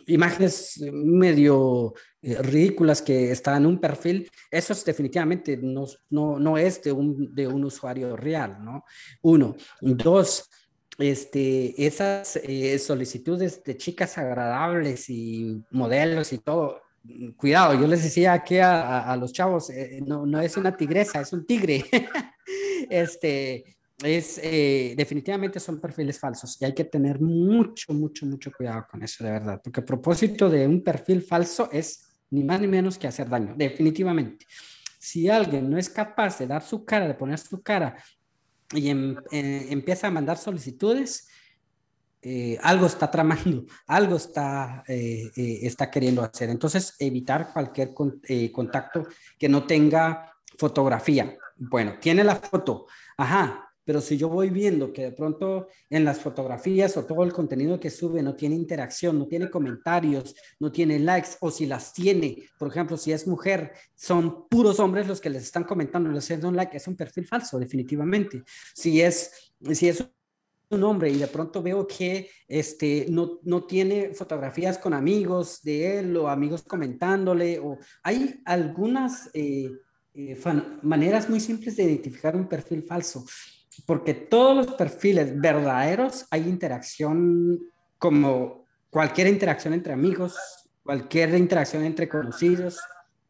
imágenes 0.08 0.82
medio 0.92 1.94
eh, 2.22 2.38
ridículas 2.42 3.02
que 3.02 3.32
están 3.32 3.64
en 3.64 3.66
un 3.66 3.80
perfil, 3.80 4.30
eso 4.52 4.74
es 4.74 4.86
definitivamente 4.86 5.58
no, 5.58 5.86
no, 6.10 6.40
no 6.40 6.58
es 6.58 6.82
de 6.84 6.92
un, 6.92 7.34
de 7.34 7.48
un 7.48 7.64
usuario 7.66 8.16
real, 8.16 8.64
¿no? 8.64 8.86
Uno. 9.22 9.56
Dos, 9.82 10.50
este, 10.98 11.86
esas 11.86 12.38
eh, 12.38 12.78
solicitudes 12.80 13.64
de 13.64 13.78
chicas 13.78 14.18
agradables 14.18 15.10
y 15.10 15.62
modelos 15.72 16.32
y 16.34 16.38
todo, 16.38 16.82
cuidado, 17.36 17.74
yo 17.74 17.88
les 17.88 18.04
decía 18.04 18.34
aquí 18.34 18.60
a, 18.60 19.12
a, 19.12 19.18
los 19.18 19.34
chavos, 19.34 19.70
eh, 19.70 20.00
no, 20.06 20.26
no 20.26 20.40
es 20.40 20.56
una 20.56 20.76
tigresa, 20.78 21.22
es 21.22 21.34
un 21.34 21.46
tigre. 21.46 21.84
este, 22.90 23.76
es 24.04 24.40
eh, 24.44 24.94
definitivamente 24.98 25.60
son 25.60 25.80
perfiles 25.80 26.20
falsos 26.20 26.58
y 26.62 26.66
hay 26.66 26.74
que 26.74 26.86
tener 26.86 27.20
mucho, 27.20 27.94
mucho, 27.94 28.26
mucho 28.26 28.52
cuidado 28.52 28.86
con 28.90 29.04
eso, 29.04 29.24
de 29.24 29.32
verdad, 29.32 29.62
porque 29.64 29.80
el 29.80 29.86
propósito 29.86 30.50
de 30.50 30.68
un 30.68 30.84
perfil 30.84 31.22
falso 31.22 31.70
es 31.72 32.06
ni 32.30 32.44
más 32.44 32.60
ni 32.60 32.68
menos 32.68 32.98
que 32.98 33.08
hacer 33.08 33.30
daño, 33.30 33.54
definitivamente. 33.56 34.46
Si 35.00 35.30
alguien 35.30 35.70
no 35.70 35.78
es 35.78 35.90
capaz 35.90 36.40
de 36.40 36.48
dar 36.48 36.64
su 36.64 36.86
cara, 36.86 37.08
de 37.08 37.14
poner 37.14 37.38
su 37.38 37.62
cara 37.62 37.96
y 38.74 38.90
em, 38.90 39.16
eh, 39.32 39.68
empieza 39.70 40.08
a 40.08 40.12
mandar 40.12 40.38
solicitudes, 40.38 41.28
eh, 42.22 42.58
algo 42.62 42.86
está 42.86 43.12
tramando, 43.12 43.66
algo 43.88 44.16
está, 44.16 44.84
está 44.88 45.92
queriendo 45.92 46.24
hacer. 46.24 46.50
Entonces, 46.50 46.96
evitar 47.00 47.52
cualquier 47.52 47.94
contacto 47.94 49.08
que 49.38 49.50
no 49.50 49.68
tenga 49.68 50.34
fotografía. 50.58 51.38
Bueno, 51.58 51.96
tiene 52.00 52.24
la 52.24 52.38
foto. 52.38 52.88
Ajá, 53.18 53.73
pero 53.86 54.02
si 54.02 54.18
yo 54.18 54.30
voy 54.30 54.50
viendo 54.50 54.94
que 54.94 55.04
de 55.04 55.12
pronto 55.12 55.68
en 55.90 56.06
las 56.06 56.20
fotografías 56.20 56.96
o 56.98 57.06
todo 57.06 57.24
el 57.24 57.34
contenido 57.34 57.80
que 57.80 57.90
sube 57.90 58.22
no 58.22 58.36
tiene 58.36 58.56
interacción, 58.56 59.20
no 59.20 59.28
tiene 59.28 59.50
comentarios, 59.50 60.36
no 60.60 60.72
tiene 60.72 61.00
likes, 61.00 61.32
o 61.42 61.52
si 61.52 61.66
las 61.66 61.94
tiene, 61.94 62.44
por 62.58 62.70
ejemplo, 62.70 62.98
si 62.98 63.12
es 63.12 63.28
mujer, 63.28 63.74
son 63.96 64.48
puros 64.48 64.80
hombres 64.80 65.08
los 65.08 65.20
que 65.20 65.30
les 65.30 65.44
están 65.44 65.64
comentando, 65.64 66.10
les 66.10 66.24
hacen 66.24 66.46
un 66.46 66.56
like, 66.56 66.78
es 66.78 66.88
un 66.88 66.96
perfil 66.96 67.26
falso, 67.26 67.60
definitivamente. 67.60 68.44
Si 68.74 69.02
es, 69.02 69.54
si 69.72 69.90
es 69.90 70.06
un 70.70 70.84
hombre 70.84 71.10
y 71.10 71.18
de 71.18 71.28
pronto 71.28 71.62
veo 71.62 71.86
que 71.86 72.30
este, 72.48 73.06
no, 73.10 73.40
no 73.44 73.66
tiene 73.66 74.14
fotografías 74.14 74.78
con 74.78 74.94
amigos 74.94 75.62
de 75.62 76.00
él 76.00 76.18
o 76.18 76.30
amigos 76.30 76.64
comentándole, 76.64 77.60
o 77.60 77.78
hay 78.04 78.42
algunas... 78.46 79.30
Eh, 79.34 79.72
eh, 80.16 80.40
maneras 80.84 81.28
muy 81.28 81.40
simples 81.40 81.76
de 81.76 81.86
identificar 81.86 82.36
un 82.36 82.48
perfil 82.48 82.84
falso 82.84 83.26
porque 83.86 84.14
todos 84.14 84.56
los 84.56 84.76
perfiles 84.76 85.40
verdaderos 85.40 86.26
hay 86.32 86.42
interacción 86.42 87.60
como 87.98 88.66
cualquier 88.90 89.28
interacción 89.28 89.74
entre 89.74 89.94
amigos, 89.94 90.36
cualquier 90.84 91.34
interacción 91.36 91.84
entre 91.84 92.08
conocidos. 92.08 92.80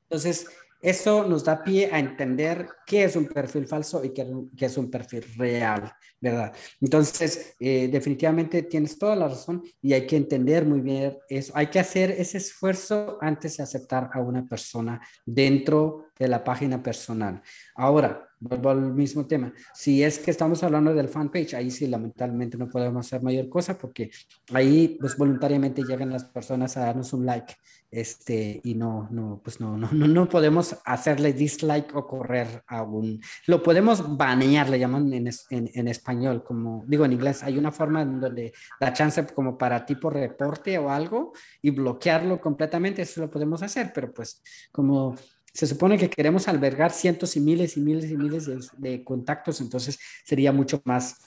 Entonces, 0.03 0.47
eso 0.83 1.25
nos 1.25 1.45
da 1.45 1.63
pie 1.63 1.89
a 1.93 1.97
entender 1.97 2.67
qué 2.85 3.05
es 3.05 3.15
un 3.15 3.27
perfil 3.27 3.65
falso 3.65 4.03
y 4.03 4.09
qué, 4.09 4.27
es 4.59 4.77
un 4.77 4.91
perfil 4.91 5.23
real, 5.37 5.93
¿verdad? 6.19 6.53
Entonces, 6.81 7.55
eh, 7.57 7.87
definitivamente 7.89 8.63
tienes 8.63 8.99
toda 8.99 9.15
la 9.15 9.29
razón 9.29 9.63
y 9.81 9.93
hay 9.93 10.05
que 10.05 10.17
entender 10.17 10.65
muy 10.65 10.81
bien 10.81 11.17
eso. 11.29 11.53
Hay 11.55 11.67
que 11.67 11.79
hacer 11.79 12.11
ese 12.11 12.37
esfuerzo 12.37 13.17
antes 13.21 13.55
de 13.55 13.63
aceptar 13.63 14.09
a 14.11 14.19
una 14.19 14.45
persona 14.45 14.99
dentro 15.25 16.07
de 16.19 16.27
la 16.27 16.43
página 16.43 16.83
personal. 16.83 17.41
Ahora, 17.75 18.29
vuelvo 18.43 18.69
al 18.69 18.93
mismo 18.93 19.25
tema. 19.25 19.53
Si 19.73 20.03
es 20.03 20.19
que 20.19 20.31
estamos 20.31 20.63
hablando 20.63 20.93
del 20.93 21.07
fanpage, 21.07 21.53
ahí 21.53 21.71
sí 21.71 21.87
lamentablemente 21.87 22.57
no 22.57 22.69
podemos 22.69 23.05
hacer 23.05 23.23
mayor 23.23 23.49
cosa 23.49 23.77
porque 23.77 24.11
ahí 24.53 24.97
pues 24.99 25.17
voluntariamente 25.17 25.83
llegan 25.83 26.09
las 26.09 26.25
personas 26.25 26.75
a 26.77 26.81
darnos 26.81 27.13
un 27.13 27.25
like 27.25 27.55
este 27.93 28.59
y 28.63 28.73
no 28.73 29.07
no 29.11 29.39
pues 29.43 29.59
no 29.59 29.77
no 29.77 29.87
no, 29.91 30.07
no 30.07 30.27
podemos 30.27 30.75
hacerle 30.83 31.31
dislike 31.31 31.95
o 31.95 32.07
correr 32.07 32.63
a 32.67 32.81
un 32.81 33.21
lo 33.45 33.61
podemos 33.61 34.17
banear 34.17 34.67
le 34.69 34.79
llaman 34.79 35.13
en, 35.13 35.29
en, 35.51 35.69
en, 35.73 35.87
español 35.87 36.43
como 36.43 36.83
digo 36.87 37.05
en 37.05 37.13
inglés 37.13 37.43
hay 37.43 37.57
una 37.57 37.71
forma 37.71 38.03
donde 38.03 38.51
da 38.79 38.93
chance 38.93 39.23
como 39.27 39.57
para 39.59 39.85
tipo 39.85 40.09
reporte 40.09 40.77
o 40.79 40.89
algo 40.89 41.33
y 41.61 41.69
bloquearlo 41.69 42.41
completamente 42.41 43.03
eso 43.03 43.21
lo 43.21 43.29
podemos 43.29 43.61
hacer 43.61 43.91
pero 43.93 44.11
pues 44.11 44.41
como 44.71 45.15
se 45.53 45.67
supone 45.67 45.97
que 45.97 46.09
queremos 46.09 46.47
albergar 46.47 46.91
cientos 46.91 47.35
y 47.35 47.39
miles 47.39 47.77
y 47.77 47.81
miles 47.81 48.09
y 48.09 48.17
miles 48.17 48.49
de, 48.77 49.03
contactos, 49.03 49.61
entonces 49.61 49.99
sería 50.25 50.51
mucho 50.51 50.81
más 50.83 51.17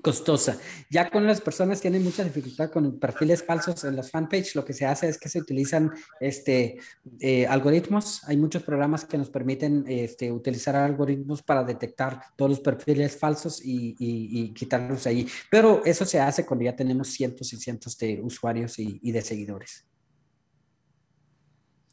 costosa. 0.00 0.56
Ya 0.88 1.10
con 1.10 1.26
las 1.26 1.40
personas 1.40 1.80
tienen 1.80 2.04
mucha 2.04 2.22
dificultad 2.22 2.70
con 2.70 2.98
perfiles 2.98 3.42
falsos 3.42 3.84
en 3.84 3.96
las 3.96 4.10
fanpage, 4.10 4.54
lo 4.54 4.64
que 4.64 4.72
se 4.72 4.86
hace 4.86 5.08
es 5.08 5.18
que 5.18 5.28
se 5.28 5.40
utilizan 5.40 5.90
este, 6.20 6.78
eh, 7.20 7.46
algoritmos. 7.46 8.22
Hay 8.24 8.36
muchos 8.36 8.62
programas 8.62 9.04
que 9.04 9.18
nos 9.18 9.30
permiten 9.30 9.84
este, 9.88 10.30
utilizar 10.30 10.76
algoritmos 10.76 11.42
para 11.42 11.64
detectar 11.64 12.20
todos 12.36 12.50
los 12.52 12.60
perfiles 12.60 13.16
falsos 13.18 13.60
y, 13.62 14.54
quitarlos 14.54 15.06
ahí. 15.06 15.26
Pero 15.50 15.82
eso 15.84 16.06
se 16.06 16.20
hace 16.20 16.46
cuando 16.46 16.64
ya 16.64 16.76
tenemos 16.76 17.08
cientos 17.08 17.52
y 17.52 17.56
cientos 17.56 17.98
de 17.98 18.20
usuarios 18.22 18.78
y 18.78 19.10
de 19.10 19.22
seguidores. 19.22 19.86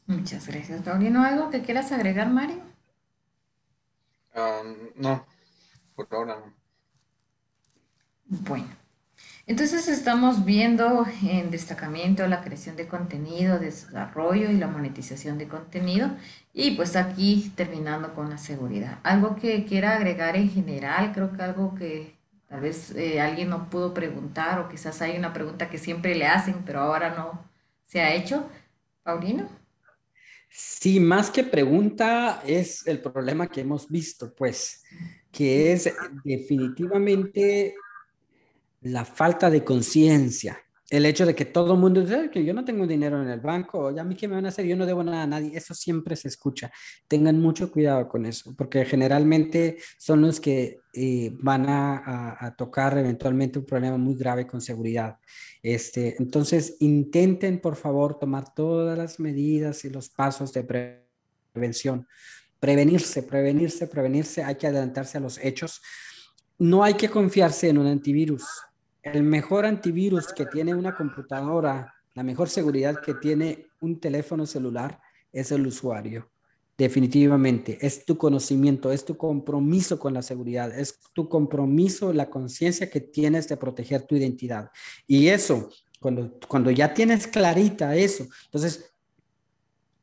Muchas 0.06 0.46
gracias, 0.46 0.82
Paulino. 0.82 1.22
¿Algo 1.24 1.50
que 1.50 1.62
quieras 1.62 1.90
agregar, 1.92 2.30
Mario? 2.30 2.60
no, 4.96 5.24
por 5.94 6.08
ahora 6.10 6.36
no. 6.36 6.52
Bueno, 8.26 8.68
entonces 9.46 9.88
estamos 9.88 10.44
viendo 10.44 11.06
en 11.22 11.50
destacamiento 11.50 12.26
la 12.26 12.42
creación 12.42 12.76
de 12.76 12.88
contenido, 12.88 13.58
desarrollo 13.58 14.50
y 14.50 14.56
la 14.56 14.68
monetización 14.68 15.38
de 15.38 15.48
contenido. 15.48 16.10
Y 16.52 16.72
pues 16.72 16.96
aquí 16.96 17.52
terminando 17.56 18.14
con 18.14 18.30
la 18.30 18.38
seguridad. 18.38 18.98
Algo 19.02 19.36
que 19.36 19.64
quiera 19.64 19.96
agregar 19.96 20.36
en 20.36 20.50
general, 20.50 21.12
creo 21.12 21.32
que 21.32 21.42
algo 21.42 21.74
que 21.74 22.14
tal 22.48 22.60
vez 22.60 22.90
eh, 22.92 23.20
alguien 23.20 23.50
no 23.50 23.70
pudo 23.70 23.94
preguntar 23.94 24.58
o 24.60 24.68
quizás 24.68 25.00
hay 25.02 25.16
una 25.16 25.32
pregunta 25.32 25.70
que 25.70 25.78
siempre 25.78 26.14
le 26.14 26.26
hacen, 26.26 26.62
pero 26.64 26.80
ahora 26.80 27.14
no 27.14 27.40
se 27.84 28.00
ha 28.00 28.14
hecho. 28.14 28.48
Paulino. 29.02 29.63
Sí, 30.56 31.00
más 31.00 31.30
que 31.30 31.42
pregunta 31.42 32.40
es 32.46 32.86
el 32.86 33.00
problema 33.02 33.48
que 33.48 33.62
hemos 33.62 33.88
visto, 33.88 34.32
pues, 34.36 34.84
que 35.32 35.72
es 35.72 35.92
definitivamente 36.22 37.74
la 38.82 39.04
falta 39.04 39.50
de 39.50 39.64
conciencia. 39.64 40.56
El 40.88 41.06
hecho 41.06 41.26
de 41.26 41.34
que 41.34 41.46
todo 41.46 41.74
el 41.74 41.80
mundo 41.80 42.02
dice 42.02 42.30
que 42.30 42.44
yo 42.44 42.54
no 42.54 42.64
tengo 42.64 42.86
dinero 42.86 43.20
en 43.20 43.30
el 43.30 43.40
banco, 43.40 43.90
ya 43.90 44.02
a 44.02 44.04
mí 44.04 44.14
qué 44.14 44.28
me 44.28 44.36
van 44.36 44.46
a 44.46 44.50
hacer, 44.50 44.64
yo 44.64 44.76
no 44.76 44.86
debo 44.86 45.02
nada 45.02 45.24
a 45.24 45.26
nadie, 45.26 45.56
eso 45.56 45.74
siempre 45.74 46.14
se 46.14 46.28
escucha. 46.28 46.70
Tengan 47.08 47.40
mucho 47.40 47.72
cuidado 47.72 48.06
con 48.06 48.24
eso, 48.24 48.54
porque 48.56 48.84
generalmente 48.84 49.78
son 49.98 50.20
los 50.20 50.38
que 50.38 50.78
eh, 50.92 51.32
van 51.40 51.68
a, 51.68 52.36
a 52.38 52.54
tocar 52.54 52.96
eventualmente 52.96 53.58
un 53.58 53.66
problema 53.66 53.96
muy 53.96 54.14
grave 54.14 54.46
con 54.46 54.60
seguridad. 54.60 55.16
Este, 55.64 56.14
entonces, 56.18 56.76
intenten, 56.80 57.58
por 57.58 57.76
favor, 57.76 58.18
tomar 58.18 58.52
todas 58.52 58.98
las 58.98 59.18
medidas 59.18 59.86
y 59.86 59.88
los 59.88 60.10
pasos 60.10 60.52
de 60.52 60.62
prevención. 61.54 62.06
Prevenirse, 62.60 63.22
prevenirse, 63.22 63.86
prevenirse. 63.86 64.44
Hay 64.44 64.56
que 64.56 64.66
adelantarse 64.66 65.16
a 65.16 65.22
los 65.22 65.42
hechos. 65.42 65.80
No 66.58 66.84
hay 66.84 66.92
que 66.94 67.08
confiarse 67.08 67.70
en 67.70 67.78
un 67.78 67.86
antivirus. 67.86 68.44
El 69.02 69.22
mejor 69.22 69.64
antivirus 69.64 70.34
que 70.34 70.44
tiene 70.44 70.74
una 70.74 70.94
computadora, 70.94 71.94
la 72.12 72.22
mejor 72.22 72.50
seguridad 72.50 73.00
que 73.00 73.14
tiene 73.14 73.68
un 73.80 73.98
teléfono 73.98 74.44
celular 74.44 75.00
es 75.32 75.50
el 75.50 75.66
usuario. 75.66 76.30
Definitivamente, 76.76 77.78
es 77.80 78.04
tu 78.04 78.18
conocimiento, 78.18 78.90
es 78.90 79.04
tu 79.04 79.16
compromiso 79.16 79.96
con 79.96 80.12
la 80.12 80.22
seguridad, 80.22 80.76
es 80.76 80.98
tu 81.12 81.28
compromiso, 81.28 82.12
la 82.12 82.28
conciencia 82.28 82.90
que 82.90 83.00
tienes 83.00 83.46
de 83.46 83.56
proteger 83.56 84.02
tu 84.02 84.16
identidad. 84.16 84.70
Y 85.06 85.28
eso, 85.28 85.70
cuando, 86.00 86.36
cuando 86.48 86.72
ya 86.72 86.92
tienes 86.92 87.28
clarita 87.28 87.94
eso, 87.94 88.26
entonces, 88.46 88.92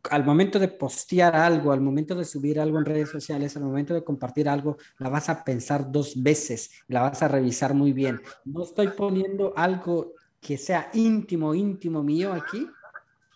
al 0.10 0.23
momento 0.23 0.60
de 0.60 0.69
postear 0.69 1.35
algo, 1.35 1.73
al 1.73 1.81
momento 1.81 2.15
de 2.15 2.23
subir 2.23 2.57
algo 2.57 2.80
en 2.80 2.85
redes 2.85 3.10
sociales, 3.10 3.57
al 3.57 3.64
momento 3.64 3.93
de 3.93 4.06
compartir 4.06 4.48
algo, 4.48 4.77
la 4.98 5.10
vas 5.10 5.27
a 5.27 5.43
pensar 5.43 5.91
dos 5.91 6.23
veces, 6.23 6.72
la 6.88 7.02
vas 7.02 7.22
a 7.22 7.27
revisar 7.27 7.73
muy 7.73 7.91
bien. 7.91 8.22
No 8.45 8.64
estoy 8.64 8.88
poniendo 8.88 9.52
algo 9.57 10.14
que 10.39 10.57
sea 10.57 10.89
íntimo, 10.93 11.53
íntimo 11.53 12.02
mío 12.02 12.31
aquí, 12.31 12.65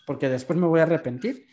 porque 0.07 0.29
después 0.29 0.57
me 0.57 0.67
voy 0.67 0.79
a 0.79 0.83
arrepentir 0.83 1.47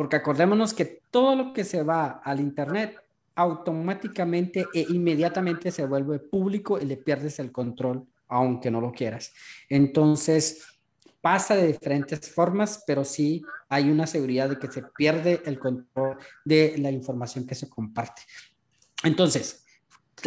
porque 0.00 0.16
acordémonos 0.16 0.72
que 0.72 1.02
todo 1.10 1.36
lo 1.36 1.52
que 1.52 1.62
se 1.62 1.82
va 1.82 2.22
al 2.24 2.40
Internet 2.40 2.98
automáticamente 3.34 4.64
e 4.72 4.86
inmediatamente 4.88 5.70
se 5.70 5.84
vuelve 5.84 6.18
público 6.18 6.80
y 6.80 6.86
le 6.86 6.96
pierdes 6.96 7.38
el 7.38 7.52
control, 7.52 8.06
aunque 8.26 8.70
no 8.70 8.80
lo 8.80 8.92
quieras. 8.92 9.30
Entonces, 9.68 10.64
pasa 11.20 11.54
de 11.54 11.66
diferentes 11.66 12.32
formas, 12.32 12.82
pero 12.86 13.04
sí 13.04 13.44
hay 13.68 13.90
una 13.90 14.06
seguridad 14.06 14.48
de 14.48 14.58
que 14.58 14.72
se 14.72 14.84
pierde 14.96 15.42
el 15.44 15.58
control 15.58 16.16
de 16.46 16.76
la 16.78 16.90
información 16.90 17.46
que 17.46 17.54
se 17.54 17.68
comparte. 17.68 18.22
Entonces, 19.04 19.66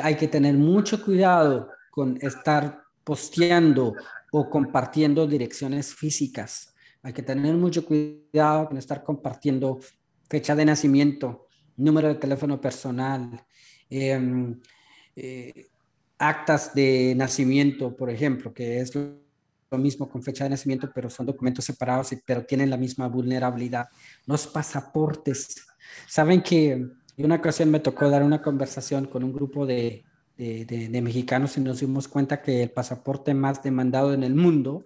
hay 0.03 0.17
que 0.17 0.27
tener 0.27 0.53
mucho 0.53 1.03
cuidado 1.03 1.71
con 1.89 2.19
estar 2.21 2.83
posteando 3.03 3.95
o 4.31 4.51
compartiendo 4.51 5.25
direcciones 5.25 5.95
físicas. 5.95 6.72
Hay 7.03 7.13
que 7.13 7.21
tener 7.21 7.53
mucho 7.55 7.85
cuidado 7.85 8.67
con 8.67 8.77
estar 8.77 9.03
compartiendo 9.03 9.79
fecha 10.29 10.55
de 10.55 10.65
nacimiento, 10.65 11.47
número 11.75 12.07
de 12.07 12.15
teléfono 12.15 12.59
personal, 12.59 13.45
em, 13.89 14.59
eh, 15.15 15.67
actas 16.17 16.73
de 16.73 17.13
nacimiento, 17.15 17.95
por 17.95 18.09
ejemplo, 18.09 18.53
que 18.53 18.79
es 18.79 18.95
lo 18.95 19.77
mismo 19.77 20.09
con 20.09 20.23
fecha 20.23 20.45
de 20.45 20.51
nacimiento, 20.51 20.89
pero 20.95 21.09
son 21.09 21.25
documentos 21.25 21.65
separados, 21.65 22.09
pero 22.25 22.45
tienen 22.45 22.69
la 22.69 22.77
misma 22.77 23.07
vulnerabilidad. 23.07 23.87
Los 24.25 24.47
pasaportes. 24.47 25.67
Saben 26.07 26.41
que 26.41 26.87
una 27.17 27.35
ocasión 27.35 27.69
me 27.69 27.81
tocó 27.81 28.09
dar 28.09 28.23
una 28.23 28.41
conversación 28.41 29.05
con 29.05 29.23
un 29.23 29.33
grupo 29.33 29.65
de, 29.65 30.05
de, 30.37 31.01
mexicanos 31.01 31.57
y 31.57 31.61
nos 31.61 31.79
dimos 31.79 32.07
cuenta 32.07 32.41
que 32.41 32.63
el 32.63 32.71
pasaporte 32.71 33.33
más 33.33 33.61
demandado 33.61 34.13
en 34.13 34.23
el 34.23 34.35
mundo 34.35 34.85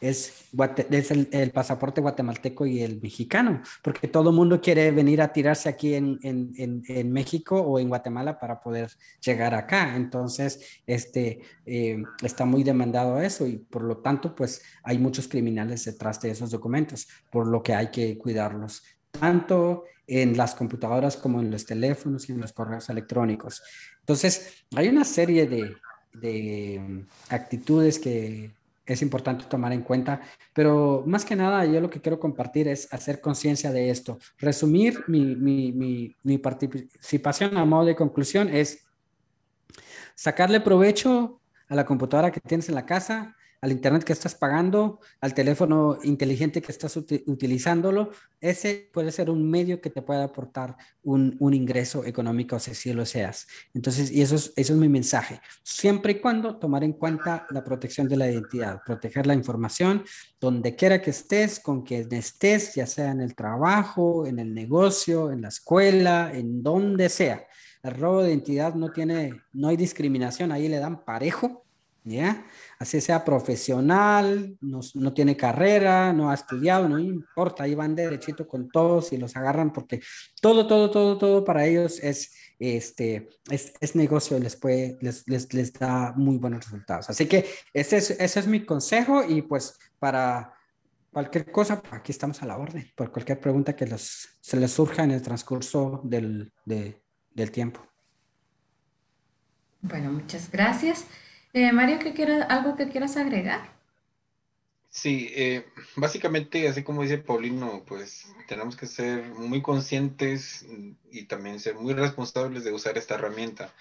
es, 0.00 0.44
es 0.90 1.10
el, 1.10 1.50
pasaporte 1.50 2.00
guatemalteco 2.00 2.66
y 2.66 2.82
el 2.82 3.00
mexicano, 3.00 3.62
porque 3.82 4.06
todo 4.06 4.30
el 4.30 4.36
mundo 4.36 4.60
quiere 4.60 4.90
venir 4.92 5.20
a 5.20 5.32
tirarse 5.32 5.68
aquí 5.68 5.94
en, 5.94 6.18
en, 6.22 6.82
en, 6.86 7.12
México 7.12 7.60
o 7.60 7.78
en 7.80 7.88
Guatemala 7.88 8.38
para 8.38 8.60
poder 8.60 8.90
llegar 9.20 9.54
acá. 9.54 9.96
Entonces, 9.96 10.80
este, 10.86 11.40
eh, 11.66 12.00
está 12.22 12.44
muy 12.44 12.62
demandado 12.62 13.20
eso 13.20 13.46
y 13.46 13.56
por 13.58 13.82
lo 13.82 13.98
tanto, 13.98 14.34
pues 14.34 14.62
hay 14.84 14.98
muchos 14.98 15.26
criminales 15.26 15.84
detrás 15.84 16.20
de 16.20 16.30
esos 16.30 16.50
documentos, 16.50 17.08
por 17.30 17.48
lo 17.48 17.62
que 17.62 17.74
hay 17.74 17.90
que 17.90 18.16
cuidarlos, 18.18 18.84
tanto 19.10 19.84
en 20.06 20.36
las 20.36 20.54
computadoras 20.54 21.16
como 21.16 21.40
en 21.40 21.50
los 21.50 21.66
teléfonos 21.66 22.28
y 22.28 22.32
en 22.32 22.40
los 22.40 22.52
correos 22.52 22.88
electrónicos. 22.88 23.62
Entonces, 24.00 24.64
hay 24.76 24.88
una 24.88 25.04
serie 25.04 25.46
de, 25.46 25.76
de 26.14 27.04
actitudes 27.28 27.98
que 27.98 28.52
es 28.92 29.02
importante 29.02 29.44
tomar 29.44 29.72
en 29.72 29.82
cuenta, 29.82 30.20
pero 30.52 31.04
más 31.06 31.24
que 31.24 31.36
nada 31.36 31.64
yo 31.64 31.80
lo 31.80 31.88
que 31.88 32.00
quiero 32.00 32.18
compartir 32.18 32.66
es 32.66 32.92
hacer 32.92 33.20
conciencia 33.20 33.70
de 33.70 33.88
esto. 33.88 34.18
Resumir 34.38 35.04
mi, 35.06 35.36
mi, 35.36 35.72
mi, 35.72 36.16
mi, 36.24 36.38
participación 36.38 37.56
a 37.56 37.64
modo 37.64 37.84
de 37.84 37.94
conclusión 37.94 38.48
es 38.48 38.88
sacarle 40.16 40.60
provecho 40.60 41.40
a 41.68 41.76
la 41.76 41.84
computadora 41.84 42.32
que 42.32 42.40
tienes 42.40 42.68
en 42.68 42.74
la 42.74 42.84
casa, 42.84 43.36
al 43.62 43.72
internet 43.72 44.04
que 44.04 44.12
estás 44.12 44.34
pagando, 44.34 45.00
al 45.20 45.34
teléfono 45.34 45.98
inteligente 46.02 46.62
que 46.62 46.72
estás 46.72 46.96
utilizándolo, 46.96 48.10
ese 48.40 48.90
puede 48.92 49.12
ser 49.12 49.28
un 49.28 49.48
medio 49.50 49.80
que 49.80 49.90
te 49.90 50.00
pueda 50.00 50.24
aportar 50.24 50.76
un, 51.02 51.36
un 51.40 51.52
ingreso 51.52 52.04
económico 52.04 52.58
si 52.58 52.70
así 52.70 52.92
lo 52.92 53.04
seas. 53.04 53.46
Entonces, 53.74 54.10
y 54.10 54.22
eso 54.22 54.36
es, 54.36 54.52
eso 54.56 54.72
es 54.72 54.78
mi 54.78 54.88
mensaje. 54.88 55.40
Siempre 55.62 56.12
y 56.12 56.20
cuando 56.20 56.58
tomar 56.58 56.84
en 56.84 56.94
cuenta 56.94 57.46
la 57.50 57.62
protección 57.62 58.08
de 58.08 58.16
la 58.16 58.30
identidad, 58.30 58.80
proteger 58.84 59.26
la 59.26 59.34
información 59.34 60.04
donde 60.40 60.74
quiera 60.74 61.02
que 61.02 61.10
estés, 61.10 61.60
con 61.60 61.82
quien 61.82 62.10
estés, 62.14 62.74
ya 62.74 62.86
sea 62.86 63.10
en 63.10 63.20
el 63.20 63.34
trabajo, 63.34 64.26
en 64.26 64.38
el 64.38 64.54
negocio, 64.54 65.30
en 65.30 65.42
la 65.42 65.48
escuela, 65.48 66.32
en 66.32 66.62
donde 66.62 67.10
sea. 67.10 67.46
El 67.82 67.94
robo 67.94 68.22
de 68.22 68.30
identidad 68.30 68.74
no 68.74 68.90
tiene, 68.90 69.42
no 69.52 69.68
hay 69.68 69.76
discriminación, 69.76 70.50
ahí 70.50 70.68
le 70.68 70.78
dan 70.78 71.04
parejo 71.04 71.64
¿ya? 72.04 72.44
Así 72.80 72.98
sea 73.02 73.26
profesional, 73.26 74.56
no, 74.62 74.80
no, 74.94 75.12
tiene 75.12 75.36
carrera, 75.36 76.14
no 76.14 76.30
ha 76.30 76.34
estudiado, 76.34 76.88
no 76.88 76.98
importa, 76.98 77.64
ahí 77.64 77.74
van 77.74 77.94
derechito 77.94 78.48
con 78.48 78.70
todos 78.70 79.12
y 79.12 79.18
los 79.18 79.36
agarran 79.36 79.70
porque 79.70 80.00
todo, 80.40 80.66
todo, 80.66 80.90
todo, 80.90 81.18
todo 81.18 81.44
para 81.44 81.66
ellos 81.66 82.00
es, 82.02 82.32
este, 82.58 83.28
es, 83.50 83.74
es 83.80 83.94
negocio 83.94 84.38
y 84.38 84.40
les, 84.40 84.56
puede, 84.56 84.96
les, 85.02 85.28
les, 85.28 85.52
les, 85.52 85.74
da 85.74 86.14
muy 86.16 86.38
buenos 86.38 86.64
resultados. 86.64 87.10
Así 87.10 87.26
que 87.26 87.44
ese 87.74 87.98
es, 87.98 88.12
ese 88.12 88.40
es 88.40 88.46
mi 88.46 88.64
consejo 88.64 89.24
y 89.28 89.42
pues 89.42 89.78
para 89.98 90.54
cualquier 91.12 91.52
cosa, 91.52 91.82
aquí 91.90 92.12
estamos 92.12 92.42
a 92.42 92.46
la 92.46 92.56
orden, 92.56 92.90
por 92.96 93.12
cualquier 93.12 93.40
pregunta 93.40 93.76
que 93.76 93.84
les, 93.84 94.38
se 94.40 94.56
les 94.56 94.72
surja 94.72 95.04
en 95.04 95.10
el 95.10 95.20
transcurso 95.20 96.00
del, 96.02 96.50
de, 96.64 97.02
del 97.34 97.50
tiempo. 97.50 97.86
Bueno, 99.82 100.10
muchas 100.12 100.50
gracias. 100.50 101.04
Eh, 101.52 101.72
Mario, 101.72 101.98
¿qué 101.98 102.12
quieras, 102.12 102.46
¿algo 102.48 102.76
que 102.76 102.88
quieras 102.88 103.16
agregar? 103.16 103.80
Sí, 104.88 105.30
eh, 105.36 105.66
básicamente, 105.96 106.66
así 106.68 106.82
como 106.82 107.02
dice 107.02 107.18
Paulino, 107.18 107.84
pues 107.86 108.26
tenemos 108.48 108.76
que 108.76 108.86
ser 108.86 109.24
muy 109.34 109.62
conscientes 109.62 110.66
y 111.10 111.24
también 111.26 111.60
ser 111.60 111.76
muy 111.76 111.94
responsables 111.94 112.64
de 112.64 112.72
usar 112.72 112.98
esta 112.98 113.14
herramienta, 113.14 113.72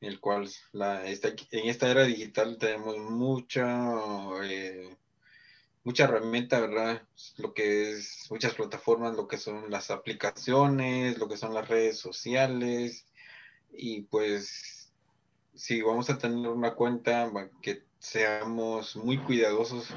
en 0.00 0.08
el 0.10 0.20
cual 0.20 0.48
la, 0.72 1.06
esta, 1.06 1.28
en 1.28 1.68
esta 1.68 1.90
era 1.90 2.04
digital 2.04 2.58
tenemos 2.58 2.98
mucha, 2.98 3.66
eh, 4.44 4.94
mucha 5.84 6.04
herramienta, 6.04 6.60
¿verdad? 6.60 7.02
Lo 7.38 7.54
que 7.54 7.92
es 7.92 8.26
muchas 8.30 8.54
plataformas, 8.54 9.16
lo 9.16 9.26
que 9.26 9.38
son 9.38 9.70
las 9.70 9.90
aplicaciones, 9.90 11.18
lo 11.18 11.28
que 11.28 11.38
son 11.38 11.54
las 11.54 11.68
redes 11.68 11.98
sociales, 11.98 13.06
y 13.72 14.02
pues 14.02 14.77
si 15.58 15.82
vamos 15.82 16.08
a 16.08 16.18
tener 16.18 16.48
una 16.48 16.74
cuenta, 16.74 17.30
que 17.60 17.82
seamos 17.98 18.94
muy 18.94 19.18
cuidadosos 19.18 19.88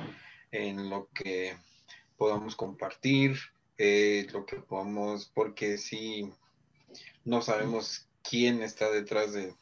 en 0.51 0.89
lo 0.89 1.07
que 1.13 1.55
podamos 2.17 2.55
compartir, 2.55 3.37
eh, 3.77 4.27
lo 4.33 4.43
que 4.45 4.55
podamos, 4.57 5.31
porque 5.35 5.77
si 5.77 6.33
no 7.23 7.43
sabemos 7.43 8.07
quién 8.27 8.63
está 8.63 8.89
detrás 8.89 9.33
de, 9.33 9.53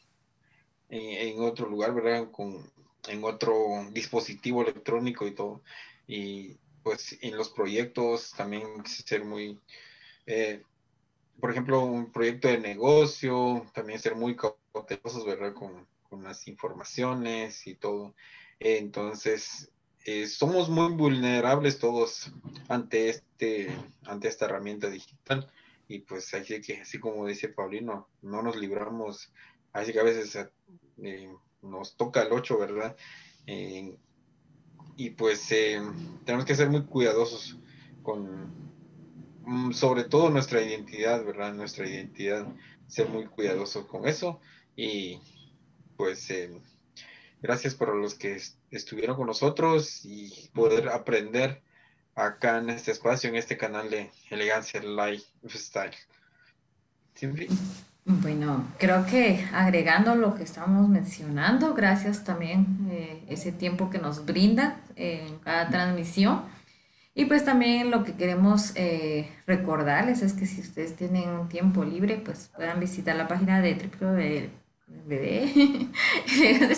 en, 0.88 1.40
otro 1.40 1.68
lugar, 1.68 1.92
¿verdad? 1.92 2.30
Con, 2.30 2.72
en 3.06 3.22
otro 3.22 3.54
dispositivo 3.92 4.62
electrónico 4.62 5.26
y 5.26 5.34
todo. 5.34 5.62
Y 6.06 6.56
pues 6.82 7.18
en 7.20 7.36
los 7.36 7.50
proyectos 7.50 8.32
también 8.34 8.86
ser 8.86 9.22
muy, 9.22 9.60
eh, 10.24 10.62
por 11.40 11.50
ejemplo, 11.50 11.80
un 11.80 12.12
proyecto 12.12 12.48
de 12.48 12.58
negocio, 12.58 13.66
también 13.74 13.98
ser 13.98 14.14
muy 14.14 14.36
cautelosos, 14.36 15.24
¿verdad? 15.24 15.54
Con, 15.54 15.86
con 16.10 16.24
las 16.24 16.46
informaciones 16.48 17.66
y 17.66 17.74
todo. 17.74 18.14
Entonces, 18.58 19.70
eh, 20.04 20.26
somos 20.26 20.68
muy 20.68 20.92
vulnerables 20.92 21.78
todos 21.78 22.32
ante, 22.68 23.10
este, 23.10 23.74
ante 24.04 24.28
esta 24.28 24.46
herramienta 24.46 24.90
digital. 24.90 25.50
Y 25.88 26.00
pues 26.00 26.32
así 26.34 26.60
que, 26.60 26.80
así 26.80 26.98
como 26.98 27.26
dice 27.26 27.48
Paulino, 27.48 28.08
no 28.22 28.42
nos 28.42 28.56
libramos, 28.56 29.32
así 29.72 29.92
que 29.92 30.00
a 30.00 30.04
veces 30.04 30.38
eh, 31.02 31.34
nos 31.62 31.96
toca 31.96 32.22
el 32.22 32.32
8, 32.32 32.58
¿verdad? 32.58 32.96
Eh, 33.46 33.96
y 34.96 35.10
pues 35.10 35.48
tenemos 36.24 36.44
que 36.44 36.54
ser 36.54 36.68
muy 36.70 36.84
cuidadosos 36.84 37.58
con, 38.02 38.69
sobre 39.72 40.04
todo 40.04 40.30
nuestra 40.30 40.62
identidad, 40.62 41.24
¿verdad? 41.24 41.52
Nuestra 41.54 41.88
identidad, 41.88 42.46
ser 42.86 43.08
muy 43.08 43.26
cuidadosos 43.26 43.86
con 43.86 44.06
eso. 44.06 44.40
Y 44.76 45.20
pues 45.96 46.30
eh, 46.30 46.50
gracias 47.42 47.74
por 47.74 47.94
los 47.94 48.14
que 48.14 48.40
estuvieron 48.70 49.16
con 49.16 49.26
nosotros 49.26 50.04
y 50.04 50.50
poder 50.54 50.88
aprender 50.88 51.62
acá 52.14 52.58
en 52.58 52.70
este 52.70 52.92
espacio, 52.92 53.30
en 53.30 53.36
este 53.36 53.56
canal 53.56 53.90
de 53.90 54.10
Elegancia 54.30 54.80
Lifestyle. 54.80 55.94
Bueno, 58.04 58.66
creo 58.78 59.04
que 59.06 59.46
agregando 59.52 60.14
lo 60.14 60.34
que 60.34 60.42
estamos 60.42 60.88
mencionando, 60.88 61.74
gracias 61.74 62.24
también 62.24 62.88
eh, 62.90 63.22
ese 63.28 63.52
tiempo 63.52 63.90
que 63.90 63.98
nos 63.98 64.24
brinda 64.24 64.80
en 64.96 65.38
cada 65.38 65.68
transmisión. 65.68 66.42
Y 67.14 67.24
pues 67.24 67.44
también 67.44 67.90
lo 67.90 68.04
que 68.04 68.14
queremos 68.14 68.72
eh, 68.76 69.28
recordarles 69.46 70.22
es 70.22 70.32
que 70.32 70.46
si 70.46 70.60
ustedes 70.60 70.96
tienen 70.96 71.28
un 71.28 71.48
tiempo 71.48 71.84
libre, 71.84 72.16
pues 72.24 72.50
puedan 72.54 72.78
visitar 72.80 73.16
la 73.16 73.26
página 73.26 73.60
de 73.60 73.74
www 73.74 74.60
bebé, 75.06 75.52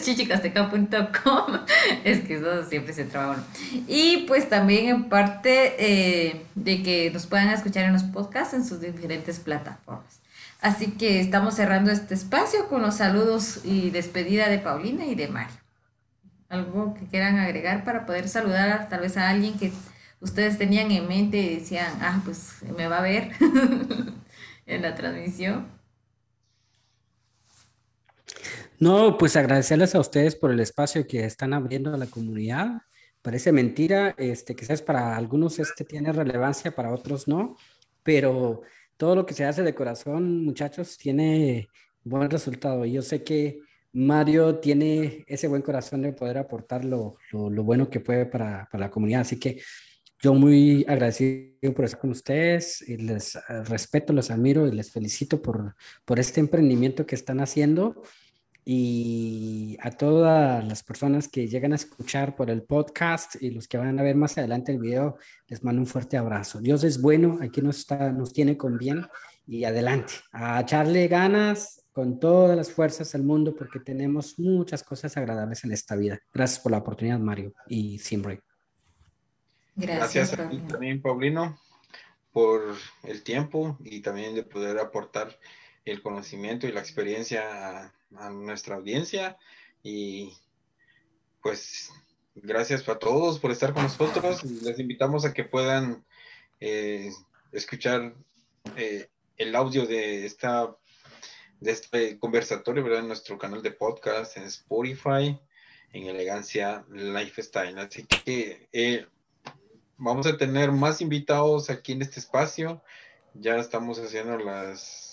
chichicasteca.com, 0.02 1.58
es 2.04 2.20
que 2.20 2.36
eso 2.36 2.64
siempre 2.68 2.92
se 2.92 3.04
traba 3.04 3.42
Y 3.88 4.24
pues 4.28 4.48
también 4.48 4.86
en 4.86 5.08
parte 5.08 5.74
eh, 5.78 6.46
de 6.54 6.82
que 6.82 7.10
nos 7.10 7.26
puedan 7.26 7.48
escuchar 7.48 7.84
en 7.84 7.92
los 7.92 8.02
podcasts 8.04 8.54
en 8.54 8.64
sus 8.64 8.80
diferentes 8.80 9.40
plataformas. 9.40 10.20
Así 10.60 10.92
que 10.92 11.20
estamos 11.20 11.54
cerrando 11.54 11.90
este 11.90 12.14
espacio 12.14 12.68
con 12.68 12.82
los 12.82 12.96
saludos 12.96 13.60
y 13.64 13.90
despedida 13.90 14.48
de 14.48 14.58
Paulina 14.58 15.06
y 15.06 15.14
de 15.14 15.28
Mario. 15.28 15.56
¿Algo 16.48 16.94
que 16.94 17.06
quieran 17.06 17.38
agregar 17.38 17.82
para 17.82 18.06
poder 18.06 18.28
saludar 18.28 18.88
tal 18.88 19.00
vez 19.00 19.16
a 19.16 19.28
alguien 19.28 19.58
que 19.58 19.72
ustedes 20.22 20.56
tenían 20.56 20.90
en 20.90 21.06
mente 21.06 21.36
y 21.38 21.56
decían, 21.56 21.98
ah, 22.00 22.22
pues 22.24 22.62
me 22.76 22.88
va 22.88 22.98
a 22.98 23.02
ver 23.02 23.32
en 24.66 24.82
la 24.82 24.94
transmisión? 24.94 25.66
No, 28.78 29.16
pues 29.18 29.36
agradecerles 29.36 29.94
a 29.94 30.00
ustedes 30.00 30.34
por 30.34 30.50
el 30.50 30.60
espacio 30.60 31.06
que 31.06 31.24
están 31.24 31.52
abriendo 31.52 31.92
a 31.92 31.96
la 31.96 32.06
comunidad. 32.06 32.82
Parece 33.20 33.52
mentira, 33.52 34.14
este, 34.18 34.56
quizás 34.56 34.82
para 34.82 35.16
algunos 35.16 35.58
este 35.58 35.84
tiene 35.84 36.12
relevancia, 36.12 36.74
para 36.74 36.92
otros 36.92 37.28
no, 37.28 37.56
pero 38.02 38.62
todo 38.96 39.14
lo 39.14 39.26
que 39.26 39.34
se 39.34 39.44
hace 39.44 39.62
de 39.62 39.74
corazón, 39.74 40.44
muchachos, 40.44 40.98
tiene 40.98 41.68
buen 42.02 42.28
resultado. 42.30 42.84
Y 42.84 42.92
yo 42.92 43.02
sé 43.02 43.22
que 43.22 43.60
Mario 43.92 44.56
tiene 44.56 45.24
ese 45.28 45.46
buen 45.48 45.62
corazón 45.62 46.02
de 46.02 46.12
poder 46.12 46.38
aportar 46.38 46.84
lo, 46.84 47.16
lo, 47.30 47.62
bueno 47.62 47.88
que 47.90 48.00
puede 48.00 48.26
para, 48.26 48.68
para, 48.70 48.86
la 48.86 48.90
comunidad. 48.90 49.20
Así 49.20 49.38
que 49.38 49.60
yo 50.22 50.34
muy 50.34 50.84
agradecido 50.88 51.74
por 51.74 51.84
estar 51.84 52.00
con 52.00 52.10
ustedes 52.10 52.80
y 52.88 52.96
les 52.96 53.34
eh, 53.34 53.40
respeto, 53.64 54.12
los 54.12 54.30
admiro 54.30 54.68
y 54.68 54.72
les 54.72 54.92
felicito 54.92 55.42
por, 55.42 55.74
por 56.04 56.20
este 56.20 56.38
emprendimiento 56.38 57.04
que 57.04 57.16
están 57.16 57.40
haciendo 57.40 58.00
y 58.64 59.76
a 59.80 59.90
todas 59.90 60.64
las 60.64 60.84
personas 60.84 61.26
que 61.26 61.48
llegan 61.48 61.72
a 61.72 61.76
escuchar 61.76 62.36
por 62.36 62.50
el 62.50 62.62
podcast 62.62 63.34
y 63.42 63.50
los 63.50 63.66
que 63.66 63.78
van 63.78 63.98
a 63.98 64.02
ver 64.04 64.14
más 64.14 64.38
adelante 64.38 64.70
el 64.70 64.78
video, 64.78 65.16
les 65.48 65.64
mando 65.64 65.82
un 65.82 65.86
fuerte 65.86 66.16
abrazo. 66.16 66.60
Dios 66.60 66.84
es 66.84 67.02
bueno, 67.02 67.38
aquí 67.42 67.60
nos, 67.60 67.78
está, 67.78 68.12
nos 68.12 68.32
tiene 68.32 68.56
con 68.56 68.78
bien 68.78 69.04
y 69.44 69.64
adelante, 69.64 70.14
a 70.30 70.60
echarle 70.60 71.08
ganas 71.08 71.84
con 71.90 72.20
todas 72.20 72.56
las 72.56 72.70
fuerzas 72.70 73.10
del 73.10 73.24
mundo 73.24 73.56
porque 73.56 73.80
tenemos 73.80 74.38
muchas 74.38 74.84
cosas 74.84 75.16
agradables 75.16 75.64
en 75.64 75.72
esta 75.72 75.96
vida. 75.96 76.20
Gracias 76.32 76.60
por 76.60 76.70
la 76.70 76.78
oportunidad, 76.78 77.18
Mario 77.18 77.52
y 77.66 77.98
Simbre. 77.98 78.42
Gracias, 79.74 80.32
Gracias 80.32 80.38
a 80.38 80.50
ti 80.50 80.58
también, 80.68 81.00
Paulino, 81.00 81.58
por 82.32 82.76
el 83.04 83.22
tiempo 83.22 83.78
y 83.84 84.00
también 84.00 84.34
de 84.34 84.42
poder 84.42 84.78
aportar 84.78 85.38
el 85.84 86.02
conocimiento 86.02 86.66
y 86.66 86.72
la 86.72 86.80
experiencia 86.80 87.84
a 87.84 87.92
a 88.16 88.30
nuestra 88.30 88.76
audiencia 88.76 89.36
y 89.82 90.32
pues 91.42 91.90
gracias 92.34 92.88
a 92.88 92.98
todos 92.98 93.38
por 93.38 93.50
estar 93.50 93.72
con 93.72 93.84
nosotros. 93.84 94.44
Les 94.44 94.78
invitamos 94.78 95.24
a 95.24 95.32
que 95.32 95.44
puedan 95.44 96.04
eh, 96.60 97.10
escuchar 97.52 98.14
eh, 98.76 99.08
el 99.36 99.54
audio 99.54 99.86
de 99.86 100.26
esta 100.26 100.76
de 101.60 101.70
este 101.70 102.18
conversatorio 102.18 102.82
¿verdad? 102.82 103.00
en 103.00 103.08
nuestro 103.08 103.38
canal 103.38 103.62
de 103.62 103.70
podcast 103.70 104.36
en 104.36 104.44
Spotify 104.44 105.38
en 105.92 106.06
Elegancia 106.06 106.84
Lifestyle. 106.90 107.78
Así 107.78 108.04
que 108.04 108.68
eh, 108.72 109.06
vamos 109.96 110.26
a 110.26 110.36
tener 110.36 110.72
más 110.72 111.00
invitados 111.00 111.70
aquí 111.70 111.92
en 111.92 112.02
este 112.02 112.20
espacio. 112.20 112.82
Ya 113.34 113.56
estamos 113.56 113.98
haciendo 113.98 114.38
las 114.38 115.12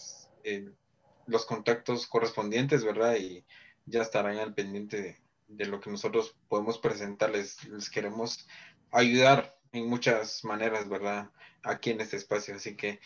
los 1.30 1.46
contactos 1.46 2.08
correspondientes, 2.08 2.84
¿verdad? 2.84 3.16
Y 3.16 3.46
ya 3.86 4.02
estarán 4.02 4.38
al 4.38 4.54
pendiente 4.54 5.22
de, 5.48 5.66
lo 5.66 5.80
que 5.80 5.90
nosotros 5.90 6.36
podemos 6.48 6.80
presentarles. 6.80 7.64
Les 7.70 7.90
queremos 7.90 8.48
ayudar 8.92 9.56
en 9.72 9.88
muchas 9.88 10.44
maneras, 10.44 10.90
¿verdad? 10.90 11.30
Aquí 11.64 11.92
en 11.92 12.02
este 12.02 12.18
espacio. 12.18 12.56
Así 12.56 12.76
que 12.76 13.00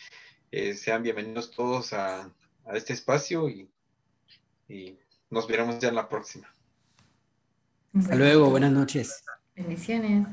eh, 0.50 0.74
sean 0.74 1.02
bienvenidos 1.02 1.50
todos 1.50 1.92
a, 1.92 2.32
este 2.72 2.94
espacio 2.94 3.50
y, 3.50 3.68
y, 4.68 4.98
nos 5.28 5.46
veremos 5.46 5.78
ya 5.78 5.88
en 5.88 5.96
la 5.96 6.08
próxima. 6.08 6.48
Hasta 7.94 8.14
luego, 8.14 8.48
buenas 8.48 8.72
noches. 8.72 9.22
Bendiciones. 9.54 10.26